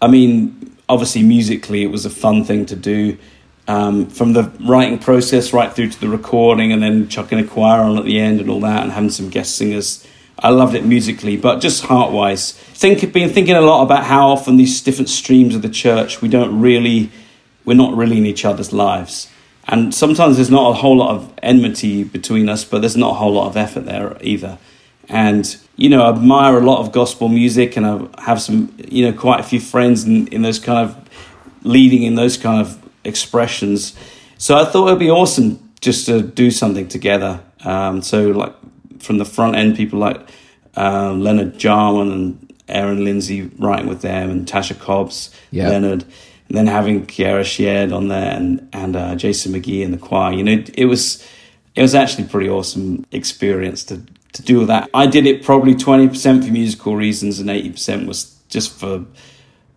I 0.00 0.06
mean, 0.06 0.65
obviously 0.88 1.22
musically 1.22 1.82
it 1.82 1.90
was 1.90 2.04
a 2.04 2.10
fun 2.10 2.44
thing 2.44 2.66
to 2.66 2.76
do. 2.76 3.18
Um, 3.68 4.06
from 4.06 4.32
the 4.32 4.44
writing 4.60 4.98
process 4.98 5.52
right 5.52 5.72
through 5.72 5.90
to 5.90 6.00
the 6.00 6.08
recording, 6.08 6.70
and 6.72 6.82
then 6.82 7.08
chucking 7.08 7.38
a 7.38 7.44
choir 7.44 7.80
on 7.80 7.98
at 7.98 8.04
the 8.04 8.20
end 8.20 8.40
and 8.40 8.48
all 8.48 8.60
that, 8.60 8.82
and 8.84 8.92
having 8.92 9.10
some 9.10 9.28
guest 9.28 9.56
singers. 9.56 10.06
I 10.38 10.50
loved 10.50 10.74
it 10.74 10.84
musically, 10.84 11.36
but 11.36 11.60
just 11.60 11.84
heart 11.84 12.12
wise, 12.12 12.52
think 12.52 13.12
been 13.12 13.30
thinking 13.30 13.56
a 13.56 13.60
lot 13.62 13.82
about 13.82 14.04
how 14.04 14.28
often 14.28 14.56
these 14.56 14.82
different 14.82 15.08
streams 15.08 15.54
of 15.54 15.62
the 15.62 15.68
church 15.68 16.20
we 16.20 16.28
don't 16.28 16.60
really, 16.60 17.10
we're 17.64 17.74
not 17.74 17.96
really 17.96 18.18
in 18.18 18.26
each 18.26 18.44
other's 18.44 18.72
lives. 18.72 19.30
And 19.66 19.94
sometimes 19.94 20.36
there's 20.36 20.50
not 20.50 20.70
a 20.70 20.74
whole 20.74 20.96
lot 20.96 21.16
of 21.16 21.32
enmity 21.42 22.04
between 22.04 22.48
us, 22.48 22.64
but 22.64 22.80
there's 22.80 22.96
not 22.96 23.12
a 23.12 23.14
whole 23.14 23.32
lot 23.32 23.48
of 23.48 23.56
effort 23.56 23.86
there 23.86 24.16
either. 24.20 24.58
And, 25.08 25.56
you 25.76 25.88
know, 25.88 26.02
I 26.04 26.10
admire 26.10 26.58
a 26.58 26.64
lot 26.64 26.80
of 26.80 26.92
gospel 26.92 27.28
music 27.28 27.76
and 27.76 27.86
I 27.86 28.22
have 28.22 28.40
some, 28.40 28.74
you 28.88 29.04
know, 29.10 29.16
quite 29.16 29.40
a 29.40 29.42
few 29.42 29.60
friends 29.60 30.04
in, 30.04 30.26
in 30.28 30.42
those 30.42 30.58
kind 30.58 30.88
of 30.88 31.08
leading 31.62 32.02
in 32.02 32.14
those 32.14 32.36
kind 32.36 32.60
of 32.60 32.82
expressions. 33.04 33.94
So 34.38 34.56
I 34.56 34.64
thought 34.64 34.86
it'd 34.88 34.98
be 34.98 35.10
awesome 35.10 35.72
just 35.80 36.06
to 36.06 36.22
do 36.22 36.50
something 36.50 36.88
together. 36.88 37.40
Um, 37.64 38.02
so, 38.02 38.30
like, 38.30 38.54
from 39.00 39.18
the 39.18 39.24
front 39.24 39.56
end, 39.56 39.76
people 39.76 39.98
like 39.98 40.20
um, 40.76 41.22
Leonard 41.22 41.58
Jarman 41.58 42.12
and 42.12 42.52
Aaron 42.68 43.04
Lindsey 43.04 43.50
writing 43.58 43.86
with 43.88 44.00
them 44.02 44.30
and 44.30 44.46
Tasha 44.46 44.78
Cobbs, 44.78 45.30
Yeah. 45.50 45.68
Leonard, 45.68 46.04
and 46.48 46.56
then 46.56 46.66
having 46.66 47.06
Kierra 47.06 47.44
Sheard 47.44 47.92
on 47.92 48.08
there 48.08 48.32
and 48.32 48.68
and 48.72 48.96
uh, 48.96 49.14
Jason 49.16 49.52
McGee 49.52 49.82
in 49.82 49.90
the 49.90 49.98
choir. 49.98 50.32
You 50.32 50.42
know, 50.44 50.52
it, 50.52 50.70
it 50.78 50.84
was 50.86 51.26
it 51.74 51.82
was 51.82 51.94
actually 51.94 52.24
a 52.24 52.28
pretty 52.28 52.48
awesome 52.48 53.04
experience 53.12 53.84
to 53.84 54.00
to 54.36 54.42
do 54.42 54.60
all 54.60 54.66
that. 54.66 54.88
I 54.94 55.06
did 55.06 55.26
it 55.26 55.42
probably 55.42 55.74
twenty 55.74 56.08
percent 56.08 56.44
for 56.44 56.52
musical 56.52 56.96
reasons 56.96 57.40
and 57.40 57.50
eighty 57.50 57.70
percent 57.70 58.06
was 58.06 58.34
just 58.48 58.78
for 58.78 59.04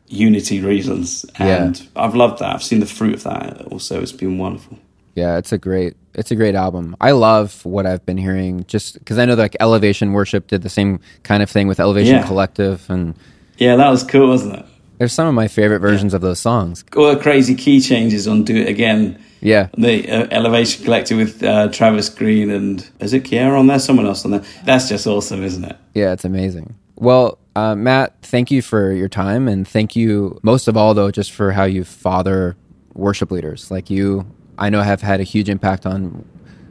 unity 0.07 0.61
reasons. 0.61 1.25
Yeah. 1.39 1.63
And 1.65 1.87
I've 1.95 2.15
loved 2.15 2.39
that. 2.39 2.53
I've 2.55 2.63
seen 2.63 2.79
the 2.79 2.85
fruit 2.85 3.13
of 3.15 3.23
that. 3.23 3.61
Also, 3.71 4.01
it's 4.01 4.11
been 4.11 4.37
wonderful. 4.37 4.77
Yeah, 5.15 5.37
it's 5.37 5.51
a 5.51 5.57
great 5.57 5.95
it's 6.13 6.31
a 6.31 6.35
great 6.35 6.55
album. 6.55 6.95
I 7.01 7.11
love 7.11 7.63
what 7.65 7.85
I've 7.85 8.05
been 8.05 8.17
hearing 8.17 8.65
just 8.67 8.97
because 8.99 9.17
I 9.17 9.25
know 9.25 9.35
that 9.35 9.41
like 9.41 9.57
Elevation 9.59 10.13
Worship 10.13 10.47
did 10.47 10.61
the 10.61 10.69
same 10.69 10.99
kind 11.23 11.43
of 11.43 11.49
thing 11.49 11.67
with 11.67 11.79
Elevation 11.79 12.15
Yeah. 12.15 12.27
Collective, 12.27 12.89
and 12.89 13.15
Yeah, 13.57 13.75
that 13.75 13.89
was 13.89 14.03
cool, 14.03 14.27
wasn't 14.29 14.55
it? 14.59 14.65
there's 14.97 15.13
some 15.13 15.27
of 15.27 15.33
my 15.33 15.47
favorite 15.47 15.79
versions 15.79 16.13
of 16.13 16.19
those 16.21 16.39
songs. 16.39 16.83
All 16.95 17.09
the 17.09 17.21
crazy 17.21 17.55
key 17.55 17.79
changes 17.79 18.27
on 18.27 18.43
"Do 18.43 18.55
It 18.55 18.67
Again." 18.67 19.17
Yeah, 19.41 19.69
The 19.77 20.09
uh, 20.09 20.27
Elevation 20.31 20.83
Collective 20.83 21.17
with 21.17 21.43
uh, 21.43 21.69
Travis 21.69 22.09
Greene 22.09 22.49
and 22.49 22.87
is 22.99 23.13
it 23.13 23.23
Kierra 23.23 23.57
on 23.57 23.67
there? 23.67 23.79
Someone 23.79 24.05
else 24.05 24.25
on 24.25 24.31
there. 24.31 24.43
That's 24.65 24.89
just 24.89 25.07
awesome, 25.07 25.43
isn't 25.43 25.63
it? 25.63 25.77
yeah, 25.93 26.11
it's 26.11 26.25
amazing. 26.25 26.75
Well, 26.95 27.37
uh, 27.55 27.75
Matt, 27.75 28.13
thank 28.21 28.51
you 28.51 28.61
for 28.61 28.91
your 28.91 29.07
time, 29.07 29.47
and 29.47 29.67
thank 29.67 29.95
you 29.95 30.39
most 30.43 30.67
of 30.67 30.75
all 30.75 30.93
though 30.93 31.11
just 31.11 31.31
for 31.31 31.51
how 31.51 31.63
you 31.63 31.83
father 31.83 32.57
worship 32.93 33.31
leaders. 33.31 33.71
Like 33.71 33.89
you, 33.89 34.25
I 34.57 34.69
know 34.69 34.81
have 34.81 35.01
had 35.01 35.19
a 35.19 35.23
huge 35.23 35.49
impact 35.49 35.85
on 35.85 36.25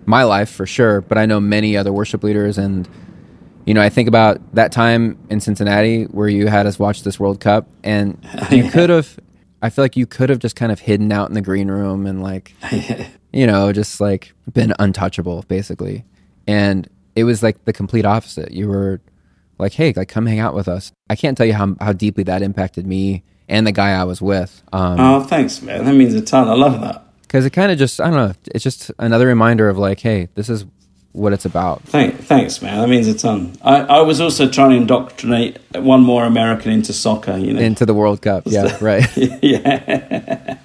my 0.04 0.24
life 0.24 0.50
for 0.50 0.66
sure, 0.66 1.00
but 1.00 1.16
I 1.18 1.26
know 1.26 1.40
many 1.40 1.76
other 1.76 1.92
worship 1.92 2.22
leaders 2.22 2.58
and. 2.58 2.88
You 3.66 3.74
know, 3.74 3.82
I 3.82 3.90
think 3.90 4.08
about 4.08 4.40
that 4.54 4.72
time 4.72 5.18
in 5.28 5.40
Cincinnati 5.40 6.04
where 6.04 6.26
you 6.26 6.46
had 6.46 6.64
us 6.64 6.78
watch 6.78 7.02
this 7.02 7.20
World 7.20 7.38
Cup, 7.38 7.68
and 7.84 8.16
you 8.50 8.70
could 8.70 8.88
have. 8.88 9.20
I 9.62 9.70
feel 9.70 9.84
like 9.84 9.96
you 9.96 10.06
could 10.06 10.30
have 10.30 10.38
just 10.38 10.54
kind 10.56 10.70
of 10.70 10.78
hidden 10.80 11.10
out 11.12 11.28
in 11.28 11.34
the 11.34 11.40
green 11.42 11.68
room 11.68 12.06
and 12.06 12.22
like, 12.22 12.54
you 13.32 13.46
know, 13.46 13.72
just 13.72 14.00
like 14.00 14.32
been 14.52 14.72
untouchable, 14.78 15.44
basically. 15.48 16.04
And 16.46 16.88
it 17.16 17.24
was 17.24 17.42
like 17.42 17.64
the 17.64 17.72
complete 17.72 18.04
opposite. 18.04 18.52
You 18.52 18.68
were 18.68 19.00
like, 19.58 19.72
"Hey, 19.72 19.92
like, 19.96 20.08
come 20.08 20.26
hang 20.26 20.38
out 20.38 20.54
with 20.54 20.68
us." 20.68 20.92
I 21.10 21.16
can't 21.16 21.36
tell 21.36 21.46
you 21.46 21.54
how 21.54 21.74
how 21.80 21.92
deeply 21.92 22.22
that 22.24 22.42
impacted 22.42 22.86
me 22.86 23.24
and 23.48 23.66
the 23.66 23.72
guy 23.72 23.90
I 23.90 24.04
was 24.04 24.22
with. 24.22 24.62
Um, 24.72 25.00
Oh, 25.00 25.20
thanks, 25.24 25.60
man. 25.62 25.84
That 25.84 25.94
means 25.94 26.14
a 26.14 26.20
ton. 26.22 26.48
I 26.48 26.54
love 26.54 26.80
that. 26.80 27.04
because 27.22 27.44
it 27.44 27.50
kind 27.50 27.72
of 27.72 27.78
just 27.78 28.00
I 28.00 28.04
don't 28.10 28.14
know. 28.28 28.32
It's 28.54 28.62
just 28.64 28.90
another 28.98 29.26
reminder 29.26 29.68
of 29.68 29.76
like, 29.76 30.00
hey, 30.00 30.28
this 30.36 30.48
is 30.48 30.64
what 31.18 31.32
it's 31.32 31.44
about. 31.44 31.82
Thank, 31.82 32.16
thanks, 32.20 32.62
man. 32.62 32.80
That 32.80 32.88
means 32.88 33.06
a 33.08 33.14
ton. 33.14 33.38
Um, 33.40 33.52
I, 33.62 33.80
I 33.98 34.00
was 34.02 34.20
also 34.20 34.48
trying 34.48 34.70
to 34.70 34.76
indoctrinate 34.76 35.58
one 35.74 36.02
more 36.02 36.24
American 36.24 36.72
into 36.72 36.92
soccer. 36.92 37.36
You 37.36 37.52
know, 37.54 37.60
Into 37.60 37.84
the 37.84 37.94
World 37.94 38.22
Cup, 38.22 38.44
yeah, 38.46 38.76
right. 38.80 39.04
yeah, 39.42 40.58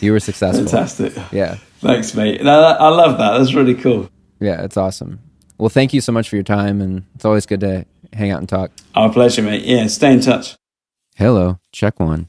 You 0.00 0.12
were 0.12 0.20
successful. 0.20 0.64
fantastic. 0.66 1.12
Yeah, 1.32 1.56
Thanks, 1.80 2.14
mate. 2.14 2.42
No, 2.42 2.60
that- 2.60 2.80
I 2.80 2.88
love 2.88 3.18
that. 3.18 3.38
That's 3.38 3.54
really 3.54 3.74
cool. 3.74 4.08
yeah, 4.40 4.62
it's 4.62 4.76
awesome. 4.76 5.20
Well, 5.58 5.68
thank 5.70 5.92
you 5.94 6.00
so 6.00 6.12
much 6.12 6.28
for 6.28 6.36
your 6.36 6.42
time, 6.42 6.80
and 6.80 7.04
it's 7.14 7.24
always 7.24 7.46
good 7.46 7.60
to 7.60 7.84
hang 8.12 8.30
out 8.30 8.38
and 8.40 8.48
talk. 8.48 8.70
Our 8.94 9.12
pleasure, 9.12 9.42
mate. 9.42 9.64
Yeah, 9.64 9.86
stay 9.88 10.12
in 10.12 10.20
touch. 10.20 10.54
Hello, 11.16 11.58
check 11.72 11.98
one. 11.98 12.28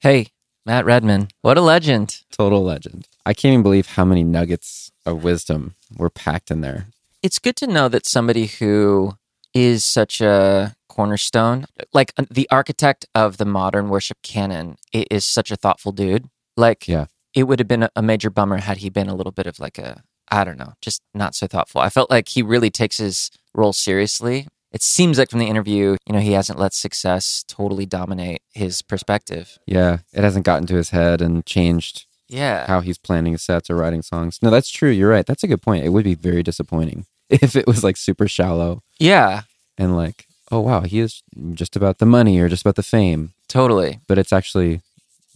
Hey, 0.00 0.28
Matt 0.64 0.84
Redman, 0.84 1.28
what 1.42 1.56
a 1.56 1.60
legend. 1.60 2.22
Total 2.32 2.62
legend. 2.62 3.06
I 3.24 3.34
can't 3.34 3.52
even 3.52 3.62
believe 3.62 3.86
how 3.86 4.04
many 4.04 4.24
nuggets 4.24 4.90
of 5.04 5.22
wisdom 5.24 5.74
were 5.96 6.10
packed 6.10 6.50
in 6.50 6.60
there. 6.60 6.88
It's 7.26 7.40
good 7.40 7.56
to 7.56 7.66
know 7.66 7.88
that 7.88 8.06
somebody 8.06 8.46
who 8.46 9.14
is 9.52 9.84
such 9.84 10.20
a 10.20 10.76
cornerstone, 10.88 11.66
like 11.92 12.12
uh, 12.16 12.22
the 12.30 12.48
architect 12.52 13.04
of 13.16 13.38
the 13.38 13.44
modern 13.44 13.88
worship 13.88 14.18
canon, 14.22 14.76
is 14.92 15.24
such 15.24 15.50
a 15.50 15.56
thoughtful 15.56 15.90
dude. 15.90 16.26
Like, 16.56 16.86
Yeah. 16.86 17.06
it 17.34 17.48
would 17.48 17.58
have 17.58 17.66
been 17.66 17.88
a- 17.96 18.02
major 18.02 18.30
bummer 18.30 18.58
had 18.58 18.76
he 18.76 18.90
been 18.90 19.08
a 19.08 19.14
little 19.16 19.32
bit 19.32 19.48
of 19.48 19.58
like 19.58 19.76
a, 19.76 20.04
I 20.30 20.44
don't 20.44 20.56
know, 20.56 20.74
just 20.80 21.02
not 21.14 21.34
so 21.34 21.48
thoughtful. 21.48 21.80
I 21.80 21.88
felt 21.88 22.10
like 22.12 22.28
he 22.28 22.42
really 22.42 22.70
takes 22.70 22.98
his 22.98 23.32
role 23.56 23.72
seriously. 23.72 24.46
It 24.70 24.84
seems 24.84 25.18
like 25.18 25.28
from 25.30 25.40
the 25.40 25.48
interview, 25.48 25.96
you 26.06 26.12
know, 26.12 26.20
he 26.20 26.30
hasn't 26.30 26.60
let 26.60 26.74
success 26.74 27.44
totally 27.48 27.86
dominate 27.86 28.42
his 28.54 28.82
perspective. 28.82 29.58
Yeah, 29.66 29.98
it 30.12 30.22
hasn't 30.22 30.44
gotten 30.46 30.68
to 30.68 30.76
his 30.76 30.90
head 30.90 31.20
and 31.20 31.44
changed 31.44 32.06
Yeah. 32.28 32.68
how 32.68 32.82
he's 32.82 32.98
planning 32.98 33.32
his 33.32 33.42
sets 33.42 33.68
or 33.68 33.74
writing 33.74 34.02
songs. 34.02 34.38
No, 34.42 34.50
that's 34.50 34.70
true. 34.70 34.90
You're 34.90 35.10
right. 35.10 35.26
That's 35.26 35.42
a 35.42 35.48
good 35.48 35.60
point. 35.60 35.84
It 35.84 35.88
would 35.88 36.04
be 36.04 36.14
very 36.14 36.44
disappointing 36.44 37.04
if 37.30 37.56
it 37.56 37.66
was 37.66 37.82
like 37.82 37.96
super 37.96 38.28
shallow 38.28 38.82
Yeah, 38.98 39.42
and 39.78 39.96
like, 39.96 40.26
oh 40.50 40.60
wow, 40.60 40.82
he 40.82 41.00
is 41.00 41.22
just 41.52 41.76
about 41.76 41.98
the 41.98 42.06
money 42.06 42.38
or 42.38 42.48
just 42.48 42.62
about 42.62 42.76
the 42.76 42.82
fame, 42.82 43.32
totally. 43.48 44.00
but 44.06 44.18
it's 44.18 44.32
actually 44.32 44.80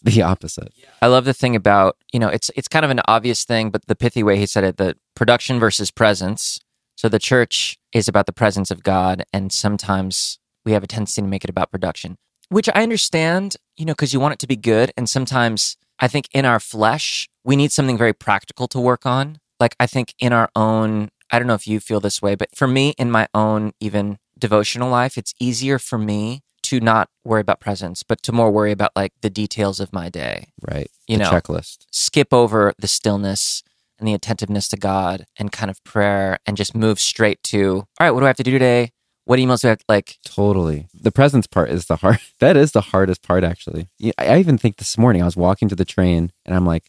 the 0.03 0.23
opposite. 0.23 0.73
I 1.03 1.09
love 1.09 1.25
the 1.25 1.35
thing 1.35 1.55
about, 1.55 1.97
you 2.13 2.19
know, 2.19 2.29
it's 2.29 2.51
it's 2.57 2.69
kind 2.69 2.85
of 2.85 2.91
an 2.91 3.01
obvious 3.07 3.45
thing, 3.45 3.71
but 3.71 3.87
the 3.87 3.97
pithy 3.97 4.23
way 4.23 4.39
he 4.39 4.47
said 4.47 4.65
it, 4.65 4.77
the 4.77 4.97
production 5.15 5.59
versus 5.59 5.91
presence. 5.91 6.61
So 6.97 7.09
the 7.09 7.19
church 7.19 7.79
is 7.93 8.09
about 8.09 8.27
the 8.27 8.33
presence 8.33 8.71
of 8.71 8.83
God, 8.83 9.25
and 9.33 9.53
sometimes 9.53 10.39
we 10.65 10.73
have 10.73 10.83
a 10.85 10.87
tendency 10.87 11.23
to 11.23 11.29
make 11.29 11.45
it 11.45 11.51
about 11.51 11.71
production, 11.71 12.17
which 12.49 12.69
I 12.75 12.83
understand, 12.83 13.57
you 13.77 13.85
know, 13.85 13.93
because 13.93 14.13
you 14.13 14.21
want 14.21 14.35
it 14.35 14.39
to 14.41 14.47
be 14.47 14.57
good. 14.57 14.93
And 14.97 15.09
sometimes 15.09 15.77
I 15.99 16.09
think 16.09 16.29
in 16.33 16.45
our 16.45 16.61
flesh, 16.61 17.29
we 17.45 17.57
need 17.57 17.73
something 17.73 17.99
very 17.99 18.13
practical 18.13 18.69
to 18.69 18.81
work 18.81 19.07
on. 19.07 19.39
Like 19.59 19.77
I 19.81 19.87
think 19.87 20.15
in 20.19 20.33
our 20.33 20.51
own, 20.55 21.11
I 21.33 21.39
don't 21.39 21.47
know 21.49 21.55
if 21.55 21.67
you 21.67 21.81
feel 21.81 22.01
this 22.01 22.21
way, 22.21 22.35
but 22.35 22.55
for 22.55 22.67
me, 22.67 22.95
in 22.99 23.11
my 23.11 23.29
own 23.35 23.73
even 23.81 24.19
devotional 24.39 24.91
life, 24.91 25.17
it's 25.19 25.35
easier 25.39 25.79
for 25.79 25.99
me 25.99 26.43
to 26.63 26.81
not 26.81 27.09
worry 27.25 27.41
about 27.41 27.61
presence, 27.61 28.03
but 28.03 28.23
to 28.23 28.33
more 28.33 28.51
worry 28.51 28.73
about 28.73 28.93
like 28.95 29.13
the 29.23 29.31
details 29.31 29.81
of 29.81 29.93
my 29.93 30.09
day 30.09 30.49
Right. 30.61 30.91
You 31.09 31.17
the 31.19 31.25
know. 31.25 31.31
checklist. 31.31 31.87
skip 31.91 32.33
over 32.33 32.73
the 32.79 32.87
stillness 32.89 33.63
and 33.99 34.07
the 34.09 34.15
attentiveness 34.15 34.69
to 34.69 34.77
God 34.77 35.27
and 35.39 35.51
kind 35.53 35.71
of 35.71 35.83
prayer 35.85 36.39
and 36.47 36.57
just 36.57 36.75
move 36.75 36.99
straight 37.01 37.43
to, 37.45 37.79
all 37.79 37.87
right, 38.01 38.11
what 38.11 38.21
do 38.21 38.27
I 38.27 38.29
have 38.29 38.37
to 38.37 38.43
do 38.43 38.53
today? 38.53 38.93
What 39.25 39.39
emails 39.39 39.61
do 39.63 39.69
I 39.69 39.71
have 39.71 39.83
like? 39.89 40.19
Totally. 40.25 40.89
The 40.95 41.13
presence 41.13 41.47
part 41.47 41.71
is 41.71 41.87
the 41.87 41.97
hard. 41.97 42.19
That 42.41 42.57
is 42.57 42.73
the 42.73 42.81
hardest 42.81 43.23
part, 43.23 43.45
actually. 43.45 43.89
I 44.19 44.27
I 44.27 44.39
even 44.39 44.59
think 44.59 44.77
this 44.79 44.97
morning 44.99 45.23
I 45.23 45.27
was 45.27 45.37
walking 45.37 45.69
to 45.69 45.77
the 45.77 45.85
train 45.85 46.33
and 46.47 46.55
I'm 46.57 46.67
like, 46.67 46.85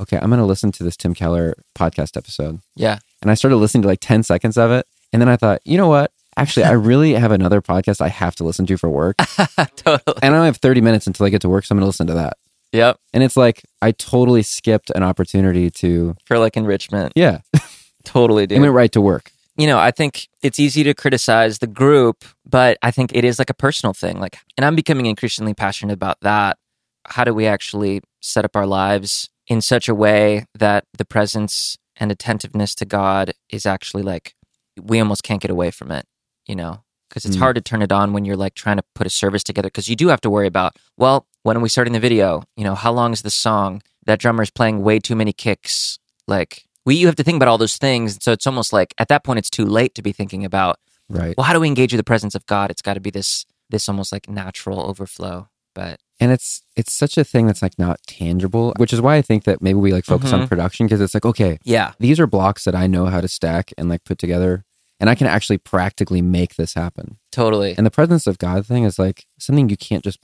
okay, 0.00 0.18
I'm 0.18 0.28
going 0.28 0.40
to 0.40 0.44
listen 0.46 0.72
to 0.72 0.84
this 0.84 0.96
Tim 0.96 1.14
Keller 1.14 1.54
podcast 1.78 2.16
episode. 2.16 2.60
Yeah. 2.74 2.98
And 3.22 3.30
I 3.30 3.34
started 3.34 3.56
listening 3.56 3.82
to 3.82 3.88
like 3.88 4.00
10 4.00 4.22
seconds 4.22 4.56
of 4.56 4.70
it. 4.70 4.86
And 5.12 5.20
then 5.22 5.28
I 5.28 5.36
thought, 5.36 5.60
you 5.64 5.76
know 5.78 5.88
what? 5.88 6.12
Actually, 6.36 6.64
I 6.64 6.72
really 6.90 7.14
have 7.14 7.32
another 7.32 7.60
podcast 7.62 8.00
I 8.00 8.08
have 8.08 8.34
to 8.36 8.44
listen 8.44 8.66
to 8.66 8.76
for 8.76 8.90
work. 8.90 9.16
totally. 9.76 10.18
And 10.22 10.34
I 10.34 10.38
only 10.38 10.46
have 10.46 10.58
30 10.58 10.80
minutes 10.80 11.06
until 11.06 11.26
I 11.26 11.30
get 11.30 11.40
to 11.42 11.48
work. 11.48 11.64
So 11.64 11.72
I'm 11.72 11.78
going 11.78 11.82
to 11.84 11.86
listen 11.86 12.06
to 12.08 12.14
that. 12.14 12.36
Yep. 12.72 12.98
And 13.14 13.22
it's 13.22 13.36
like, 13.36 13.62
I 13.80 13.92
totally 13.92 14.42
skipped 14.42 14.90
an 14.90 15.02
opportunity 15.02 15.70
to, 15.70 16.14
For 16.26 16.38
like 16.38 16.56
enrichment. 16.56 17.12
yeah, 17.16 17.38
Totally, 18.04 18.42
I 18.42 18.46
dude. 18.46 18.60
went 18.60 18.72
right 18.74 18.92
to 18.92 19.00
work. 19.00 19.30
you 19.56 19.66
know, 19.66 19.78
I 19.78 19.90
think 19.90 20.28
it's 20.42 20.58
easy 20.60 20.84
to 20.84 20.92
criticize 20.94 21.58
the 21.58 21.66
group, 21.66 22.24
but 22.44 22.76
I 22.82 22.90
think 22.90 23.12
it 23.14 23.24
is 23.24 23.38
like 23.38 23.50
a 23.50 23.54
personal 23.54 23.92
thing. 23.94 24.20
Like, 24.20 24.38
and 24.58 24.64
I'm 24.64 24.76
becoming 24.76 25.06
increasingly 25.06 25.54
passionate 25.54 25.94
about 25.94 26.18
that. 26.20 26.58
How 27.06 27.24
do 27.24 27.32
we 27.32 27.46
actually 27.46 28.02
set 28.20 28.44
up 28.44 28.54
our 28.56 28.66
lives 28.66 29.30
in 29.46 29.60
such 29.60 29.88
a 29.88 29.94
way 29.94 30.44
that 30.58 30.84
the 30.98 31.04
presence 31.04 31.78
and 31.96 32.10
attentiveness 32.12 32.74
to 32.76 32.84
God 32.84 33.32
is 33.50 33.66
actually 33.66 34.02
like, 34.02 34.34
we 34.80 35.00
almost 35.00 35.22
can't 35.22 35.40
get 35.40 35.50
away 35.50 35.70
from 35.70 35.90
it, 35.90 36.06
you 36.46 36.54
know? 36.56 36.82
Because 37.08 37.24
it's 37.24 37.36
Mm. 37.36 37.40
hard 37.40 37.54
to 37.56 37.62
turn 37.62 37.82
it 37.82 37.92
on 37.92 38.12
when 38.12 38.24
you're 38.24 38.36
like 38.36 38.54
trying 38.54 38.76
to 38.76 38.84
put 38.94 39.06
a 39.06 39.10
service 39.10 39.42
together. 39.44 39.68
Because 39.68 39.88
you 39.88 39.96
do 39.96 40.08
have 40.08 40.20
to 40.22 40.30
worry 40.30 40.46
about, 40.46 40.76
well, 40.96 41.26
when 41.44 41.56
are 41.56 41.60
we 41.60 41.68
starting 41.68 41.92
the 41.92 42.00
video? 42.00 42.42
You 42.56 42.64
know, 42.64 42.74
how 42.74 42.92
long 42.92 43.12
is 43.12 43.22
the 43.22 43.30
song? 43.30 43.80
That 44.06 44.18
drummer 44.18 44.42
is 44.42 44.50
playing 44.50 44.82
way 44.82 44.98
too 44.98 45.16
many 45.16 45.32
kicks. 45.32 45.98
Like, 46.26 46.66
we, 46.84 46.96
you 46.96 47.06
have 47.06 47.16
to 47.16 47.22
think 47.24 47.36
about 47.36 47.48
all 47.48 47.58
those 47.58 47.78
things. 47.78 48.18
So 48.20 48.32
it's 48.32 48.46
almost 48.46 48.72
like 48.72 48.92
at 48.98 49.08
that 49.08 49.24
point, 49.24 49.38
it's 49.38 49.50
too 49.50 49.64
late 49.64 49.94
to 49.94 50.02
be 50.02 50.12
thinking 50.12 50.44
about, 50.44 50.78
Right. 51.08 51.36
well, 51.36 51.44
how 51.44 51.52
do 51.52 51.60
we 51.60 51.68
engage 51.68 51.92
with 51.92 51.98
the 52.00 52.04
presence 52.04 52.34
of 52.34 52.44
God? 52.46 52.70
It's 52.70 52.82
got 52.82 52.94
to 52.94 53.00
be 53.00 53.10
this, 53.10 53.46
this 53.70 53.88
almost 53.88 54.10
like 54.12 54.28
natural 54.28 54.80
overflow. 54.80 55.48
But 55.76 56.00
and 56.18 56.32
it's 56.32 56.62
it's 56.74 56.92
such 56.92 57.16
a 57.18 57.24
thing 57.24 57.46
that's 57.46 57.60
like 57.62 57.78
not 57.78 58.00
tangible 58.06 58.72
which 58.78 58.92
is 58.94 59.00
why 59.02 59.16
i 59.16 59.22
think 59.22 59.44
that 59.44 59.60
maybe 59.60 59.78
we 59.78 59.92
like 59.92 60.06
focus 60.06 60.32
on 60.32 60.40
Mhm. 60.40 60.48
production 60.48 60.86
because 60.86 61.00
it's 61.02 61.12
like 61.14 61.26
okay 61.26 61.58
yeah, 61.62 61.92
these 62.00 62.18
are 62.18 62.26
blocks 62.26 62.64
that 62.64 62.74
i 62.74 62.86
know 62.86 63.04
how 63.06 63.20
to 63.20 63.28
stack 63.28 63.70
and 63.76 63.90
like 63.90 64.02
put 64.04 64.18
together 64.18 64.64
and 64.98 65.10
i 65.10 65.14
can 65.14 65.26
actually 65.26 65.58
practically 65.58 66.22
make 66.22 66.56
this 66.56 66.72
happen 66.72 67.18
totally. 67.30 67.74
and 67.76 67.84
the 67.86 67.90
presence 67.90 68.26
of 68.26 68.38
god 68.38 68.64
thing 68.64 68.84
is 68.84 68.98
like 68.98 69.26
something 69.38 69.68
you 69.68 69.76
can't 69.76 70.02
just 70.02 70.18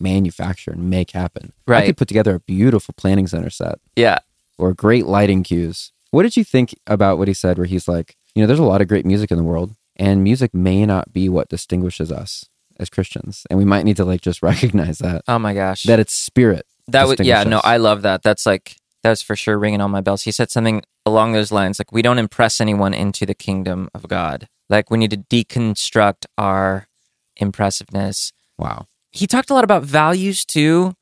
manufacture 0.00 0.70
and 0.70 0.88
make 0.88 1.10
happen 1.10 1.52
right 1.66 1.82
i 1.82 1.86
could 1.86 1.96
put 1.96 2.08
together 2.08 2.34
a 2.36 2.40
beautiful 2.40 2.94
planning 2.96 3.26
center 3.26 3.50
set 3.50 3.78
yeah. 3.96 4.18
or 4.56 4.72
great 4.72 5.06
lighting 5.06 5.42
cues 5.42 5.92
what 6.10 6.22
did 6.22 6.36
you 6.36 6.44
think 6.44 6.74
about 6.86 7.18
what 7.18 7.28
he 7.28 7.34
said 7.34 7.58
where 7.58 7.66
he's 7.66 7.86
like 7.88 8.16
you 8.34 8.42
know 8.42 8.46
there's 8.46 8.58
a 8.58 8.64
lot 8.64 8.80
of 8.80 8.88
great 8.88 9.04
music 9.04 9.30
in 9.30 9.36
the 9.36 9.44
world 9.44 9.74
and 9.96 10.22
music 10.22 10.54
may 10.54 10.86
not 10.86 11.12
be 11.12 11.28
what 11.28 11.48
distinguishes 11.48 12.10
us 12.12 12.46
as 12.78 12.88
christians 12.90 13.46
and 13.50 13.58
we 13.58 13.64
might 13.64 13.84
need 13.84 13.96
to 13.96 14.04
like 14.04 14.20
just 14.20 14.42
recognize 14.52 14.98
that 14.98 15.22
Oh 15.28 15.38
my 15.38 15.54
gosh. 15.54 15.82
that 15.84 15.98
it's 16.00 16.14
spirit 16.14 16.66
that 16.90 17.06
would, 17.06 17.20
yeah, 17.20 17.44
no. 17.44 17.60
I 17.62 17.76
love 17.76 18.00
that. 18.02 18.22
That's 18.22 18.46
like, 18.46 18.76
that 19.02 19.10
was 19.10 19.20
for 19.20 19.36
sure 19.36 19.58
ringing 19.58 19.82
on 19.82 19.90
my 19.90 20.00
bells. 20.00 20.22
He 20.22 20.32
said 20.32 20.50
something 20.50 20.82
along 21.04 21.32
those 21.32 21.52
lines 21.52 21.78
like, 21.78 21.92
we 21.92 22.00
don't 22.00 22.18
impress 22.18 22.62
anyone 22.62 22.94
into 22.94 23.26
the 23.26 23.34
kingdom 23.34 23.90
of 23.94 24.08
God. 24.08 24.48
Like, 24.70 24.90
we 24.90 24.96
need 24.96 25.10
to 25.10 25.18
deconstruct 25.18 26.24
our 26.38 26.88
impressiveness 27.36 28.32
Wow. 28.58 28.86
he 29.12 29.26
talked 29.26 29.50
a 29.50 29.54
lot 29.54 29.64
about 29.64 29.82
values 29.84 30.44
too. 30.44 30.94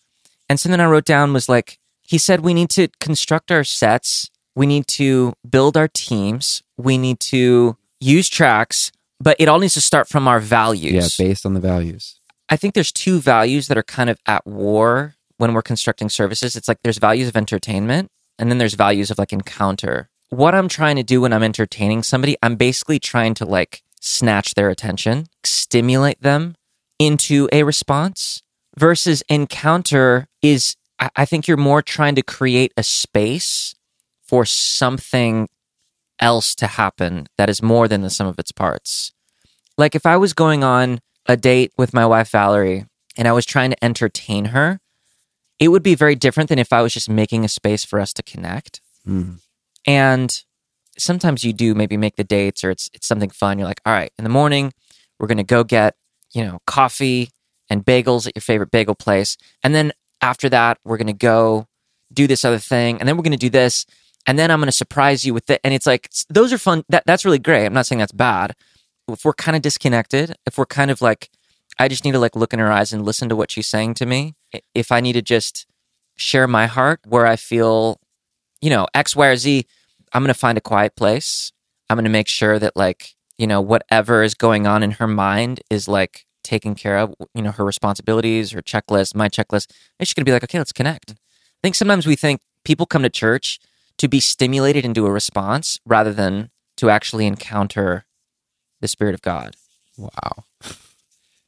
And 0.48 0.60
something 0.60 0.80
I 0.80 0.86
wrote 0.86 1.04
down 1.06 1.32
was 1.32 1.48
like, 1.48 1.78
he 2.02 2.18
said 2.18 2.40
we 2.40 2.52
need 2.54 2.70
to 2.70 2.88
construct 3.00 3.50
our 3.50 3.64
sets, 3.64 4.30
we 4.54 4.66
need 4.66 4.86
to 4.88 5.32
build 5.48 5.76
our 5.76 5.88
teams, 5.88 6.62
we 6.76 6.98
need 6.98 7.18
to 7.20 7.76
use 8.00 8.28
tracks, 8.28 8.92
but 9.20 9.36
it 9.38 9.48
all 9.48 9.58
needs 9.58 9.74
to 9.74 9.80
start 9.80 10.08
from 10.08 10.28
our 10.28 10.40
values. 10.40 11.18
Yeah, 11.18 11.26
based 11.26 11.46
on 11.46 11.54
the 11.54 11.60
values. 11.60 12.20
I 12.48 12.56
think 12.56 12.74
there's 12.74 12.92
two 12.92 13.18
values 13.20 13.68
that 13.68 13.78
are 13.78 13.82
kind 13.82 14.08
of 14.08 14.18
at 14.26 14.46
war 14.46 15.14
when 15.38 15.52
we're 15.52 15.62
constructing 15.62 16.08
services. 16.08 16.56
It's 16.56 16.68
like 16.68 16.78
there's 16.82 16.98
values 16.98 17.28
of 17.28 17.36
entertainment 17.36 18.10
and 18.38 18.50
then 18.50 18.58
there's 18.58 18.74
values 18.74 19.10
of 19.10 19.18
like 19.18 19.32
encounter. 19.32 20.08
What 20.28 20.54
I'm 20.54 20.68
trying 20.68 20.96
to 20.96 21.02
do 21.02 21.20
when 21.20 21.32
I'm 21.32 21.42
entertaining 21.42 22.02
somebody, 22.02 22.36
I'm 22.42 22.56
basically 22.56 22.98
trying 22.98 23.34
to 23.34 23.44
like 23.44 23.82
snatch 24.00 24.54
their 24.54 24.70
attention, 24.70 25.26
stimulate 25.44 26.22
them 26.22 26.54
into 26.98 27.48
a 27.52 27.62
response 27.62 28.42
versus 28.78 29.22
encounter 29.28 30.28
is 30.42 30.76
I 30.98 31.10
I 31.16 31.24
think 31.24 31.46
you're 31.46 31.56
more 31.56 31.82
trying 31.82 32.14
to 32.14 32.22
create 32.22 32.72
a 32.76 32.82
space 32.82 33.74
for 34.22 34.44
something 34.44 35.48
else 36.20 36.54
to 36.56 36.66
happen 36.66 37.26
that 37.36 37.50
is 37.50 37.62
more 37.62 37.88
than 37.88 38.02
the 38.02 38.10
sum 38.10 38.26
of 38.26 38.38
its 38.38 38.52
parts. 38.52 39.12
Like 39.78 39.94
if 39.94 40.06
I 40.06 40.16
was 40.16 40.32
going 40.32 40.64
on 40.64 41.00
a 41.26 41.36
date 41.36 41.72
with 41.76 41.92
my 41.92 42.06
wife 42.06 42.30
Valerie 42.30 42.86
and 43.16 43.28
I 43.28 43.32
was 43.32 43.44
trying 43.44 43.70
to 43.70 43.84
entertain 43.84 44.46
her, 44.46 44.80
it 45.58 45.68
would 45.68 45.82
be 45.82 45.94
very 45.94 46.14
different 46.14 46.48
than 46.48 46.58
if 46.58 46.72
I 46.72 46.82
was 46.82 46.92
just 46.92 47.08
making 47.08 47.44
a 47.44 47.48
space 47.48 47.84
for 47.84 48.00
us 48.00 48.12
to 48.14 48.22
connect. 48.22 48.80
Mm. 49.06 49.40
And 49.86 50.44
sometimes 50.98 51.44
you 51.44 51.52
do 51.52 51.74
maybe 51.74 51.96
make 51.96 52.16
the 52.16 52.24
dates 52.24 52.64
or 52.64 52.70
it's 52.70 52.90
it's 52.92 53.06
something 53.06 53.30
fun. 53.30 53.58
You're 53.58 53.68
like, 53.68 53.80
all 53.86 53.92
right, 53.92 54.12
in 54.18 54.24
the 54.24 54.30
morning, 54.30 54.72
we're 55.18 55.28
gonna 55.28 55.44
go 55.44 55.64
get, 55.64 55.94
you 56.34 56.44
know, 56.44 56.60
coffee 56.66 57.30
and 57.70 57.84
bagels 57.84 58.26
at 58.26 58.36
your 58.36 58.42
favorite 58.42 58.70
bagel 58.70 58.94
place. 58.94 59.36
And 59.62 59.74
then 59.74 59.92
after 60.20 60.48
that, 60.48 60.78
we're 60.84 60.96
gonna 60.96 61.12
go 61.12 61.66
do 62.12 62.26
this 62.26 62.44
other 62.44 62.58
thing. 62.58 62.98
And 62.98 63.08
then 63.08 63.16
we're 63.16 63.22
gonna 63.22 63.36
do 63.36 63.50
this. 63.50 63.86
And 64.26 64.38
then 64.38 64.50
I'm 64.50 64.60
gonna 64.60 64.72
surprise 64.72 65.24
you 65.24 65.32
with 65.34 65.48
it. 65.50 65.60
And 65.62 65.72
it's 65.72 65.86
like 65.86 66.10
those 66.28 66.52
are 66.52 66.58
fun. 66.58 66.84
That 66.88 67.04
that's 67.06 67.24
really 67.24 67.38
great. 67.38 67.66
I'm 67.66 67.74
not 67.74 67.86
saying 67.86 68.00
that's 68.00 68.12
bad. 68.12 68.54
If 69.08 69.24
we're 69.24 69.34
kind 69.34 69.56
of 69.56 69.62
disconnected, 69.62 70.34
if 70.46 70.58
we're 70.58 70.66
kind 70.66 70.90
of 70.90 71.00
like 71.00 71.30
I 71.78 71.88
just 71.88 72.04
need 72.04 72.12
to 72.12 72.18
like 72.18 72.36
look 72.36 72.52
in 72.52 72.58
her 72.58 72.72
eyes 72.72 72.92
and 72.92 73.04
listen 73.04 73.28
to 73.28 73.36
what 73.36 73.50
she's 73.50 73.68
saying 73.68 73.94
to 73.94 74.06
me. 74.06 74.34
If 74.74 74.90
I 74.90 75.00
need 75.00 75.12
to 75.12 75.22
just 75.22 75.66
share 76.16 76.48
my 76.48 76.66
heart 76.66 77.00
where 77.06 77.26
I 77.26 77.36
feel, 77.36 78.00
you 78.62 78.70
know, 78.70 78.86
X, 78.94 79.14
Y, 79.14 79.26
or 79.26 79.36
Z, 79.36 79.66
I'm 80.12 80.22
going 80.22 80.32
to 80.32 80.38
find 80.38 80.56
a 80.56 80.62
quiet 80.62 80.96
place. 80.96 81.52
I'm 81.90 81.96
going 81.96 82.04
to 82.04 82.10
make 82.10 82.28
sure 82.28 82.58
that 82.58 82.76
like, 82.76 83.14
you 83.36 83.46
know, 83.46 83.60
whatever 83.60 84.22
is 84.22 84.34
going 84.34 84.66
on 84.66 84.82
in 84.82 84.92
her 84.92 85.06
mind 85.06 85.60
is 85.68 85.88
like 85.88 86.24
taken 86.42 86.74
care 86.74 86.96
of, 86.96 87.14
you 87.34 87.42
know, 87.42 87.50
her 87.50 87.64
responsibilities, 87.64 88.52
her 88.52 88.62
checklist, 88.62 89.14
my 89.14 89.28
checklist. 89.28 89.70
And 90.00 90.08
going 90.14 90.22
to 90.22 90.24
be 90.24 90.32
like, 90.32 90.44
okay, 90.44 90.58
let's 90.58 90.72
connect. 90.72 91.10
I 91.10 91.14
think 91.62 91.74
sometimes 91.74 92.06
we 92.06 92.16
think 92.16 92.40
people 92.64 92.86
come 92.86 93.02
to 93.02 93.10
church 93.10 93.60
to 93.98 94.08
be 94.08 94.20
stimulated 94.20 94.84
into 94.84 95.06
a 95.06 95.10
response 95.10 95.80
rather 95.86 96.12
than 96.12 96.50
to 96.76 96.90
actually 96.90 97.26
encounter 97.26 98.04
the 98.80 98.88
Spirit 98.88 99.14
of 99.14 99.22
God. 99.22 99.56
Wow. 99.96 100.44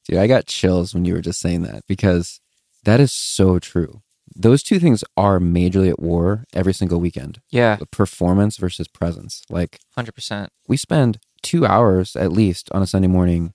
Dude, 0.07 0.19
I 0.19 0.27
got 0.27 0.47
chills 0.47 0.95
when 0.95 1.05
you 1.05 1.13
were 1.15 1.21
just 1.21 1.41
saying 1.41 1.63
that 1.63 1.83
because 1.87 2.41
that 2.85 2.99
is 3.01 3.13
so 3.13 3.59
true. 3.59 4.01
Those 4.35 4.63
two 4.63 4.79
things 4.79 5.05
are 5.17 5.39
majorly 5.39 5.91
at 5.91 5.99
war 6.01 6.45
every 6.55 6.73
single 6.73 7.01
weekend. 7.01 7.41
Yeah, 7.51 7.79
Performance 7.91 8.57
versus 8.57 8.89
presence. 8.89 9.43
Like 9.51 9.81
100%. 9.99 10.49
we 10.67 10.77
spend 10.77 11.19
two 11.43 11.67
hours 11.67 12.17
at 12.17 12.33
least 12.33 12.69
on 12.73 12.83
a 12.83 12.87
Sunday 12.87 13.09
morning 13.09 13.53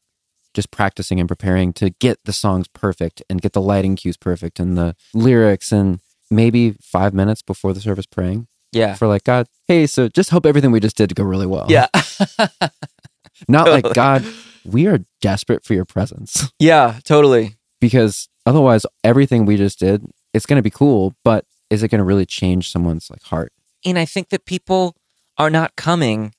just 0.54 0.70
practicing 0.72 1.20
and 1.20 1.28
preparing 1.28 1.74
to 1.74 1.90
get 1.90 2.20
the 2.26 2.34
songs 2.34 2.68
perfect 2.68 3.24
and 3.30 3.42
get 3.42 3.54
the 3.54 3.62
lighting 3.62 3.96
cues 3.96 4.18
perfect 4.18 4.60
and 4.60 4.78
the 4.78 4.96
lyrics 5.14 5.72
and 5.72 6.00
maybe 6.30 6.76
five 6.82 7.14
minutes 7.14 7.42
before 7.42 7.74
the 7.74 7.82
service 7.82 8.06
praying 8.06 8.48
Yeah. 8.74 8.96
for 8.96 9.08
like, 9.08 9.24
God, 9.24 9.48
hey, 9.68 9.88
so 9.88 10.08
just 10.08 10.30
hope 10.30 10.46
everything 10.46 10.72
we 10.72 10.80
just 10.80 10.98
did 10.98 11.10
to 11.10 11.16
go 11.16 11.24
really 11.24 11.46
well. 11.48 11.66
Yeah. 11.70 11.88
Not 13.48 13.68
like, 13.68 13.94
God, 13.94 14.26
we 14.64 14.88
are 14.88 15.00
desperate 15.22 15.64
for 15.66 15.74
your 15.74 15.86
presence. 15.86 16.50
yeah, 16.60 17.00
totally. 17.04 17.56
because 17.82 18.30
otherwise 18.46 18.86
everything 19.04 19.46
we 19.46 19.56
just 19.58 19.80
did 19.80 20.06
it's 20.34 20.46
going 20.46 20.58
to 20.58 20.64
be 20.64 20.70
cool 20.70 21.14
but 21.24 21.46
is 21.70 21.82
it 21.84 21.88
going 21.90 22.00
to 22.00 22.04
really 22.04 22.26
change 22.26 22.70
someone's 22.70 23.10
like 23.10 23.22
heart 23.24 23.54
And 23.86 23.98
I 23.98 24.04
think 24.06 24.30
that 24.30 24.46
people 24.46 24.96
are 25.38 25.50
not 25.50 25.76
coming 25.78 26.34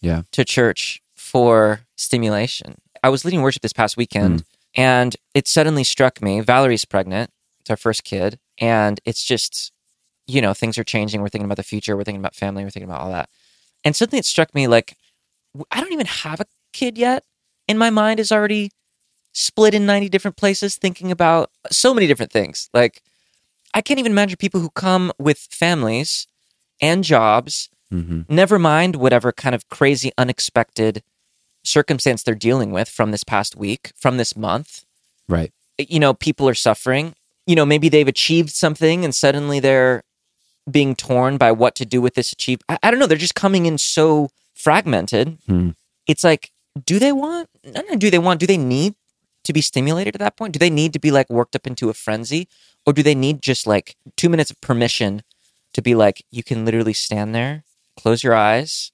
Yeah. 0.00 0.22
to 0.32 0.44
church 0.44 1.00
for 1.14 1.80
stimulation. 1.96 2.76
I 3.02 3.08
was 3.10 3.24
leading 3.24 3.42
worship 3.42 3.62
this 3.62 3.72
past 3.72 3.96
weekend 3.96 4.40
mm. 4.40 4.44
and 4.74 5.16
it 5.34 5.46
suddenly 5.48 5.84
struck 5.84 6.20
me 6.20 6.40
Valerie's 6.40 6.84
pregnant. 6.84 7.30
It's 7.60 7.70
our 7.70 7.76
first 7.76 8.02
kid. 8.04 8.38
And 8.58 9.00
it's 9.04 9.24
just, 9.24 9.70
you 10.26 10.40
know, 10.40 10.54
things 10.54 10.78
are 10.78 10.84
changing. 10.84 11.20
We're 11.20 11.28
thinking 11.28 11.46
about 11.46 11.56
the 11.56 11.62
future. 11.62 11.96
We're 11.96 12.04
thinking 12.04 12.20
about 12.20 12.34
family. 12.34 12.64
We're 12.64 12.70
thinking 12.70 12.90
about 12.90 13.00
all 13.00 13.10
that. 13.10 13.28
And 13.84 13.94
suddenly 13.94 14.18
it 14.18 14.24
struck 14.24 14.54
me 14.54 14.66
like, 14.66 14.96
I 15.70 15.80
don't 15.80 15.92
even 15.92 16.06
have 16.06 16.40
a 16.40 16.46
kid 16.72 16.98
yet. 16.98 17.24
And 17.68 17.78
my 17.78 17.90
mind 17.90 18.20
is 18.20 18.32
already 18.32 18.70
split 19.32 19.74
in 19.74 19.86
90 19.86 20.08
different 20.08 20.36
places 20.36 20.76
thinking 20.76 21.10
about 21.10 21.50
so 21.70 21.92
many 21.92 22.06
different 22.06 22.32
things. 22.32 22.70
Like, 22.72 23.02
I 23.74 23.82
can't 23.82 24.00
even 24.00 24.12
imagine 24.12 24.36
people 24.38 24.60
who 24.60 24.70
come 24.70 25.12
with 25.18 25.38
families 25.50 26.26
and 26.80 27.04
jobs, 27.04 27.68
mm-hmm. 27.92 28.22
never 28.28 28.58
mind 28.58 28.96
whatever 28.96 29.32
kind 29.32 29.54
of 29.54 29.68
crazy, 29.68 30.12
unexpected 30.16 31.02
circumstance 31.64 32.22
they're 32.22 32.34
dealing 32.34 32.70
with 32.70 32.88
from 32.88 33.10
this 33.10 33.24
past 33.24 33.56
week, 33.56 33.92
from 33.96 34.16
this 34.16 34.36
month. 34.36 34.84
right 35.28 35.52
You 35.78 36.00
know, 36.00 36.14
people 36.14 36.48
are 36.48 36.54
suffering. 36.54 37.14
You 37.46 37.54
know, 37.54 37.66
maybe 37.66 37.88
they've 37.88 38.08
achieved 38.08 38.50
something 38.50 39.04
and 39.04 39.14
suddenly 39.14 39.60
they're 39.60 40.02
being 40.70 40.94
torn 40.94 41.36
by 41.36 41.52
what 41.52 41.74
to 41.76 41.84
do 41.84 42.00
with 42.00 42.14
this 42.14 42.32
achieve. 42.32 42.60
I, 42.68 42.78
I 42.82 42.90
don't 42.90 43.00
know. 43.00 43.06
They're 43.06 43.16
just 43.16 43.34
coming 43.34 43.66
in 43.66 43.78
so 43.78 44.30
fragmented. 44.54 45.38
Hmm. 45.46 45.70
It's 46.06 46.24
like, 46.24 46.50
do 46.84 46.98
they 46.98 47.12
want? 47.12 47.48
No, 47.64 47.82
no. 47.88 47.96
Do 47.96 48.10
they 48.10 48.18
want? 48.18 48.40
Do 48.40 48.46
they 48.46 48.58
need 48.58 48.94
to 49.44 49.52
be 49.52 49.60
stimulated 49.60 50.14
at 50.14 50.18
that 50.20 50.36
point? 50.36 50.52
Do 50.52 50.58
they 50.58 50.70
need 50.70 50.92
to 50.92 50.98
be 50.98 51.10
like 51.10 51.30
worked 51.30 51.56
up 51.56 51.66
into 51.66 51.88
a 51.88 51.94
frenzy, 51.94 52.48
or 52.84 52.92
do 52.92 53.02
they 53.02 53.14
need 53.14 53.42
just 53.42 53.66
like 53.66 53.96
two 54.16 54.28
minutes 54.28 54.50
of 54.50 54.60
permission 54.60 55.22
to 55.72 55.82
be 55.82 55.94
like, 55.94 56.24
you 56.30 56.42
can 56.42 56.64
literally 56.64 56.92
stand 56.92 57.34
there, 57.34 57.64
close 57.96 58.24
your 58.24 58.34
eyes, 58.34 58.92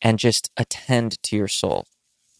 and 0.00 0.18
just 0.18 0.50
attend 0.56 1.22
to 1.22 1.36
your 1.36 1.48
soul 1.48 1.86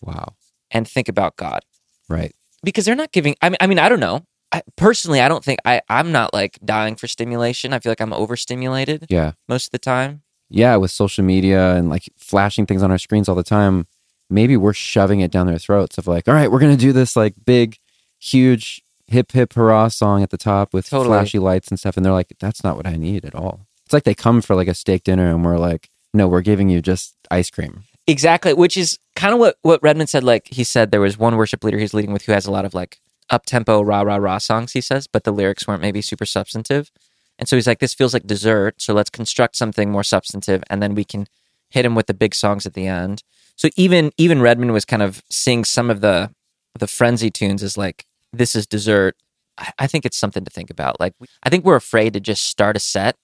wow 0.00 0.34
and 0.70 0.86
think 0.86 1.08
about 1.08 1.36
God 1.36 1.64
right 2.08 2.34
because 2.62 2.84
they're 2.84 2.94
not 2.94 3.12
giving. 3.12 3.34
I 3.40 3.48
mean, 3.48 3.56
I 3.60 3.66
mean, 3.66 3.78
I 3.78 3.88
don't 3.88 4.00
know. 4.00 4.24
I, 4.52 4.62
personally, 4.76 5.20
I 5.20 5.28
don't 5.28 5.44
think 5.44 5.58
I. 5.64 5.80
I'm 5.88 6.12
not 6.12 6.32
like 6.32 6.58
dying 6.64 6.96
for 6.96 7.06
stimulation. 7.08 7.72
I 7.72 7.78
feel 7.80 7.90
like 7.90 8.00
I'm 8.00 8.12
overstimulated 8.12 9.06
yeah 9.10 9.32
most 9.48 9.66
of 9.66 9.70
the 9.72 9.78
time. 9.78 10.22
yeah 10.48 10.76
with 10.76 10.90
social 10.90 11.24
media 11.24 11.74
and 11.74 11.88
like 11.90 12.08
flashing 12.16 12.66
things 12.66 12.82
on 12.82 12.90
our 12.90 12.98
screens 12.98 13.28
all 13.28 13.34
the 13.34 13.42
time 13.42 13.86
maybe 14.30 14.56
we're 14.56 14.72
shoving 14.72 15.20
it 15.20 15.30
down 15.30 15.46
their 15.46 15.58
throats 15.58 15.98
of 15.98 16.06
like 16.06 16.26
all 16.28 16.34
right 16.34 16.50
we're 16.50 16.58
going 16.60 16.76
to 16.76 16.80
do 16.80 16.92
this 16.92 17.16
like 17.16 17.34
big 17.44 17.76
huge 18.18 18.82
hip 19.08 19.32
hip 19.32 19.52
hurrah 19.52 19.88
song 19.88 20.22
at 20.22 20.30
the 20.30 20.36
top 20.38 20.72
with 20.74 20.88
Totally. 20.88 21.08
flashy 21.16 21.38
lights 21.38 21.68
and 21.68 21.78
stuff 21.78 21.96
and 21.96 22.04
they're 22.04 22.12
like 22.12 22.32
that's 22.40 22.64
not 22.64 22.76
what 22.76 22.86
i 22.86 22.96
need 22.96 23.24
at 23.24 23.34
all 23.34 23.66
it's 23.84 23.92
like 23.92 24.02
they 24.04 24.14
come 24.14 24.40
for 24.40 24.54
like 24.56 24.68
a 24.68 24.74
steak 24.74 25.04
dinner 25.04 25.28
and 25.30 25.44
we're 25.44 25.58
like 25.58 25.90
no 26.12 26.26
we're 26.26 26.40
giving 26.40 26.68
you 26.68 26.80
just 26.80 27.14
ice 27.30 27.50
cream 27.50 27.84
Exactly, 28.08 28.54
which 28.54 28.76
is 28.76 29.00
kind 29.16 29.34
of 29.34 29.40
what 29.40 29.56
what 29.62 29.82
Redman 29.82 30.06
said. 30.06 30.22
Like 30.22 30.46
he 30.46 30.62
said, 30.62 30.92
there 30.92 31.00
was 31.00 31.18
one 31.18 31.34
worship 31.36 31.64
leader 31.64 31.76
he's 31.76 31.92
leading 31.92 32.12
with 32.12 32.24
who 32.24 32.30
has 32.30 32.46
a 32.46 32.52
lot 32.52 32.64
of 32.64 32.72
like 32.72 33.00
up 33.30 33.46
tempo 33.46 33.82
rah 33.82 34.02
rah 34.02 34.16
rah 34.16 34.38
songs. 34.38 34.72
He 34.72 34.80
says, 34.80 35.06
but 35.06 35.24
the 35.24 35.32
lyrics 35.32 35.66
weren't 35.66 35.82
maybe 35.82 36.00
super 36.02 36.26
substantive, 36.26 36.90
and 37.38 37.48
so 37.48 37.56
he's 37.56 37.66
like, 37.66 37.80
this 37.80 37.94
feels 37.94 38.14
like 38.14 38.26
dessert. 38.26 38.80
So 38.80 38.94
let's 38.94 39.10
construct 39.10 39.56
something 39.56 39.90
more 39.90 40.04
substantive, 40.04 40.62
and 40.70 40.82
then 40.82 40.94
we 40.94 41.04
can 41.04 41.26
hit 41.70 41.84
him 41.84 41.94
with 41.94 42.06
the 42.06 42.14
big 42.14 42.34
songs 42.34 42.64
at 42.66 42.74
the 42.74 42.86
end. 42.86 43.22
So 43.56 43.68
even 43.76 44.12
even 44.16 44.40
Redman 44.42 44.72
was 44.72 44.84
kind 44.84 45.02
of 45.02 45.22
seeing 45.30 45.64
some 45.64 45.90
of 45.90 46.00
the 46.00 46.30
the 46.78 46.86
frenzy 46.86 47.30
tunes 47.30 47.62
as 47.62 47.76
like 47.78 48.04
this 48.32 48.54
is 48.54 48.66
dessert. 48.66 49.16
I, 49.58 49.72
I 49.78 49.86
think 49.86 50.04
it's 50.04 50.16
something 50.18 50.44
to 50.44 50.50
think 50.50 50.70
about. 50.70 51.00
Like 51.00 51.14
I 51.42 51.48
think 51.50 51.64
we're 51.64 51.76
afraid 51.76 52.12
to 52.12 52.20
just 52.20 52.44
start 52.44 52.76
a 52.76 52.80
set 52.80 53.16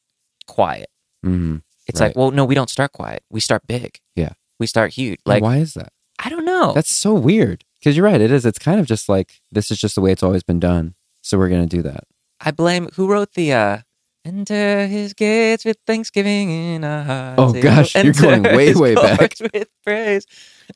quiet. 0.47 0.89
mm-hmm. 1.25 1.57
It's 1.87 2.01
Right. 2.01 2.09
like, 2.09 2.17
well, 2.17 2.31
no, 2.31 2.45
we 2.45 2.55
don't 2.55 2.71
start 2.71 2.93
quiet. 2.93 3.23
We 3.31 3.41
start 3.41 3.67
big. 3.67 3.99
Yeah. 4.17 4.33
We 4.59 4.67
start 4.67 4.93
huge. 4.95 5.19
Like 5.27 5.43
why 5.43 5.59
is 5.59 5.75
that 5.75 5.93
I 6.25 6.29
don't 6.29 6.45
know. 6.45 6.73
That's 6.73 6.95
so 6.95 7.13
weird. 7.15 7.65
Because 7.83 7.97
you're 7.97 8.07
right. 8.07 8.21
It 8.21 8.31
is. 8.31 8.47
It's 8.47 8.61
kind 8.61 8.79
of 8.79 8.87
just 8.87 9.09
like 9.09 9.41
this 9.51 9.71
is 9.73 9.79
just 9.81 9.97
the 9.97 10.01
way 10.01 10.13
it's 10.13 10.23
always 10.23 10.45
been 10.45 10.61
done. 10.61 10.95
So 11.21 11.37
we're 11.37 11.49
gonna 11.49 11.67
do 11.67 11.83
that. 11.83 12.05
I 12.41 12.53
blame 12.53 12.89
who 12.95 13.09
wrote 13.11 13.33
the 13.35 13.53
uh 13.53 13.79
Enter 14.25 14.87
his 14.87 15.15
gates 15.15 15.65
with 15.65 15.79
thanksgiving 15.85 16.49
in 16.51 16.85
our 16.85 17.03
hearts. 17.03 17.35
Oh, 17.39 17.53
gosh, 17.61 17.97
you're 17.97 18.13
going 18.13 18.45
way, 18.45 18.73
way 18.73 18.95
back. 18.95 19.35
With 19.41 19.69
praise. 19.85 20.27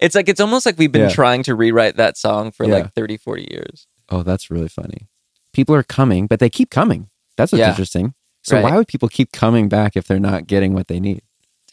It's 0.01 0.17
like 0.17 0.29
it's 0.29 0.41
almost 0.41 0.67
like 0.67 0.77
we've 0.79 0.91
been 0.91 1.03
Yeah. 1.03 1.09
trying 1.15 1.45
to 1.45 1.55
rewrite 1.55 1.95
that 1.97 2.17
song 2.17 2.51
for 2.51 2.67
Yeah. 2.67 2.75
like 2.75 2.95
30, 2.95 3.17
40 3.17 3.47
years. 3.49 3.87
Oh, 4.09 4.25
that's 4.25 4.51
really 4.51 4.67
funny. 4.67 5.07
People 5.53 5.77
are 5.77 5.85
coming, 5.85 6.27
but 6.27 6.41
they 6.41 6.51
keep 6.51 6.71
coming. 6.71 7.09
That's 7.37 7.53
what's 7.53 7.61
Yeah. 7.61 7.71
interesting. 7.71 8.15
So 8.43 8.57
Right. 8.57 8.65
why 8.65 8.77
would 8.77 8.89
people 8.89 9.09
keep 9.09 9.31
coming 9.31 9.69
back 9.69 9.97
if 9.97 10.09
they're 10.09 10.19
not 10.19 10.49
getting 10.49 10.75
what 10.75 10.89
they 10.89 10.99
need? 10.99 11.23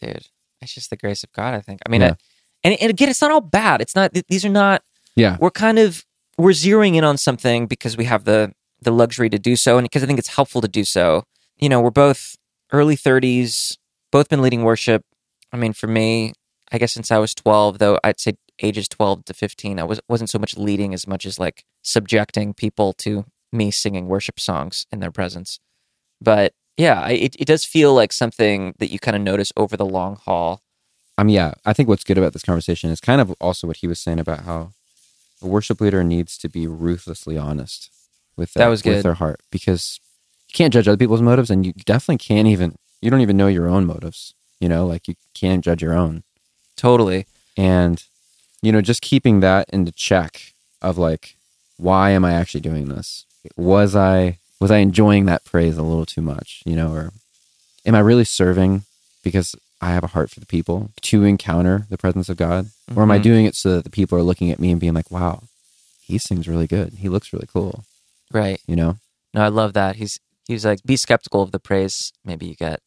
Dude, 0.00 0.28
it's 0.62 0.74
just 0.74 0.90
the 0.90 0.96
grace 0.96 1.24
of 1.24 1.32
God, 1.32 1.54
I 1.54 1.60
think. 1.60 1.80
I 1.84 1.88
mean. 1.90 2.04
I- 2.04 2.16
and, 2.62 2.74
and 2.80 2.88
again, 2.90 3.08
it's 3.08 3.20
not 3.20 3.32
all 3.32 3.40
bad. 3.40 3.80
It's 3.82 3.96
not, 3.96 4.12
these 4.28 4.44
are 4.44 4.48
not, 4.48 4.82
Yeah. 5.16 5.36
we're 5.40 5.50
kind 5.50 5.78
of 5.78 6.04
we're 6.36 6.50
zeroing 6.50 6.96
in 6.96 7.04
on 7.04 7.16
something 7.16 7.66
because 7.66 7.96
we 7.96 8.04
have 8.06 8.24
the 8.24 8.52
the 8.82 8.90
luxury 8.90 9.30
to 9.30 9.38
do 9.38 9.56
so 9.56 9.78
and 9.78 9.84
because 9.84 10.02
I 10.02 10.06
think 10.06 10.18
it's 10.18 10.34
helpful 10.34 10.60
to 10.60 10.68
do 10.68 10.84
so. 10.84 11.24
You 11.58 11.68
know, 11.68 11.80
we're 11.80 11.90
both 11.90 12.36
early 12.72 12.96
30s, 12.96 13.76
both 14.10 14.28
been 14.28 14.42
leading 14.42 14.62
worship. 14.62 15.02
I 15.52 15.56
mean, 15.56 15.72
for 15.72 15.86
me, 15.86 16.32
I 16.72 16.78
guess 16.78 16.92
since 16.92 17.10
I 17.10 17.18
was 17.18 17.34
12, 17.34 17.78
though 17.78 17.98
I'd 18.02 18.20
say 18.20 18.34
ages 18.60 18.88
12 18.88 19.24
to 19.26 19.34
15, 19.34 19.78
I 19.78 19.84
was 19.84 20.00
wasn't 20.08 20.30
so 20.30 20.38
much 20.38 20.56
leading 20.56 20.92
as 20.92 21.06
much 21.06 21.24
as 21.24 21.38
like 21.38 21.64
subjecting 21.82 22.54
people 22.54 22.92
to 22.94 23.24
me 23.52 23.70
singing 23.70 24.08
worship 24.08 24.40
songs 24.40 24.86
in 24.90 25.00
their 25.00 25.12
presence. 25.12 25.60
But 26.20 26.52
yeah, 26.76 27.08
it, 27.08 27.36
it 27.38 27.46
does 27.46 27.64
feel 27.64 27.94
like 27.94 28.12
something 28.12 28.74
that 28.78 28.90
you 28.90 28.98
kind 28.98 29.16
of 29.16 29.22
notice 29.22 29.52
over 29.56 29.76
the 29.76 29.86
long 29.86 30.16
haul. 30.16 30.60
I 31.16 31.22
mean, 31.22 31.36
yeah, 31.36 31.54
I 31.64 31.72
think 31.72 31.88
what's 31.88 32.02
good 32.02 32.18
about 32.18 32.32
this 32.32 32.42
conversation 32.42 32.90
is 32.90 33.00
kind 33.00 33.20
of 33.20 33.32
also 33.40 33.68
what 33.68 33.76
he 33.76 33.86
was 33.86 34.00
saying 34.00 34.18
about 34.18 34.40
how 34.40 34.72
a 35.44 35.48
worship 35.48 35.80
leader 35.80 36.02
needs 36.02 36.36
to 36.38 36.48
be 36.48 36.66
ruthlessly 36.66 37.38
honest 37.38 37.90
with 38.36 38.52
their, 38.54 38.66
That 38.66 38.70
was 38.70 38.82
with 38.84 39.02
their 39.02 39.14
heart 39.14 39.40
because 39.50 40.00
you 40.48 40.54
can't 40.54 40.72
judge 40.72 40.88
other 40.88 40.96
people's 40.96 41.22
motives, 41.22 41.50
and 41.50 41.64
you 41.64 41.72
definitely 41.72 42.18
can't 42.18 42.48
even 42.48 42.76
you 43.00 43.10
don't 43.10 43.20
even 43.20 43.36
know 43.36 43.48
your 43.48 43.68
own 43.68 43.84
motives. 43.84 44.34
You 44.60 44.68
know, 44.68 44.86
like 44.86 45.08
you 45.08 45.14
can't 45.34 45.62
judge 45.62 45.82
your 45.82 45.94
own, 45.94 46.22
Totally. 46.76 47.26
and 47.56 48.02
you 48.62 48.72
know, 48.72 48.80
just 48.80 49.02
keeping 49.02 49.40
that 49.40 49.68
into 49.70 49.92
check 49.92 50.54
of 50.80 50.96
like, 50.96 51.36
why 51.76 52.10
am 52.10 52.24
I 52.24 52.32
actually 52.32 52.62
doing 52.62 52.88
this? 52.88 53.26
Was 53.56 53.94
I 53.94 54.38
was 54.60 54.70
I 54.70 54.78
enjoying 54.78 55.26
that 55.26 55.44
praise 55.44 55.76
a 55.76 55.82
little 55.82 56.06
too 56.06 56.22
much? 56.22 56.62
You 56.64 56.76
know, 56.76 56.92
or 56.92 57.12
am 57.84 57.94
I 57.94 58.00
really 58.00 58.24
serving 58.24 58.84
because 59.22 59.54
I 59.84 59.88
have 59.92 60.04
a 60.04 60.08
heart 60.08 60.30
for 60.30 60.40
the 60.40 60.46
people 60.46 60.90
to 61.02 61.24
encounter 61.24 61.86
the 61.90 61.98
presence 61.98 62.28
of 62.30 62.36
God? 62.38 62.70
Or 62.96 63.02
am 63.02 63.10
I 63.10 63.18
Mhm. 63.18 63.22
doing 63.22 63.44
it 63.44 63.54
so 63.54 63.74
that 63.76 63.84
the 63.84 63.90
people 63.90 64.16
are 64.18 64.22
looking 64.22 64.50
at 64.50 64.58
me 64.58 64.70
and 64.70 64.80
being 64.80 64.94
like, 64.94 65.10
wow, 65.10 65.42
he 66.00 66.16
sings 66.16 66.48
really 66.48 66.66
good. 66.66 66.94
He 66.94 67.08
looks 67.10 67.32
really 67.34 67.46
cool. 67.52 67.84
Right. 68.32 68.60
You 68.66 68.76
know? 68.76 68.98
No, 69.34 69.42
I 69.42 69.48
love 69.48 69.74
that. 69.74 69.96
He's 69.96 70.18
he's 70.48 70.64
like, 70.64 70.82
be 70.84 70.96
skeptical 70.96 71.42
of 71.42 71.52
the 71.52 71.58
praise 71.60 72.12
maybe 72.24 72.46
you 72.46 72.54
get. 72.54 72.80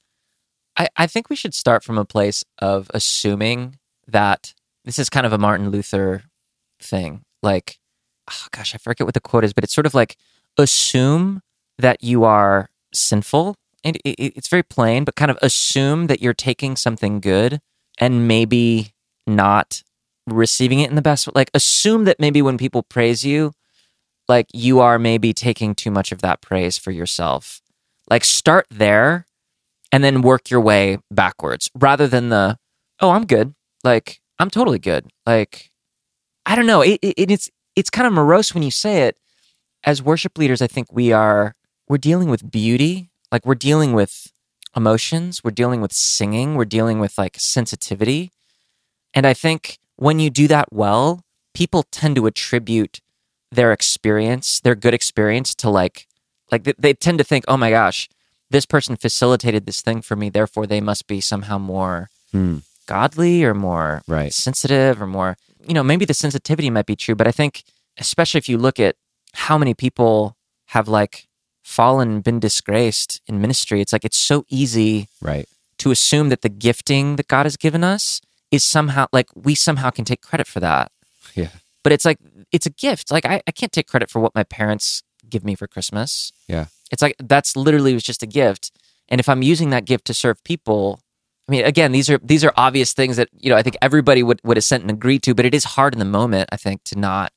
I, 0.76 0.88
I 0.96 1.08
think 1.08 1.30
we 1.30 1.36
should 1.36 1.54
start 1.54 1.84
from 1.84 1.98
a 1.98 2.06
place 2.06 2.44
of 2.60 2.90
assuming 2.94 3.78
that 4.08 4.54
this 4.86 4.98
is 5.00 5.10
kind 5.10 5.26
of 5.26 5.34
a 5.34 5.38
Martin 5.38 5.70
Luther 5.70 6.24
thing. 6.80 7.22
Like, 7.44 7.78
oh 8.32 8.46
gosh, 8.52 8.74
I 8.74 8.78
forget 8.80 9.06
what 9.06 9.14
the 9.14 9.20
quote 9.30 9.44
is, 9.44 9.54
but 9.54 9.64
it's 9.64 9.74
sort 9.74 9.86
of 9.88 9.94
like 9.94 10.18
assume 10.58 11.42
that 11.78 12.04
you 12.04 12.24
are 12.24 12.70
sinful. 12.94 13.56
And 13.84 13.98
it, 13.98 14.16
it- 14.20 14.34
it's 14.36 14.48
very 14.48 14.64
plain, 14.64 15.04
but 15.04 15.16
kind 15.16 15.32
of 15.32 15.38
assume 15.42 16.08
that 16.08 16.22
you're 16.22 16.34
taking 16.34 16.76
something 16.76 17.20
good 17.20 17.60
and 18.00 18.28
maybe 18.28 18.92
not 19.26 19.84
receiving 20.26 20.80
it 20.80 20.90
in 20.90 20.96
the 20.96 21.02
best. 21.02 21.28
way. 21.28 21.32
Like, 21.36 21.52
assume 21.54 22.06
that 22.06 22.20
maybe 22.20 22.42
when 22.42 22.58
people 22.58 22.84
praise 22.84 23.24
you, 23.26 23.54
like 24.28 24.48
you 24.54 24.80
are 24.80 25.00
maybe 25.00 25.34
taking 25.34 25.74
too 25.74 25.92
much 25.92 26.12
of 26.12 26.22
that 26.22 26.42
praise 26.42 26.78
for 26.78 26.92
yourself. 26.92 27.62
Like 28.10 28.24
start 28.26 28.66
there 28.70 29.26
and 29.92 30.04
then 30.04 30.22
work 30.22 30.50
your 30.50 30.60
way 30.62 30.98
backwards 31.12 31.70
rather 31.76 32.08
than 32.08 32.30
the, 32.30 32.58
oh, 33.00 33.12
I'm 33.12 33.26
good. 33.26 33.54
Like 33.84 34.20
I'm 34.40 34.50
totally 34.50 34.80
good. 34.80 35.10
Like 35.26 35.72
I 36.46 36.56
don't 36.56 36.66
know. 36.66 36.82
It, 36.82 37.00
it, 37.02 37.32
it's 37.32 37.50
it's 37.76 37.90
kind 37.90 38.08
of 38.08 38.14
morose 38.14 38.54
when 38.54 38.64
you 38.64 38.72
say 38.72 39.04
it. 39.04 39.18
As 39.84 40.02
worship 40.02 40.38
leaders, 40.38 40.62
I 40.62 40.68
think 40.68 40.92
we 40.92 41.12
are 41.14 41.56
we're 41.88 41.98
dealing 41.98 42.30
with 42.30 42.50
beauty. 42.52 43.10
Like 43.32 43.46
we're 43.46 43.56
dealing 43.56 43.94
with 43.94 44.32
emotions. 44.76 45.44
We're 45.44 45.52
dealing 45.52 45.82
with 45.82 45.94
singing. 45.94 46.56
We're 46.56 46.66
dealing 46.66 47.00
with 47.00 47.18
like 47.18 47.36
sensitivity. 47.40 48.32
And 49.14 49.26
I 49.26 49.34
think 49.34 49.80
when 49.96 50.20
you 50.20 50.30
do 50.30 50.48
that 50.48 50.72
well, 50.72 51.24
people 51.54 51.84
tend 51.84 52.16
to 52.18 52.28
attribute 52.28 53.00
their 53.52 53.72
experience, 53.72 54.60
their 54.60 54.76
good 54.76 54.94
experience 54.94 55.56
to 55.56 55.70
like 55.70 56.08
like 56.52 56.64
they, 56.64 56.74
they 56.78 56.94
tend 56.94 57.18
to 57.18 57.24
think, 57.24 57.44
"Oh 57.48 57.58
my 57.58 57.70
gosh, 57.72 58.08
this 58.50 58.66
person 58.66 58.96
facilitated 58.96 59.66
this 59.66 59.82
thing 59.82 60.02
for 60.02 60.16
me, 60.16 60.30
therefore 60.30 60.66
they 60.68 60.80
must 60.82 61.08
be 61.08 61.20
somehow 61.22 61.58
more 61.58 62.10
Hmm. 62.32 62.58
godly 62.88 63.44
or 63.44 63.54
more 63.54 64.02
Right. 64.08 64.34
sensitive 64.34 65.02
or 65.02 65.08
more, 65.08 65.38
you 65.66 65.74
know, 65.74 65.84
maybe 65.84 66.06
the 66.06 66.14
sensitivity 66.14 66.70
might 66.70 66.86
be 66.86 66.96
true, 66.96 67.16
but 67.16 67.28
I 67.28 67.32
think 67.32 67.64
especially 67.98 68.38
if 68.38 68.48
you 68.50 68.58
look 68.58 68.80
at 68.80 68.96
how 69.34 69.58
many 69.58 69.74
people 69.74 70.36
have 70.68 70.88
like 70.88 71.27
fallen, 71.68 72.22
been 72.22 72.40
disgraced 72.40 73.22
in 73.28 73.42
ministry, 73.42 73.82
it's 73.82 73.92
like 73.94 74.06
it's 74.06 74.18
so 74.18 74.46
easy 74.50 75.08
Right. 75.22 75.48
to 75.80 75.92
assume 75.92 76.30
that 76.30 76.42
the 76.42 76.50
gifting 76.50 77.18
that 77.18 77.28
God 77.28 77.46
has 77.46 77.58
given 77.58 77.84
us 77.84 78.22
is 78.52 78.64
somehow 78.64 79.08
like 79.12 79.28
we 79.36 79.54
somehow 79.54 79.90
can 79.90 80.06
take 80.06 80.22
credit 80.22 80.48
for 80.48 80.62
that. 80.62 80.92
Yeah. 81.36 81.50
But 81.84 81.92
it's 81.92 82.06
like 82.06 82.20
it's 82.52 82.66
a 82.66 82.70
gift. 82.70 83.12
Like 83.12 83.26
I, 83.26 83.42
I 83.46 83.52
can't 83.52 83.72
take 83.72 83.88
credit 83.88 84.10
for 84.10 84.20
what 84.22 84.34
my 84.34 84.44
parents 84.44 85.04
give 85.30 85.44
me 85.44 85.56
for 85.56 85.68
Christmas. 85.68 86.32
Yeah. 86.48 86.66
It's 86.92 87.02
like 87.02 87.16
that's 87.20 87.56
literally 87.58 87.94
was 87.94 88.04
just 88.04 88.24
a 88.24 88.28
gift. 88.28 88.72
And 89.10 89.20
if 89.20 89.28
I'm 89.28 89.42
using 89.42 89.70
that 89.72 89.86
gift 89.86 90.06
to 90.06 90.14
serve 90.14 90.42
people, 90.46 91.02
I 91.48 91.52
mean 91.52 91.66
again, 91.66 91.92
these 91.92 92.10
are 92.10 92.18
these 92.24 92.46
are 92.46 92.54
obvious 92.56 92.94
things 92.94 93.18
that, 93.18 93.28
you 93.38 93.50
know, 93.50 93.58
I 93.58 93.62
think 93.64 93.76
everybody 93.82 94.24
would, 94.24 94.40
would 94.46 94.58
assent 94.58 94.84
and 94.84 94.92
agree 94.92 95.20
to, 95.20 95.36
but 95.36 95.46
it 95.46 95.54
is 95.54 95.66
hard 95.76 95.94
in 95.94 96.00
the 96.00 96.06
moment, 96.20 96.48
I 96.52 96.58
think, 96.58 96.84
to 96.86 96.96
not 96.98 97.32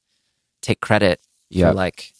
take 0.62 0.81
credit 0.81 1.20
Yeah. 1.51 1.70
for 1.70 1.74
like 1.74 2.12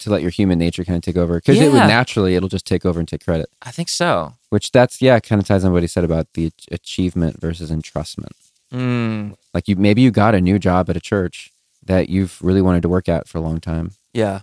To 0.00 0.10
let 0.10 0.20
your 0.20 0.30
human 0.30 0.58
nature 0.58 0.84
kind 0.84 0.96
of 0.96 1.02
take 1.02 1.16
over. 1.16 1.36
Because 1.36 1.58
it 1.58 1.68
would 1.72 1.76
Yeah. 1.78 1.86
naturally, 1.86 2.34
it'll 2.34 2.50
just 2.50 2.66
take 2.66 2.84
over 2.84 2.98
and 3.00 3.08
take 3.08 3.24
credit. 3.24 3.48
I 3.62 3.70
think 3.70 3.88
so. 3.88 4.34
Which 4.50 4.70
that's, 4.70 5.00
yeah, 5.00 5.18
kind 5.20 5.40
of 5.40 5.48
ties 5.48 5.64
on 5.64 5.72
what 5.72 5.82
he 5.82 5.86
said 5.88 6.04
about 6.04 6.26
the 6.34 6.46
ach- 6.46 6.68
achievement 6.70 7.40
versus 7.40 7.70
entrustment. 7.70 8.32
Mm, 8.72 9.36
Like 9.54 9.68
you, 9.68 9.76
maybe 9.76 10.02
you 10.02 10.10
got 10.10 10.34
a 10.34 10.40
new 10.40 10.58
job 10.58 10.90
at 10.90 10.96
a 10.96 11.00
church 11.00 11.50
that 11.82 12.10
you've 12.10 12.36
really 12.42 12.60
wanted 12.60 12.82
to 12.82 12.88
work 12.90 13.08
at 13.08 13.26
for 13.26 13.38
a 13.38 13.40
long 13.40 13.58
time. 13.60 13.92
yeah. 14.12 14.40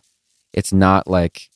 It's 0.54 0.72
not 0.74 1.08
like 1.08 1.50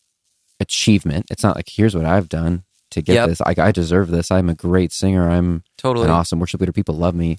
achievement. 0.60 1.28
It's 1.30 1.44
not 1.44 1.56
like 1.56 1.70
here's 1.70 1.96
what 1.96 2.06
I've 2.06 2.30
done 2.30 2.64
to 2.92 3.02
get 3.02 3.14
Yep. 3.14 3.30
this. 3.30 3.42
I, 3.42 3.54
I 3.58 3.72
deserve 3.72 4.10
this. 4.10 4.32
I'm 4.32 4.50
a 4.50 4.54
great 4.56 4.92
singer. 4.92 5.30
I'm 5.30 5.64
Totally. 5.78 6.06
an 6.06 6.12
awesome 6.12 6.40
worship 6.40 6.60
leader. 6.62 6.72
People 6.72 6.96
love 6.96 7.16
me. 7.16 7.38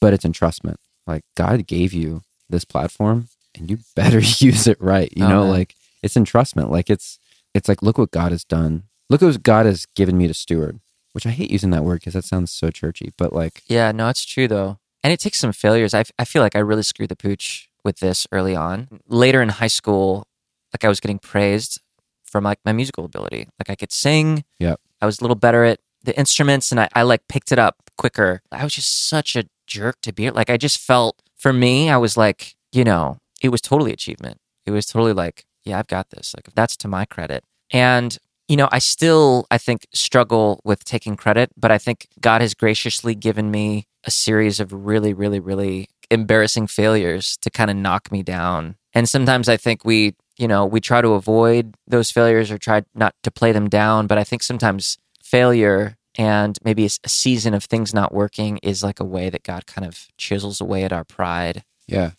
But 0.00 0.12
it's 0.14 0.24
entrustment. 0.24 0.76
Like 1.06 1.22
God 1.36 1.66
gave 1.66 1.92
you 1.94 2.22
this 2.50 2.64
platform, 2.64 3.28
and 3.58 3.70
you 3.70 3.78
better 3.96 4.18
use 4.38 4.66
it 4.66 4.80
right. 4.80 5.12
You 5.16 5.24
Oh, 5.24 5.28
know, 5.28 5.40
man. 5.42 5.50
like 5.50 5.74
it's 6.02 6.14
entrustment. 6.14 6.70
Like 6.70 6.88
it's 6.90 7.18
it's 7.54 7.68
like 7.68 7.82
look 7.82 7.98
what 7.98 8.10
God 8.10 8.32
has 8.32 8.44
done. 8.44 8.84
Look 9.10 9.22
what 9.22 9.42
God 9.42 9.66
has 9.66 9.86
given 9.96 10.16
me 10.18 10.26
to 10.28 10.34
steward. 10.34 10.80
Which 11.12 11.26
I 11.26 11.30
hate 11.30 11.50
using 11.50 11.70
that 11.70 11.82
word 11.84 12.00
because 12.00 12.14
that 12.14 12.24
sounds 12.24 12.52
so 12.52 12.70
churchy. 12.70 13.12
But 13.16 13.32
like, 13.32 13.62
Yeah, 13.66 13.90
no, 13.92 14.08
it's 14.08 14.24
true 14.24 14.46
though. 14.46 14.78
And 15.02 15.12
it 15.12 15.18
takes 15.20 15.38
some 15.38 15.52
failures. 15.52 15.94
I, 15.94 16.04
I 16.18 16.24
feel 16.24 16.42
like 16.42 16.54
I 16.54 16.60
really 16.60 16.82
screwed 16.82 17.08
the 17.08 17.16
pooch 17.16 17.68
with 17.84 17.98
this 18.00 18.26
early 18.30 18.54
on. 18.54 19.00
Later 19.08 19.40
in 19.42 19.48
high 19.48 19.68
school, 19.68 20.26
like 20.72 20.84
I 20.84 20.88
was 20.88 21.00
getting 21.00 21.18
praised 21.18 21.80
for 22.24 22.40
like 22.40 22.58
my 22.64 22.72
musical 22.72 23.04
ability. 23.04 23.48
Like 23.58 23.70
I 23.70 23.74
could 23.74 23.90
sing. 23.92 24.44
Yep. 24.58 24.80
I 25.00 25.06
was 25.06 25.18
a 25.20 25.24
little 25.24 25.34
better 25.34 25.64
at 25.64 25.80
the 26.04 26.16
instruments 26.18 26.70
and 26.70 26.78
I, 26.80 26.88
I 26.94 27.02
like 27.02 27.26
picked 27.28 27.50
it 27.52 27.58
up 27.58 27.76
quicker. 27.96 28.42
I 28.52 28.62
was 28.62 28.74
just 28.74 29.08
such 29.08 29.34
a 29.34 29.44
jerk 29.66 29.96
to 30.02 30.12
be 30.12 30.30
like 30.30 30.50
I 30.50 30.56
just 30.56 30.78
felt 30.78 31.20
for 31.36 31.52
me, 31.52 31.88
I 31.88 31.96
was 31.96 32.16
like, 32.16 32.54
you 32.72 32.84
know, 32.84 33.18
it 33.42 33.50
was 33.50 33.60
totally 33.60 33.92
achievement. 33.92 34.38
It 34.66 34.70
was 34.70 34.86
totally 34.86 35.12
like, 35.12 35.44
yeah, 35.64 35.78
I've 35.78 35.86
got 35.86 36.10
this. 36.10 36.34
Like 36.36 36.54
that's 36.54 36.76
to 36.78 36.88
my 36.88 37.04
credit. 37.04 37.44
And 37.70 38.16
you 38.48 38.56
know, 38.56 38.68
I 38.72 38.78
still, 38.78 39.46
I 39.50 39.58
think, 39.58 39.86
struggle 39.92 40.62
with 40.64 40.82
taking 40.82 41.16
credit, 41.16 41.50
but 41.54 41.70
I 41.70 41.76
think 41.76 42.08
God 42.18 42.40
has 42.40 42.54
graciously 42.54 43.14
given 43.14 43.50
me 43.50 43.86
a 44.04 44.10
series 44.10 44.58
of 44.58 44.72
really, 44.72 45.12
really, 45.12 45.38
really 45.38 45.88
embarrassing 46.10 46.66
failures 46.66 47.36
to 47.42 47.50
kind 47.50 47.70
of 47.70 47.76
knock 47.76 48.10
me 48.10 48.22
down. 48.22 48.76
And 48.94 49.06
sometimes 49.06 49.50
I 49.50 49.58
think 49.58 49.84
we, 49.84 50.14
you 50.38 50.48
know, 50.48 50.64
we 50.64 50.80
try 50.80 51.02
to 51.02 51.10
avoid 51.10 51.74
those 51.86 52.10
failures 52.10 52.50
or 52.50 52.56
try 52.56 52.84
not 52.94 53.14
to 53.22 53.30
play 53.30 53.52
them 53.52 53.68
down. 53.68 54.06
But 54.06 54.16
I 54.16 54.24
think 54.24 54.42
sometimes 54.42 54.96
failure 55.22 55.98
and 56.16 56.58
maybe 56.64 56.86
a 56.86 57.08
season 57.08 57.52
of 57.52 57.64
things 57.64 57.92
not 57.92 58.14
working 58.14 58.58
is 58.62 58.82
like 58.82 58.98
a 58.98 59.04
way 59.04 59.28
that 59.28 59.42
God 59.42 59.66
kind 59.66 59.86
of 59.86 60.08
chisels 60.16 60.58
away 60.58 60.84
at 60.84 60.92
our 60.92 61.04
pride 61.04 61.64
yeah, 61.88 62.10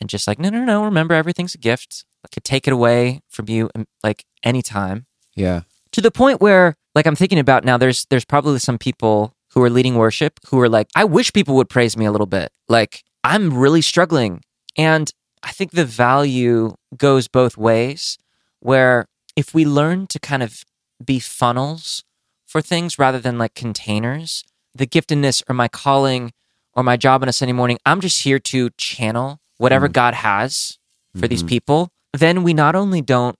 and 0.00 0.08
just 0.08 0.26
like, 0.26 0.38
no, 0.38 0.48
no, 0.48 0.64
no, 0.64 0.84
remember 0.84 1.14
everything's 1.14 1.54
a 1.54 1.58
gift. 1.58 2.04
I 2.24 2.28
could 2.28 2.44
take 2.44 2.66
it 2.66 2.72
away 2.72 3.20
from 3.28 3.48
you 3.48 3.70
um, 3.74 3.86
like 4.02 4.24
anytime. 4.42 5.06
Yeah, 5.34 5.62
to 5.92 6.00
the 6.00 6.10
point 6.10 6.40
where 6.40 6.76
like 6.94 7.06
i'm 7.06 7.16
thinking 7.16 7.38
about 7.38 7.64
now 7.64 7.76
there's 7.76 8.06
there's 8.10 8.24
probably 8.24 8.58
some 8.58 8.78
people 8.78 9.34
who 9.52 9.62
are 9.62 9.70
leading 9.70 9.96
worship 9.96 10.38
who 10.48 10.60
are 10.60 10.68
like 10.68 10.88
i 10.94 11.04
wish 11.04 11.32
people 11.32 11.56
would 11.56 11.68
praise 11.68 11.96
me 11.96 12.04
a 12.04 12.12
little 12.12 12.26
bit. 12.26 12.50
Like 12.68 13.02
i'm 13.24 13.56
really 13.56 13.82
struggling. 13.82 14.42
And 14.76 15.10
i 15.42 15.52
think 15.52 15.72
the 15.72 15.84
value 15.84 16.74
goes 16.96 17.28
both 17.28 17.56
ways 17.56 18.18
where 18.60 19.06
if 19.36 19.54
we 19.54 19.64
learn 19.64 20.06
to 20.08 20.18
kind 20.18 20.42
of 20.42 20.64
be 21.04 21.18
funnels 21.18 22.04
for 22.46 22.60
things 22.60 22.98
rather 22.98 23.18
than 23.18 23.38
like 23.38 23.54
containers 23.54 24.44
the 24.74 24.86
giftedness 24.86 25.42
or 25.48 25.54
my 25.54 25.68
calling 25.68 26.32
or 26.74 26.82
my 26.82 26.96
job 26.96 27.22
on 27.22 27.28
a 27.28 27.32
sunday 27.32 27.52
morning 27.52 27.78
i'm 27.86 28.00
just 28.00 28.22
here 28.22 28.38
to 28.38 28.70
channel 28.76 29.40
whatever 29.62 29.86
god 30.00 30.14
has 30.14 30.78
for 31.18 31.26
these 31.28 31.42
Mhm. 31.44 31.48
people 31.54 31.80
then 32.24 32.42
we 32.42 32.52
not 32.54 32.74
only 32.74 33.00
don't 33.14 33.36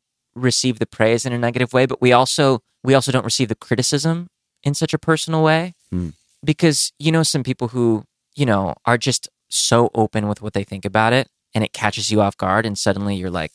receive 0.49 0.79
the 0.79 0.87
praise 0.87 1.27
in 1.27 1.33
a 1.33 1.39
negative 1.39 1.73
way, 1.73 1.87
but 1.87 2.01
we 2.01 2.13
also 2.13 2.45
we 2.85 2.95
also 2.95 3.11
don't 3.11 3.25
receive 3.25 3.49
the 3.49 3.57
criticism 3.67 4.29
in 4.63 4.75
such 4.75 4.95
a 4.95 4.99
personal 4.99 5.43
way. 5.43 5.75
Hmm. 5.91 6.11
Because 6.51 6.93
you 7.05 7.11
know 7.11 7.25
some 7.25 7.43
people 7.43 7.69
who, 7.75 8.05
you 8.37 8.47
know, 8.47 8.75
are 8.87 8.97
just 9.09 9.29
so 9.49 9.91
open 10.03 10.29
with 10.29 10.41
what 10.41 10.53
they 10.53 10.65
think 10.65 10.85
about 10.85 11.13
it. 11.13 11.27
and 11.53 11.65
it 11.65 11.73
catches 11.73 12.13
you 12.13 12.21
off 12.21 12.37
guard 12.37 12.65
and 12.65 12.79
suddenly 12.79 13.17
you're 13.17 13.37
like 13.43 13.51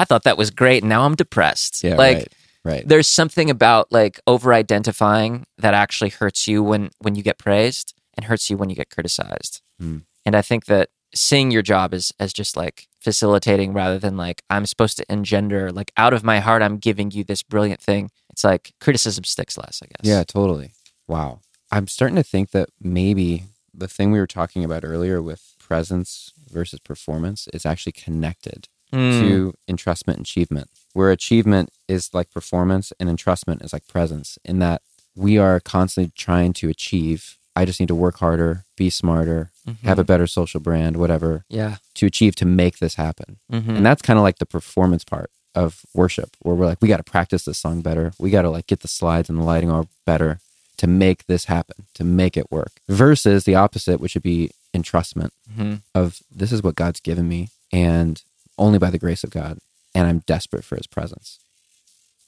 I 0.00 0.04
thought 0.06 0.24
that 0.24 0.38
was 0.38 0.50
great 0.50 0.82
and 0.82 0.88
now 0.88 1.02
I'm 1.04 1.14
depressed. 1.14 1.84
Yeah, 1.84 1.96
like 2.06 2.16
right. 2.16 2.32
Right. 2.70 2.84
there's 2.88 3.06
something 3.20 3.50
about 3.50 3.92
like 3.92 4.18
over 4.26 4.54
identifying 4.54 5.44
that 5.58 5.74
actually 5.74 6.08
hurts 6.20 6.48
you 6.48 6.62
when 6.70 6.82
when 7.04 7.14
you 7.16 7.22
get 7.22 7.36
praised 7.46 7.92
and 8.14 8.24
hurts 8.30 8.48
you 8.48 8.56
when 8.56 8.70
you 8.70 8.76
get 8.82 8.88
criticized. 8.88 9.60
Hmm. 9.78 9.98
And 10.24 10.34
I 10.34 10.42
think 10.42 10.64
that 10.72 10.88
seeing 11.14 11.50
your 11.50 11.62
job 11.62 11.94
as 11.94 12.12
as 12.20 12.32
just 12.32 12.56
like 12.56 12.86
facilitating 13.00 13.72
rather 13.72 13.98
than 13.98 14.16
like 14.16 14.42
I'm 14.50 14.66
supposed 14.66 14.96
to 14.98 15.04
engender 15.08 15.70
like 15.72 15.92
out 15.96 16.12
of 16.12 16.22
my 16.24 16.40
heart 16.40 16.62
I'm 16.62 16.78
giving 16.78 17.10
you 17.10 17.24
this 17.24 17.42
brilliant 17.42 17.80
thing. 17.80 18.10
It's 18.30 18.44
like 18.44 18.72
criticism 18.80 19.24
sticks 19.24 19.56
less, 19.56 19.80
I 19.82 19.86
guess. 19.86 20.02
Yeah, 20.02 20.24
totally. 20.24 20.72
Wow. 21.06 21.40
I'm 21.70 21.86
starting 21.86 22.16
to 22.16 22.22
think 22.22 22.50
that 22.50 22.68
maybe 22.80 23.44
the 23.74 23.88
thing 23.88 24.10
we 24.10 24.18
were 24.18 24.26
talking 24.26 24.64
about 24.64 24.84
earlier 24.84 25.22
with 25.22 25.54
presence 25.58 26.32
versus 26.50 26.80
performance 26.80 27.48
is 27.52 27.64
actually 27.66 27.92
connected 27.92 28.68
Mm. 28.90 29.20
to 29.20 29.54
entrustment 29.70 30.14
and 30.14 30.20
achievement, 30.22 30.70
where 30.94 31.10
achievement 31.10 31.68
is 31.88 32.08
like 32.14 32.30
performance 32.30 32.90
and 32.98 33.10
entrustment 33.10 33.62
is 33.62 33.70
like 33.74 33.86
presence, 33.86 34.38
in 34.46 34.60
that 34.60 34.80
we 35.14 35.36
are 35.36 35.60
constantly 35.60 36.10
trying 36.16 36.54
to 36.54 36.70
achieve. 36.70 37.36
I 37.58 37.64
just 37.64 37.80
need 37.80 37.88
to 37.88 37.94
work 38.06 38.16
harder, 38.18 38.64
be 38.76 38.88
smarter, 38.88 39.50
have 39.82 39.98
a 39.98 40.04
better 40.04 40.26
social 40.26 40.60
brand, 40.60 40.96
whatever, 40.96 41.44
Yeah. 41.48 41.76
to 41.96 42.06
achieve 42.06 42.34
to 42.36 42.46
make 42.46 42.78
this 42.78 42.94
happen. 42.94 43.38
Mhm. 43.52 43.76
And 43.76 43.84
that's 43.86 44.00
kind 44.00 44.18
of 44.18 44.22
like 44.22 44.38
the 44.38 44.46
performance 44.46 45.04
part 45.04 45.30
of 45.54 45.84
worship, 45.92 46.30
where 46.40 46.54
we're 46.54 46.66
like, 46.66 46.80
we 46.80 46.88
got 46.88 46.98
to 46.98 47.02
practice 47.16 47.44
this 47.44 47.58
song 47.58 47.80
better. 47.82 48.12
We 48.18 48.30
got 48.30 48.42
to 48.42 48.50
like 48.50 48.66
get 48.68 48.80
the 48.80 48.88
slides 48.88 49.28
and 49.28 49.38
the 49.38 49.42
lighting 49.42 49.70
all 49.70 49.88
better 50.06 50.38
to 50.76 50.86
make 50.86 51.26
this 51.26 51.46
happen, 51.46 51.86
to 51.94 52.04
make 52.04 52.36
it 52.36 52.50
work. 52.52 52.70
Versus 52.88 53.42
the 53.44 53.56
opposite, 53.56 53.98
which 54.00 54.14
would 54.14 54.22
be 54.22 54.50
entrustment 54.72 55.30
Mhm. 55.58 55.80
of 55.94 56.20
this 56.30 56.52
is 56.52 56.62
what 56.62 56.76
God's 56.76 57.00
given 57.00 57.26
me, 57.28 57.48
and 57.72 58.22
only 58.56 58.78
by 58.78 58.90
the 58.90 58.98
grace 59.04 59.24
of 59.24 59.30
God, 59.30 59.58
and 59.96 60.06
I'm 60.06 60.20
desperate 60.26 60.64
for 60.64 60.76
His 60.76 60.86
presence, 60.86 61.38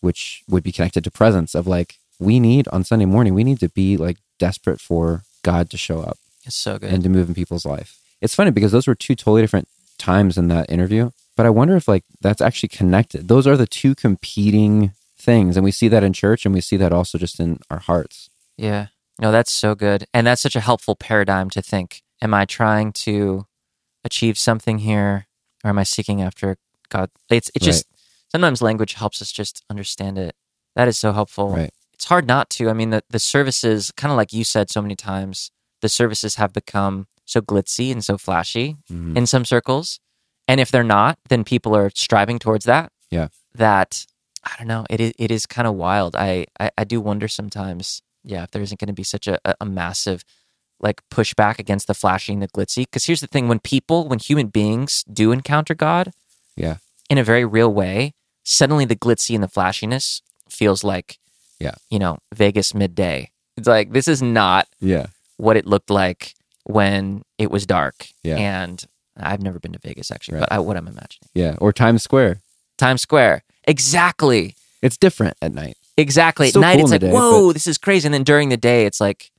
which 0.00 0.42
would 0.48 0.64
be 0.64 0.72
connected 0.72 1.04
to 1.04 1.10
presence 1.10 1.54
of 1.54 1.66
like 1.68 1.98
we 2.18 2.40
need 2.40 2.66
on 2.68 2.82
Sunday 2.84 3.04
morning, 3.06 3.32
we 3.34 3.44
need 3.44 3.60
to 3.60 3.68
be 3.68 3.96
like 3.96 4.18
desperate 4.40 4.80
for 4.80 5.22
God 5.44 5.70
to 5.70 5.76
show 5.76 6.00
up 6.00 6.18
It's 6.44 6.56
so 6.56 6.78
good. 6.78 6.92
and 6.92 7.02
to 7.04 7.08
move 7.08 7.28
in 7.28 7.34
people's 7.34 7.64
life. 7.64 7.98
It's 8.20 8.34
funny 8.34 8.50
because 8.50 8.72
those 8.72 8.86
were 8.88 8.96
two 8.96 9.14
totally 9.14 9.42
different 9.42 9.68
times 9.98 10.36
in 10.36 10.48
that 10.48 10.68
interview, 10.70 11.10
but 11.36 11.46
I 11.46 11.50
wonder 11.50 11.76
if 11.76 11.86
like 11.86 12.04
that's 12.20 12.40
actually 12.40 12.70
connected. 12.70 13.28
Those 13.28 13.46
are 13.46 13.56
the 13.56 13.66
two 13.66 13.94
competing 13.94 14.92
things, 15.18 15.56
and 15.56 15.64
we 15.64 15.70
see 15.70 15.88
that 15.88 16.02
in 16.02 16.12
church, 16.12 16.44
and 16.44 16.54
we 16.54 16.60
see 16.60 16.76
that 16.78 16.92
also 16.92 17.16
just 17.18 17.38
in 17.40 17.60
our 17.70 17.78
hearts. 17.78 18.28
Yeah. 18.56 18.86
No, 19.20 19.30
that's 19.30 19.52
so 19.52 19.74
good. 19.74 20.06
And 20.14 20.26
that's 20.26 20.40
such 20.42 20.56
a 20.56 20.60
helpful 20.60 20.96
paradigm 20.96 21.50
to 21.50 21.60
think. 21.62 22.02
Am 22.22 22.32
I 22.32 22.46
trying 22.46 22.92
to 23.04 23.46
achieve 24.04 24.38
something 24.38 24.78
here 24.78 25.26
or 25.62 25.68
am 25.70 25.78
I 25.78 25.82
seeking 25.84 26.22
after 26.22 26.56
God? 26.88 27.10
It's 27.28 27.50
it 27.54 27.60
just 27.60 27.84
sometimes 28.32 28.62
language 28.62 28.94
helps 28.94 29.20
us 29.20 29.30
just 29.30 29.62
understand 29.68 30.16
it. 30.16 30.34
That 30.74 30.88
is 30.88 30.96
so 30.98 31.12
helpful. 31.12 31.50
Right. 31.50 31.72
It's 32.00 32.06
hard 32.06 32.26
not 32.26 32.48
to. 32.56 32.70
I 32.70 32.72
mean 32.72 32.88
the 32.88 33.02
the 33.10 33.18
services 33.18 33.92
kind 33.94 34.10
of 34.10 34.16
like 34.16 34.32
you 34.32 34.42
said 34.42 34.70
so 34.70 34.80
many 34.80 34.96
times, 34.96 35.50
the 35.82 35.88
services 35.90 36.36
have 36.36 36.50
become 36.54 37.08
so 37.26 37.42
glitzy 37.42 37.92
and 37.92 38.02
so 38.02 38.16
flashy 38.16 38.78
Mhm. 38.90 39.14
in 39.18 39.26
some 39.26 39.44
circles. 39.44 40.00
And 40.48 40.60
if 40.60 40.70
they're 40.70 40.82
not, 40.82 41.18
then 41.28 41.44
people 41.44 41.76
are 41.76 41.90
striving 41.94 42.38
towards 42.38 42.64
that. 42.64 42.90
Yeah. 43.10 43.28
That 43.54 44.06
I 44.42 44.52
don't 44.56 44.66
know. 44.66 44.86
It 44.88 44.98
is 45.00 45.12
it 45.18 45.30
is 45.30 45.44
kind 45.44 45.68
of 45.68 45.74
wild. 45.74 46.16
I, 46.16 46.46
I 46.58 46.70
I 46.78 46.84
do 46.84 47.02
wonder 47.02 47.28
sometimes. 47.28 48.00
Yeah, 48.24 48.44
if 48.44 48.50
there 48.50 48.62
isn't 48.62 48.80
going 48.80 48.94
to 48.94 48.94
be 48.94 49.04
such 49.04 49.26
a, 49.28 49.38
a, 49.44 49.54
a 49.60 49.66
massive 49.66 50.24
like 50.80 51.02
pushback 51.10 51.58
against 51.58 51.86
the 51.86 51.92
flashy 52.02 52.32
and 52.32 52.40
the 52.42 52.48
glitzy. 52.48 52.84
Because 52.84 53.04
here's 53.04 53.20
the 53.20 53.26
thing: 53.34 53.46
when 53.46 53.58
people, 53.60 54.08
when 54.08 54.18
human 54.18 54.46
beings 54.46 55.04
do 55.04 55.32
encounter 55.32 55.74
God 55.74 56.12
Yeah, 56.56 56.76
in 57.10 57.18
a 57.18 57.24
very 57.24 57.44
real 57.44 57.70
way, 57.82 58.14
suddenly 58.42 58.86
the 58.86 58.96
glitzy 59.04 59.34
and 59.34 59.44
the 59.44 59.48
flashiness 59.56 60.22
feels 60.48 60.82
like, 60.82 61.18
Yeah. 61.60 61.74
you 61.90 61.98
know, 61.98 62.18
Vegas 62.34 62.74
midday. 62.74 63.30
It's 63.56 63.68
like 63.68 63.92
this 63.92 64.08
is 64.08 64.22
not 64.22 64.66
yeah, 64.80 65.06
what 65.36 65.56
it 65.56 65.66
looked 65.66 65.90
like 65.90 66.34
when 66.64 67.22
it 67.38 67.50
was 67.50 67.66
dark. 67.66 68.06
Yeah. 68.22 68.36
And 68.36 68.82
I've 69.18 69.42
never 69.42 69.58
been 69.60 69.72
to 69.72 69.78
Vegas 69.78 70.10
actually, 70.10 70.38
Right. 70.38 70.48
but 70.48 70.52
I, 70.52 70.58
what 70.60 70.76
I'm 70.76 70.88
imagining. 70.88 71.28
yeah. 71.34 71.56
Or 71.60 71.72
Times 71.72 72.02
Square. 72.02 72.40
Times 72.78 73.02
Square. 73.02 73.42
Exactly. 73.68 74.54
It's 74.82 74.96
different 74.96 75.36
at 75.42 75.52
night. 75.52 75.76
Exactly. 75.98 76.48
It's 76.48 76.56
At 76.56 76.60
night, 76.60 76.76
cool 76.76 76.82
it's 76.84 76.90
like, 76.92 77.00
day, 77.02 77.10
whoa, 77.12 77.52
this 77.52 77.66
is 77.66 77.76
crazy. 77.76 78.06
And 78.06 78.14
then 78.14 78.24
during 78.24 78.48
the 78.48 78.56
day, 78.56 78.86
it's 78.86 79.00
like 79.00 79.30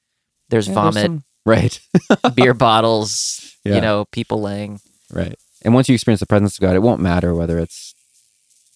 there's 0.49 0.67
Yeah, 0.67 0.73
there's 0.75 0.93
vomit, 0.93 1.03
some- 1.05 1.23
right, 1.45 1.79
beer 2.35 2.53
bottles, 2.53 3.55
Yeah. 3.65 3.75
you 3.75 3.81
know, 3.81 4.05
people 4.11 4.41
laying. 4.41 4.79
right. 5.11 5.35
And 5.63 5.73
once 5.75 5.87
you 5.89 5.93
experience 5.95 6.19
the 6.19 6.25
presence 6.25 6.55
of 6.57 6.61
God, 6.61 6.75
it 6.75 6.81
won't 6.81 7.01
matter 7.01 7.33
whether 7.35 7.57
it's 7.59 7.93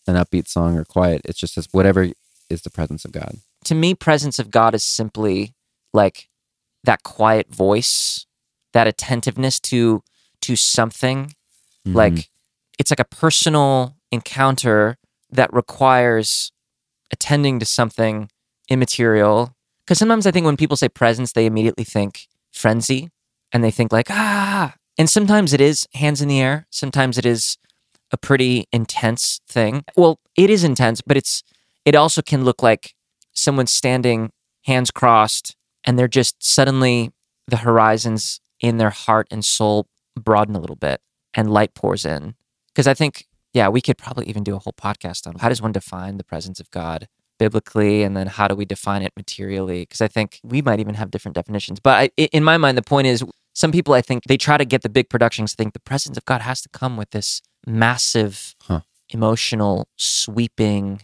an 0.08 0.16
upbeat 0.16 0.48
song 0.48 0.78
or 0.78 0.86
quiet. 0.86 1.22
It's 1.26 1.40
just 1.40 1.58
as 1.58 1.68
whatever 1.72 2.10
is 2.50 2.62
the 2.62 2.70
presence 2.70 3.06
of 3.06 3.12
God. 3.12 3.38
To 3.66 3.76
me, 3.76 3.96
presence 3.96 4.40
of 4.40 4.52
God 4.52 4.76
is 4.76 4.84
simply 4.84 5.54
like 5.94 6.30
that 6.84 7.04
quiet 7.04 7.54
voice, 7.54 8.26
that 8.74 8.88
attentiveness 8.88 9.60
to 9.62 10.04
to 10.42 10.56
something. 10.56 11.34
Mhm. 11.88 11.96
Like 11.96 12.30
it's 12.78 12.92
like 12.92 13.00
a 13.00 13.06
personal 13.06 13.96
encounter 14.12 14.98
that 15.32 15.52
requires 15.54 16.52
attending 17.12 17.60
to 17.60 17.66
something 17.66 18.30
immaterial. 18.70 19.56
Because 19.86 20.00
sometimes 20.00 20.26
I 20.26 20.32
think 20.32 20.46
when 20.46 20.58
people 20.58 20.78
say 20.78 20.90
presence, 20.90 21.32
they 21.32 21.46
immediately 21.46 21.84
think 21.84 22.28
frenzy 22.52 23.10
and 23.52 23.64
they 23.64 23.72
think 23.72 23.92
like, 23.92 24.08
ah. 24.10 24.76
And 24.98 25.10
sometimes 25.10 25.54
it 25.54 25.62
is 25.62 25.88
hands 25.94 26.22
in 26.22 26.28
the 26.28 26.40
air. 26.42 26.68
Sometimes 26.70 27.18
it 27.18 27.26
is 27.26 27.58
a 28.12 28.18
pretty 28.18 28.66
intense 28.72 29.42
thing. 29.48 29.84
Well, 29.96 30.20
it 30.36 30.50
is 30.50 30.64
intense, 30.64 31.02
but 31.02 31.18
it's 31.18 31.44
it 31.86 31.96
also 31.96 32.22
can 32.22 32.44
look 32.44 32.62
like 32.64 32.94
someone 33.34 33.68
standing 33.68 34.32
hands 34.64 34.92
crossed 34.92 35.56
and 35.84 35.98
they're 35.98 36.08
just 36.08 36.44
suddenly 36.44 37.12
the 37.48 37.58
horizons 37.58 38.40
in 38.60 38.78
their 38.78 38.90
heart 38.90 39.28
and 39.30 39.46
soul 39.46 39.88
broaden 40.20 40.56
a 40.56 40.60
little 40.60 40.76
bit 40.76 41.02
and 41.34 41.52
light 41.52 41.76
pours 41.76 42.06
in. 42.06 42.36
Because 42.74 42.88
I 42.88 42.94
think, 42.94 43.28
yeah, 43.54 43.70
we 43.70 43.82
could 43.82 43.98
probably 43.98 44.28
even 44.28 44.44
do 44.44 44.56
a 44.56 44.60
whole 44.60 44.74
podcast 44.74 45.28
on 45.28 45.36
how 45.40 45.50
does 45.50 45.62
one 45.62 45.72
define 45.72 46.18
the 46.18 46.24
presence 46.24 46.60
of 46.60 46.70
God 46.72 47.08
biblically 47.38 48.04
and 48.04 48.16
then 48.16 48.28
how 48.28 48.48
do 48.48 48.56
we 48.56 48.66
define 48.66 49.02
it 49.02 49.14
materially? 49.16 49.82
Because 49.82 50.02
I 50.02 50.08
think 50.08 50.40
we 50.44 50.62
might 50.62 50.80
even 50.80 50.96
have 50.96 51.12
different 51.12 51.36
definitions. 51.36 51.80
But 51.80 52.12
I, 52.18 52.24
in 52.24 52.44
my 52.44 52.58
mind, 52.58 52.78
the 52.78 52.82
point 52.82 53.08
is 53.08 53.24
some 53.54 53.72
people, 53.72 53.94
I 53.94 54.02
think, 54.02 54.24
they 54.24 54.38
try 54.38 54.58
to 54.58 54.66
get 54.66 54.82
the 54.82 54.90
big 54.90 55.10
productions, 55.10 55.54
think 55.54 55.74
the 55.74 55.80
presence 55.80 56.18
of 56.18 56.26
God 56.26 56.42
has 56.42 56.62
to 56.62 56.70
come 56.70 56.98
with 56.98 57.12
this 57.12 57.42
massive, 57.68 58.56
Huh. 58.64 58.82
emotional, 59.10 59.88
sweeping, 59.98 61.02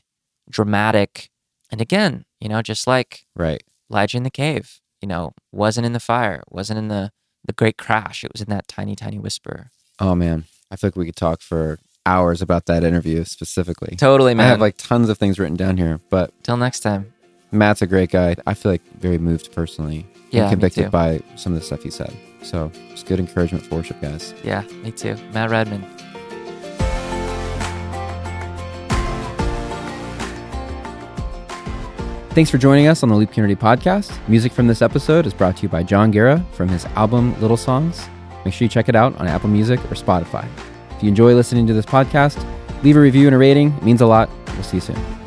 dramatic. 0.51 1.29
And 1.71 1.81
again, 1.81 2.25
you 2.39 2.49
know, 2.49 2.61
just 2.61 2.87
like 2.87 3.25
right. 3.35 3.63
Elijah 3.89 4.17
in 4.17 4.23
the 4.23 4.29
cave, 4.31 4.79
you 5.01 5.07
know, 5.07 5.33
wasn't 5.51 5.85
in 5.85 5.93
the 5.93 5.99
fire, 5.99 6.43
wasn't 6.49 6.79
in 6.79 6.87
the 6.87 7.11
the 7.45 7.53
great 7.53 7.77
crash. 7.77 8.23
It 8.23 8.31
was 8.31 8.41
in 8.41 8.49
that 8.49 8.67
tiny, 8.67 8.95
tiny 8.95 9.17
whisper. 9.17 9.71
Oh 9.99 10.15
man, 10.15 10.45
I 10.69 10.75
feel 10.75 10.89
like 10.89 10.95
we 10.95 11.05
could 11.05 11.15
talk 11.15 11.41
for 11.41 11.79
hours 12.05 12.41
about 12.41 12.65
that 12.65 12.83
interview 12.83 13.23
specifically. 13.23 13.95
Totally, 13.95 14.33
man. 14.33 14.45
I 14.45 14.49
have 14.49 14.61
like 14.61 14.77
tons 14.77 15.09
of 15.09 15.17
things 15.17 15.39
written 15.39 15.55
down 15.55 15.77
here, 15.77 15.99
but 16.09 16.31
Till 16.43 16.57
next 16.57 16.81
time. 16.81 17.13
Matt's 17.51 17.81
a 17.81 17.87
great 17.87 18.11
guy. 18.11 18.35
I 18.47 18.53
feel 18.53 18.71
like 18.71 18.81
very 18.99 19.17
moved 19.17 19.51
personally 19.51 20.07
Yeah, 20.31 20.43
and 20.43 20.51
convicted 20.51 20.89
by 20.89 21.21
some 21.35 21.53
of 21.53 21.59
the 21.59 21.65
stuff 21.65 21.83
he 21.83 21.91
said. 21.91 22.15
So 22.43 22.71
it's 22.91 23.03
good 23.03 23.19
encouragement 23.19 23.65
for 23.65 23.75
worship, 23.75 24.01
guys. 24.01 24.33
Yeah, 24.43 24.61
me 24.83 24.91
too. 24.91 25.15
Matt 25.33 25.49
Redman. 25.49 25.85
Thanks 32.33 32.49
for 32.49 32.57
joining 32.57 32.87
us 32.87 33.03
on 33.03 33.09
the 33.09 33.15
Leap 33.15 33.33
Community 33.33 33.59
Podcast. 33.59 34.17
Music 34.29 34.53
from 34.53 34.65
this 34.65 34.81
episode 34.81 35.25
is 35.25 35.33
brought 35.33 35.57
to 35.57 35.63
you 35.63 35.69
by 35.69 35.83
Jon 35.83 36.11
Guerra 36.11 36.41
from 36.53 36.69
his 36.69 36.85
album 36.95 37.39
Little 37.41 37.57
Songs. 37.57 38.07
Make 38.45 38.53
sure 38.53 38.63
you 38.63 38.69
check 38.69 38.87
it 38.87 38.95
out 38.95 39.13
on 39.19 39.27
Apple 39.27 39.49
Music 39.49 39.81
or 39.91 39.95
Spotify. 39.95 40.47
If 40.95 41.03
you 41.03 41.09
enjoy 41.09 41.35
listening 41.35 41.67
to 41.67 41.73
this 41.73 41.85
podcast, 41.85 42.41
leave 42.83 42.95
a 42.95 43.01
review 43.01 43.27
and 43.27 43.35
a 43.35 43.37
rating. 43.37 43.73
It 43.73 43.83
means 43.83 43.99
a 43.99 44.05
lot. 44.05 44.29
We'll 44.53 44.63
see 44.63 44.77
you 44.77 44.81
soon. 44.81 45.20